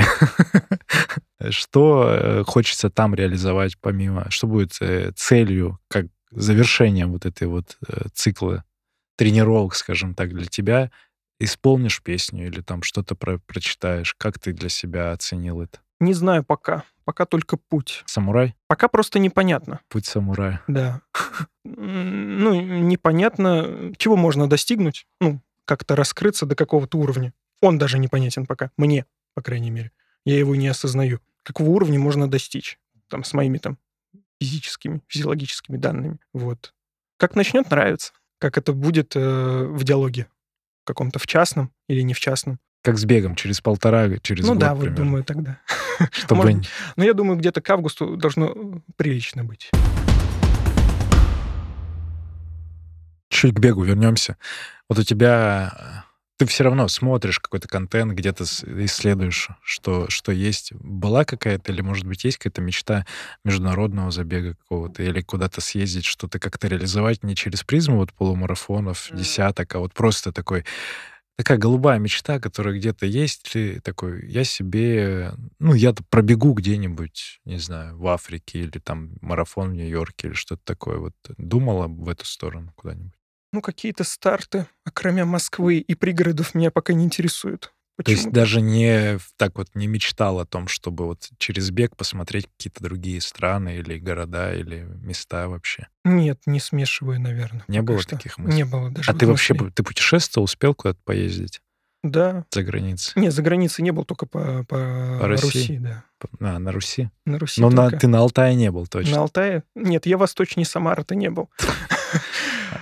Что 1.50 2.08
э, 2.10 2.43
хочется 2.47 2.89
там 2.89 3.14
реализовать 3.16 3.78
помимо, 3.78 4.30
что 4.30 4.47
будет 4.47 4.78
э, 4.80 5.12
целью, 5.18 5.78
как 5.89 6.06
завершением 6.32 7.12
вот 7.12 7.26
этой 7.26 7.47
вот 7.50 7.78
э, 7.86 8.08
цикла 8.14 8.64
тренировок, 9.18 9.76
скажем 9.76 10.16
так, 10.16 10.34
для 10.34 10.45
тебя? 10.45 10.89
Исполнишь 11.38 12.02
песню 12.02 12.47
или 12.47 12.62
там 12.62 12.82
что-то 12.82 13.16
про- 13.16 13.39
прочитаешь? 13.39 14.16
Как 14.18 14.39
ты 14.39 14.54
для 14.54 14.70
себя 14.70 15.12
оценил 15.12 15.62
это? 15.62 15.80
Не 16.00 16.14
знаю 16.14 16.45
пока. 16.45 16.84
Пока 17.10 17.26
только 17.26 17.57
путь. 17.57 18.03
Самурай? 18.05 18.53
Пока 18.68 18.88
просто 18.88 19.18
непонятно. 19.18 19.80
Путь 19.89 20.05
самурая. 20.05 20.62
Да. 20.68 21.01
Ну, 21.64 22.62
непонятно, 22.62 23.95
чего 23.97 24.16
можно 24.16 24.47
достигнуть. 24.47 25.07
Ну, 25.20 25.41
как-то 25.66 25.95
раскрыться 25.95 26.45
до 26.45 26.55
какого-то 26.55 26.99
уровня. 26.99 27.34
Он 27.62 27.80
даже 27.80 27.97
непонятен 27.97 28.45
пока. 28.45 28.70
Мне, 28.78 29.07
по 29.34 29.41
крайней 29.41 29.72
мере. 29.72 29.91
Я 30.24 30.38
его 30.38 30.55
не 30.55 30.68
осознаю. 30.68 31.20
Какого 31.41 31.70
уровня 31.70 31.97
можно 31.97 32.30
достичь? 32.30 32.78
Там, 33.07 33.24
с 33.24 33.34
моими 33.34 33.57
там 33.57 33.80
физическими, 34.39 35.01
физиологическими 35.07 35.78
данными. 35.78 36.20
Вот. 36.32 36.76
Как 37.18 37.34
начнет 37.34 37.72
нравиться. 37.72 38.14
Как 38.38 38.55
это 38.55 38.72
будет 38.72 39.16
э, 39.16 39.66
в 39.66 39.84
диалоге. 39.84 40.28
Каком-то 40.84 41.18
в 41.18 41.26
частном 41.26 41.74
или 41.88 42.01
не 42.01 42.14
в 42.14 42.20
частном. 42.20 42.60
Как 42.84 42.99
с 42.99 43.03
бегом, 43.03 43.36
через 43.36 43.62
полтора, 43.62 44.16
через 44.20 44.45
ну 44.45 44.53
год 44.53 44.60
да, 44.60 44.76
вот 44.76 44.82
примерно. 44.82 45.05
думаю 45.05 45.24
тогда. 45.24 45.60
Чтобы 46.12 46.43
может, 46.43 46.66
Но 46.95 47.04
я 47.04 47.14
думаю, 47.14 47.38
где-то 47.38 47.62
к 47.62 47.70
августу 47.70 48.18
должно 48.18 48.47
э, 48.47 48.80
прилично 48.95 49.43
быть. 49.43 49.70
чуть 53.39 53.56
к 53.56 53.60
бегу 53.60 53.84
вернемся. 53.84 54.38
Вот 54.89 55.00
у 55.00 55.04
тебя 55.04 55.72
э, 55.74 56.10
ты 56.38 56.45
все 56.45 56.66
равно 56.66 56.88
смотришь 56.89 57.39
какой-то 57.39 57.70
контент, 57.70 58.12
где-то 58.14 58.43
исследуешь, 58.43 59.50
что, 59.64 60.10
что 60.10 60.32
есть. 60.34 60.74
Была 60.74 61.24
какая-то, 61.24 61.72
или, 61.72 61.82
может 61.82 62.06
быть, 62.06 62.26
есть 62.26 62.38
какая-то 62.38 62.62
мечта 62.62 63.06
международного 63.45 64.12
забега 64.12 64.56
какого-то, 64.56 65.04
или 65.04 65.22
куда-то 65.22 65.62
съездить, 65.62 66.06
что-то 66.06 66.39
как-то 66.39 66.68
реализовать 66.68 67.24
не 67.24 67.36
через 67.36 67.64
призму 67.64 67.97
вот 67.97 68.12
полумарафонов, 68.14 69.10
десяток, 69.14 69.74
а 69.76 69.80
вот 69.80 69.93
просто 69.93 70.34
такой 70.34 70.66
такая 71.39 71.57
голубая 71.57 71.99
мечта, 71.99 72.37
которая 72.37 72.75
где-то 72.77 73.05
есть, 73.05 73.43
ты 73.53 73.79
такой, 73.79 74.29
я 74.29 74.43
себе, 74.43 75.31
ну, 75.57 75.73
я 75.73 75.93
пробегу 76.09 76.51
где-нибудь, 76.51 77.39
не 77.45 77.57
знаю, 77.57 77.97
в 77.97 78.05
Африке 78.07 78.59
или 78.59 78.77
там 78.79 79.13
марафон 79.21 79.69
в 79.69 79.73
Нью-Йорке 79.73 80.27
или 80.27 80.33
что-то 80.33 80.61
такое. 80.65 80.97
Вот 80.97 81.13
думала 81.37 81.87
в 81.87 82.09
эту 82.09 82.25
сторону 82.25 82.73
куда-нибудь? 82.75 83.13
Ну, 83.53 83.61
какие-то 83.61 84.03
старты, 84.03 84.67
окромя 84.83 85.23
Москвы 85.23 85.77
и 85.77 85.95
пригородов, 85.95 86.55
меня 86.55 86.71
пока 86.71 86.91
не 86.91 87.05
интересуют. 87.05 87.73
То 88.04 88.12
есть 88.12 88.24
Почему? 88.24 88.34
даже 88.34 88.62
не 88.62 89.20
так 89.38 89.58
вот 89.58 89.68
не 89.74 89.88
мечтал 89.88 90.39
о 90.39 90.45
том, 90.45 90.68
чтобы 90.68 91.06
вот 91.06 91.28
через 91.38 91.70
бег 91.70 91.97
посмотреть 91.97 92.47
какие-то 92.58 92.82
другие 92.84 93.20
страны 93.20 93.76
или 93.78 93.97
города 94.00 94.54
или 94.54 94.88
места 95.02 95.50
вообще. 95.50 95.88
Нет, 96.06 96.39
не 96.45 96.60
смешиваю, 96.62 97.20
наверное. 97.20 97.64
Не 97.68 97.82
было 97.82 98.00
что. 98.02 98.12
таких 98.12 98.38
мыслей? 98.38 98.56
Не 98.56 98.64
было 98.66 98.89
даже 98.89 99.12
А 99.12 99.14
ты 99.14 99.28
вообще 99.28 99.54
ты 99.76 99.84
путешествовал, 99.84 100.45
успел 100.45 100.74
куда-то 100.74 101.00
поездить 101.04 101.62
Да. 102.04 102.45
за 102.54 102.64
границей? 102.64 103.22
Не, 103.22 103.32
за 103.32 103.41
границей 103.41 103.84
не 103.84 103.91
был, 103.91 104.06
только 104.06 104.26
по, 104.26 104.64
по, 104.64 105.18
По 105.20 105.28
России? 105.28 105.45
Руси, 105.60 105.78
да. 105.80 106.04
А, 106.39 106.58
на 106.58 106.72
Руси? 106.72 107.10
На 107.26 107.38
Руси 107.38 107.60
Ну, 107.62 107.70
на, 107.70 107.89
ты 107.91 108.08
на 108.08 108.20
Алтае 108.20 108.56
не 108.56 108.72
был 108.72 108.88
точно. 108.88 109.18
На 109.18 109.22
Алтае? 109.24 109.64
Нет, 109.76 110.06
я 110.06 110.18
восточнее 110.18 110.66
Самары-то 110.66 111.16
не 111.16 111.30
был. 111.30 111.50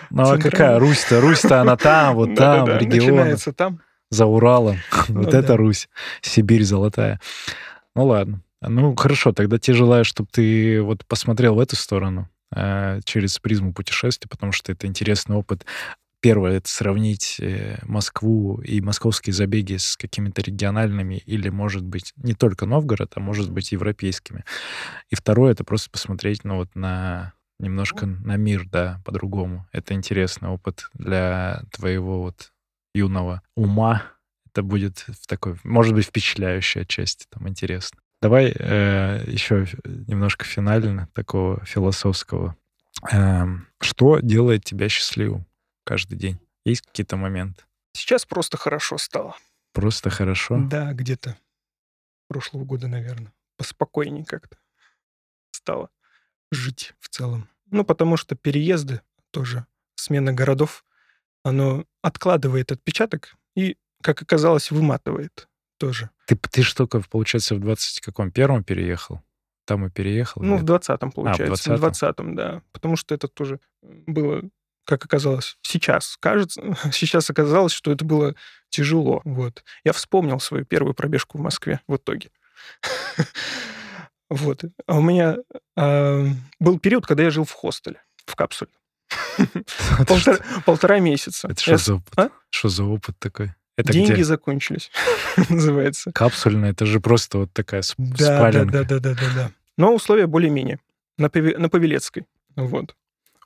Ну, 0.10 0.24
а 0.24 0.38
какая 0.38 0.80
Русь-то? 0.80 1.22
Русь-то 1.22 1.62
она 1.62 1.76
там, 1.76 2.16
вот 2.16 2.36
там, 2.36 2.68
регионах, 2.68 2.94
Начинается 2.94 3.54
там. 3.54 3.82
За 4.10 4.26
Уралом. 4.26 4.78
Вот 5.08 5.10
Ну 5.10 5.30
это 5.30 5.50
да. 5.50 5.58
Русь. 5.58 5.90
Сибирь 6.22 6.64
золотая. 6.64 7.20
Ну, 7.96 8.06
ладно. 8.06 8.42
Ну, 8.62 8.96
хорошо, 8.96 9.34
тогда 9.34 9.60
тебе 9.60 9.76
желаю, 9.76 10.04
чтобы 10.04 10.30
ты 10.32 10.82
вот 10.82 11.06
посмотрел 11.06 11.56
в 11.56 11.60
эту 11.60 11.76
сторону 11.76 12.28
э, 12.56 13.00
через 13.04 13.38
призму 13.40 13.74
путешествий, 13.74 14.28
потому 14.30 14.52
что 14.52 14.72
это 14.72 14.88
интересный 14.88 15.36
опыт. 15.36 15.66
Первое— 16.20 16.58
это 16.58 16.68
сравнить 16.68 17.38
э, 17.40 17.78
Москву 17.84 18.60
и 18.62 18.82
московские 18.82 19.34
забеги 19.34 19.78
с 19.78 19.96
какими-то 19.96 20.42
региональными 20.42 21.22
или, 21.26 21.50
может 21.50 21.84
быть, 21.84 22.14
не 22.18 22.34
только 22.34 22.66
Новгород, 22.66 23.14
а 23.16 23.20
может 23.20 23.52
быть, 23.52 23.72
европейскими. 23.72 24.44
И 25.10 25.16
второе— 25.16 25.52
это 25.54 25.64
просто 25.64 25.92
посмотреть, 25.92 26.44
ну, 26.44 26.58
вот 26.58 26.76
на 26.76 27.34
немножко 27.60 28.06
на 28.06 28.36
мир, 28.36 28.68
да, 28.72 29.02
по-другому. 29.06 29.68
Это 29.72 29.94
интересный 29.94 30.50
опыт 30.50 30.90
для 30.94 31.62
твоего 31.72 32.22
вот 32.22 32.52
юного 32.98 33.42
ума. 33.56 34.04
Это 34.48 34.64
будет 34.64 35.06
в 35.08 35.28
такой, 35.28 35.56
может 35.64 35.94
быть, 35.94 36.08
впечатляющая 36.08 36.84
часть, 36.86 37.28
там, 37.30 37.48
интересно. 37.48 38.00
Давай 38.22 38.52
э, 38.58 39.24
еще 39.28 39.68
немножко 39.86 40.46
финально 40.46 41.08
такого 41.14 41.64
философского. 41.66 42.56
Эм, 43.12 43.68
что 43.80 44.20
делает 44.20 44.66
тебя 44.66 44.90
счастливым 44.90 45.46
каждый 45.84 46.18
день? 46.18 46.40
Есть 46.66 46.82
какие-то 46.88 47.16
моменты? 47.18 47.64
Сейчас 47.94 48.26
просто 48.26 48.58
хорошо 48.58 48.98
стало. 48.98 49.36
Просто 49.74 50.10
хорошо? 50.10 50.58
Да, 50.60 50.92
где-то 50.94 51.38
прошлого 52.28 52.66
года, 52.66 52.88
наверное. 52.88 53.32
Поспокойнее 53.58 54.26
как-то 54.26 54.58
стало. 55.52 55.90
жить 56.52 56.94
в 57.00 57.10
целом. 57.10 57.48
Ну, 57.70 57.84
потому 57.84 58.18
что 58.18 58.36
переезды 58.36 59.02
тоже, 59.32 59.66
смена 59.96 60.34
городов, 60.34 60.86
оно 61.48 61.86
откладывает 62.02 62.72
отпечаток 62.72 63.36
и, 63.56 63.78
как 64.02 64.22
оказалось, 64.22 64.72
выматывает 64.72 65.48
тоже. 65.78 66.10
Ты, 66.26 66.36
ты 66.36 66.64
ж 66.64 66.74
только, 66.74 67.02
получается, 67.02 67.56
в 67.56 67.60
20 67.60 68.02
каком 68.02 68.32
первом 68.32 68.64
переехал? 68.64 69.22
Там 69.66 69.86
и 69.86 69.90
переехал? 69.90 70.42
Ну, 70.42 70.56
или- 70.56 70.62
в 70.62 70.66
20-м, 70.66 71.12
получается. 71.12 71.74
А, 71.74 71.78
в 71.78 71.80
в 71.80 71.84
20-м, 71.86 72.36
да. 72.36 72.62
Потому 72.72 72.96
что 72.96 73.14
это 73.14 73.28
тоже 73.28 73.60
было, 73.82 74.44
как 74.86 75.06
оказалось, 75.06 75.58
сейчас. 75.62 76.18
Кажется, 76.20 76.62
сейчас 76.92 77.30
оказалось, 77.30 77.74
что 77.74 77.92
это 77.92 78.06
было 78.06 78.36
тяжело. 78.70 79.22
Вот. 79.26 79.64
Я 79.84 79.94
вспомнил 79.94 80.40
свою 80.40 80.66
первую 80.66 80.94
пробежку 80.94 81.38
в 81.38 81.42
Москве 81.42 81.82
в 81.88 81.96
итоге. 81.96 82.30
Вот. 84.30 84.64
А 84.88 84.98
у 84.98 85.02
меня 85.02 85.38
а, 85.78 86.26
был 86.60 86.80
период, 86.80 87.06
когда 87.06 87.24
я 87.24 87.30
жил 87.30 87.46
в 87.46 87.52
хостеле, 87.54 88.02
в 88.26 88.36
капсуле. 88.36 88.72
Полтора, 90.08 90.38
полтора 90.66 91.00
месяца. 91.00 91.48
это 91.50 91.62
что 91.62 91.78
за 91.78 91.96
опыт? 91.96 92.14
А? 92.18 92.30
Что 92.50 92.70
за 92.70 92.84
опыт 92.84 93.16
такой? 93.20 93.54
Это 93.78 93.94
Деньги 93.94 94.14
где? 94.14 94.24
закончились, 94.24 94.92
называется. 95.50 96.12
Капсульная, 96.12 96.72
это 96.72 96.86
же 96.86 97.00
просто 97.00 97.38
вот 97.40 97.54
такая 97.54 97.82
сп- 97.82 97.94
Да, 97.98 98.16
да, 98.18 98.38
спаленка. 98.40 98.72
да, 98.72 98.84
да, 98.84 99.00
да, 99.00 99.14
да, 99.14 99.28
да. 99.36 99.52
Но 99.78 99.94
условия 99.94 100.26
более-менее. 100.28 100.80
На, 101.20 101.28
Паве- 101.28 101.58
на 101.58 101.70
Павелецкой. 101.70 102.26
Вот. 102.56 102.96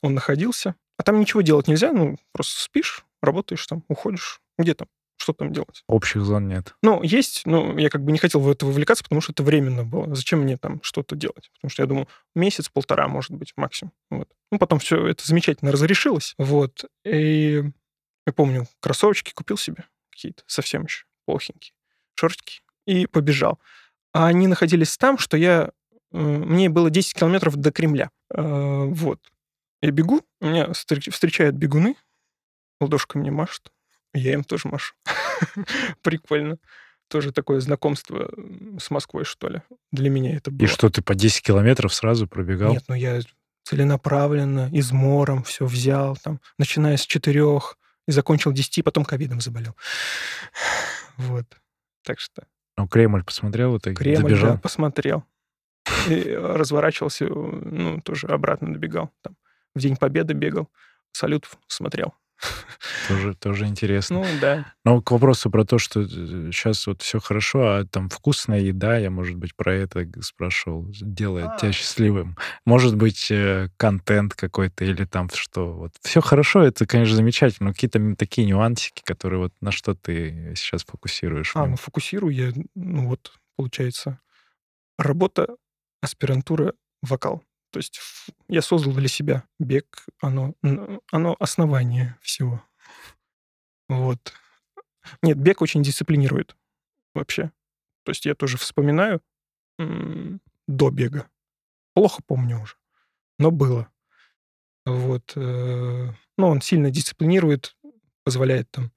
Он 0.02 0.14
находился. 0.14 0.76
А 0.98 1.04
там 1.04 1.20
ничего 1.20 1.42
делать 1.42 1.68
нельзя, 1.68 1.92
ну, 1.92 2.18
просто 2.32 2.62
спишь, 2.62 3.04
работаешь 3.22 3.66
там, 3.68 3.84
уходишь. 3.90 4.40
Где 4.58 4.74
там? 4.74 4.88
Что 5.22 5.34
там 5.34 5.54
делать? 5.54 5.84
Общих 5.88 6.24
зон 6.24 6.48
нет. 6.48 6.74
Ну, 6.82 7.04
есть, 7.04 7.46
но 7.46 7.78
я 7.78 7.90
как 7.90 8.04
бы 8.04 8.12
не 8.12 8.18
хотел 8.18 8.42
в 8.42 8.50
это 8.50 8.66
вовлекаться, 8.66 9.04
потому 9.04 9.22
что 9.22 9.32
это 9.34 9.44
временно 9.44 9.84
было. 9.84 10.16
Зачем 10.16 10.40
мне 10.40 10.58
там 10.58 10.82
что-то 10.82 11.16
делать? 11.16 11.52
Потому 11.54 11.70
что 11.70 11.84
я 11.84 11.88
думал, 11.88 12.10
месяц-полтора, 12.34 13.08
может 13.08 13.30
быть, 13.30 13.54
максимум. 13.56 13.94
Вот. 14.10 14.28
Ну, 14.52 14.58
потом 14.58 14.80
все 14.80 15.06
это 15.06 15.24
замечательно 15.24 15.72
разрешилось. 15.72 16.34
Вот. 16.40 16.86
И 17.06 17.62
я 18.26 18.34
помню, 18.34 18.66
кроссовочки 18.80 19.32
купил 19.32 19.58
себе 19.58 19.84
какие-то, 20.10 20.42
совсем 20.48 20.86
еще 20.86 21.06
плохенькие, 21.28 21.74
шортики, 22.16 22.62
и 22.88 23.06
побежал. 23.06 23.60
А 24.14 24.26
они 24.26 24.48
находились 24.48 24.98
там, 24.98 25.20
что 25.20 25.38
я... 25.38 25.70
э, 26.12 26.18
Мне 26.18 26.70
было 26.70 26.90
10 26.90 27.14
километров 27.14 27.58
до 27.58 27.72
Кремля. 27.72 28.10
Э, 28.34 28.86
Вот. 28.86 29.20
Я 29.84 29.92
бегу, 29.92 30.22
меня 30.40 30.66
встр- 30.70 31.12
встречают 31.12 31.56
бегуны, 31.58 31.96
ладошкой 32.80 33.22
мне 33.22 33.30
машут, 33.30 33.72
я 34.14 34.34
им 34.34 34.44
тоже 34.44 34.68
машу. 34.68 34.96
Прикольно. 36.02 36.58
Тоже 37.08 37.32
такое 37.34 37.60
знакомство 37.60 38.32
с 38.80 38.90
Москвой, 38.90 39.26
что 39.26 39.50
ли. 39.50 39.62
Для 39.92 40.10
меня 40.10 40.36
это 40.38 40.50
было. 40.50 40.66
И 40.66 40.68
что, 40.68 40.90
ты 40.90 41.02
по 41.02 41.14
10 41.14 41.42
километров 41.44 41.94
сразу 41.94 42.28
пробегал? 42.28 42.72
Нет, 42.72 42.84
ну 42.88 42.96
я 42.96 43.20
целенаправленно, 43.64 44.70
измором 44.72 45.44
все 45.44 45.66
взял, 45.66 46.16
там, 46.18 46.40
начиная 46.58 46.98
с 46.98 47.06
четырех 47.06 47.78
и 48.08 48.12
закончил 48.12 48.52
10, 48.52 48.84
потом 48.84 49.06
ковидом 49.06 49.42
заболел. 49.42 49.76
Вот. 51.18 51.46
Так 52.04 52.20
что 52.20 52.44
Ну, 52.78 52.88
Кремль 52.88 53.24
посмотрел, 53.24 53.76
это 53.76 53.94
Кремль, 53.94 54.24
добежал? 54.24 54.54
да, 54.54 54.58
посмотрел. 54.58 55.24
И 56.10 56.34
разворачивался, 56.34 57.26
ну, 57.26 58.02
тоже 58.02 58.28
обратно 58.28 58.74
добегал. 58.74 59.12
Там, 59.22 59.36
в 59.76 59.80
День 59.80 59.98
Победы 59.98 60.34
бегал, 60.34 60.70
салют 61.12 61.48
смотрел. 61.68 62.16
Тоже, 63.08 63.36
тоже 63.36 63.68
интересно. 63.68 64.20
Ну, 64.20 64.26
да. 64.40 64.66
Но 64.84 65.02
к 65.02 65.12
вопросу 65.12 65.50
про 65.50 65.64
то, 65.66 65.78
что 65.78 66.08
сейчас 66.08 66.88
вот 66.88 67.02
все 67.02 67.20
хорошо, 67.20 67.60
а 67.68 67.86
там 67.86 68.10
вкусная 68.10 68.60
еда, 68.60 68.98
я, 68.98 69.10
может 69.10 69.36
быть, 69.36 69.56
про 69.56 69.74
это 69.74 70.08
спрашивал, 70.22 70.88
делает 70.90 71.58
тебя 71.58 71.70
А. 71.70 71.74
счастливым. 71.74 72.38
Может 72.66 72.96
быть, 72.96 73.30
э, 73.32 73.70
контент 73.78 74.34
какой-то 74.34 74.86
или 74.86 75.06
там 75.06 75.30
что. 75.34 75.74
Вот 75.74 75.92
все 76.02 76.22
хорошо, 76.22 76.64
это, 76.64 76.86
конечно, 76.86 77.16
замечательно, 77.16 77.70
но 77.70 77.74
какие-то 77.74 78.16
такие 78.16 78.48
нюансики, 78.48 79.02
которые 79.04 79.40
вот 79.40 79.54
на 79.62 79.72
что 79.72 79.94
ты 79.94 80.54
сейчас 80.56 80.84
фокусируешь. 80.84 81.52
А, 81.56 81.66
ну, 81.66 81.76
фокусирую 81.76 82.34
я, 82.34 82.52
ну, 82.76 83.08
вот, 83.08 83.34
получается, 83.56 84.20
работа, 84.98 85.48
аспирантура, 86.02 86.74
вокал. 87.02 87.44
То 87.72 87.80
есть 87.80 88.00
я 88.48 88.62
создал 88.62 88.94
для 88.94 89.08
себя 89.08 89.44
бег, 89.60 90.06
оно, 90.22 90.54
оно 91.12 91.36
основание 91.40 92.18
всего. 92.22 92.64
Вот. 93.90 94.34
Нет, 95.22 95.38
бег 95.38 95.62
очень 95.62 95.84
дисциплинирует 95.84 96.56
вообще. 97.14 97.52
То 98.04 98.12
есть 98.12 98.26
я 98.26 98.36
тоже 98.36 98.58
вспоминаю 98.58 99.22
до 99.78 100.90
бега. 100.90 101.30
Плохо 101.94 102.22
помню 102.26 102.62
уже, 102.62 102.76
но 103.40 103.52
было. 103.52 103.92
Вот. 104.86 105.34
э, 105.36 106.14
Ну, 106.38 106.48
он 106.48 106.62
сильно 106.62 106.90
дисциплинирует, 106.90 107.78
позволяет 108.24 108.70
там 108.72 108.92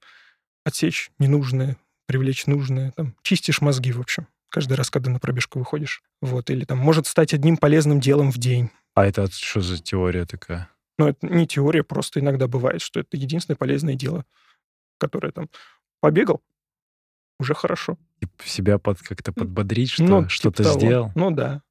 отсечь 0.63 1.11
ненужное, 1.19 1.77
привлечь 2.07 2.47
нужное. 2.47 2.91
Там, 2.91 3.15
чистишь 3.21 3.61
мозги, 3.61 3.91
в 3.91 3.99
общем, 3.99 4.27
каждый 4.55 4.75
раз, 4.75 4.89
когда 4.89 5.11
на 5.11 5.19
пробежку 5.19 5.59
выходишь. 5.59 6.01
Вот. 6.21 6.49
Или 6.49 6.63
там 6.63 6.77
может 6.77 7.07
стать 7.07 7.33
одним 7.33 7.57
полезным 7.57 7.99
делом 7.99 8.31
в 8.31 8.37
день. 8.37 8.69
А 8.93 9.05
это 9.05 9.29
что 9.29 9.59
за 9.59 9.83
теория 9.83 10.25
такая? 10.25 10.69
Но 10.97 11.09
это 11.09 11.27
не 11.27 11.45
теория, 11.45 11.83
просто 11.83 12.21
иногда 12.21 12.47
бывает, 12.47 12.81
что 12.81 13.01
это 13.01 13.17
единственное 13.17 13.57
полезное 13.57 13.95
дело, 13.95 14.23
которое 14.97 15.33
там 15.33 15.49
побегал, 15.99 16.41
уже 17.37 17.53
хорошо. 17.53 17.97
И 18.21 18.27
себя 18.45 18.79
под, 18.79 18.99
как-то 18.99 19.33
подбодрить, 19.33 19.89
что 19.89 20.03
Ну, 20.03 20.29
что-то 20.29 20.63
типа 20.63 20.79
сделал? 20.79 21.11
Ну 21.15 21.31
да, 21.31 21.61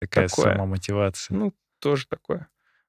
Такая 0.00 0.28
такое. 0.28 0.52
самомотивация. 0.54 1.36
ну 1.36 1.52
тоже 1.80 2.06
такое. 2.06 2.46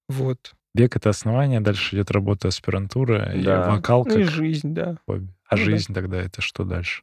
Вот. 0.07 0.53
Бег— 0.75 0.95
это 0.95 1.09
основание, 1.09 1.59
дальше 1.59 1.95
идет 1.95 2.11
работа 2.11 2.49
аспирантура, 2.49 3.33
и 3.33 3.41
да. 3.41 3.71
вокал 3.71 4.05
Ну 4.05 4.19
и 4.19 4.23
как 4.25 4.31
жизнь, 4.31 4.75
да. 4.75 4.97
хобби. 5.07 5.33
А 5.47 5.55
Ну 5.55 5.57
да. 5.57 5.71
жизнь 5.71 5.91
тогда 5.95 6.17
это 6.21 6.41
что 6.41 6.65
дальше? 6.65 7.01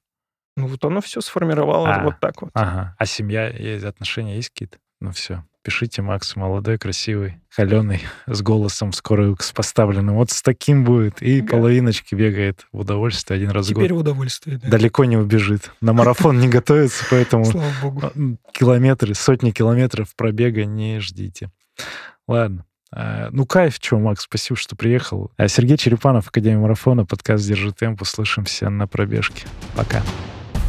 Ну 0.57 0.67
вот 0.69 0.85
оно 0.85 1.01
все 1.01 1.21
сформировало 1.21 1.89
А. 1.95 2.03
вот 2.03 2.15
так 2.21 2.41
вот. 2.43 2.51
Ага. 2.55 2.95
А 2.99 3.07
семья, 3.07 3.49
есть 3.49 3.85
отношения 3.85 4.37
есть 4.37 4.49
какие-то? 4.51 4.79
Ну 5.01 5.13
все. 5.13 5.45
Пишите, 5.63 6.01
Макс, 6.01 6.37
молодой, 6.37 6.79
красивый, 6.79 7.41
холеный, 7.51 8.01
с 8.27 8.41
голосом 8.41 8.93
скоро 8.93 9.35
с 9.41 9.51
поставленным. 9.53 10.15
Вот 10.15 10.31
с 10.31 10.41
таким 10.41 10.85
будет. 10.85 11.21
И 11.21 11.41
Да. 11.41 11.49
половиночки 11.57 12.15
бегает 12.15 12.67
в 12.73 12.79
удовольствие 12.79 13.37
один 13.37 13.51
раз 13.51 13.67
в 13.67 13.71
Теперь 13.71 13.89
год. 13.91 13.99
в 13.99 14.01
удовольствие, 14.03 14.59
да. 14.59 14.69
Далеко 14.69 15.05
не 15.05 15.17
убежит. 15.17 15.73
На 15.81 15.93
марафон 15.93 16.39
не 16.39 16.49
готовится, 16.49 17.05
поэтому 17.11 17.45
Слава 17.45 17.67
богу. 17.83 18.01
а, 18.05 18.13
километры, 18.53 19.13
сотни 19.15 19.51
километров 19.51 20.15
пробега 20.17 20.65
не 20.65 21.01
ждите. 21.01 21.51
Ладно. 22.29 22.65
А, 22.93 23.29
Ну, 23.33 23.45
кайф, 23.45 23.77
что, 23.81 23.99
Макс, 23.99 24.23
спасибо, 24.23 24.57
что 24.57 24.77
приехал. 24.77 25.33
А 25.37 25.49
Сергей 25.49 25.77
Черепанов, 25.77 26.29
Академия 26.29 26.59
марафона, 26.61 27.05
подкаст 27.05 27.45
«Держи 27.45 27.73
темп». 27.73 28.03
Услышимся 28.03 28.71
на 28.71 28.87
пробежке. 28.87 29.47
Пока. 29.75 30.01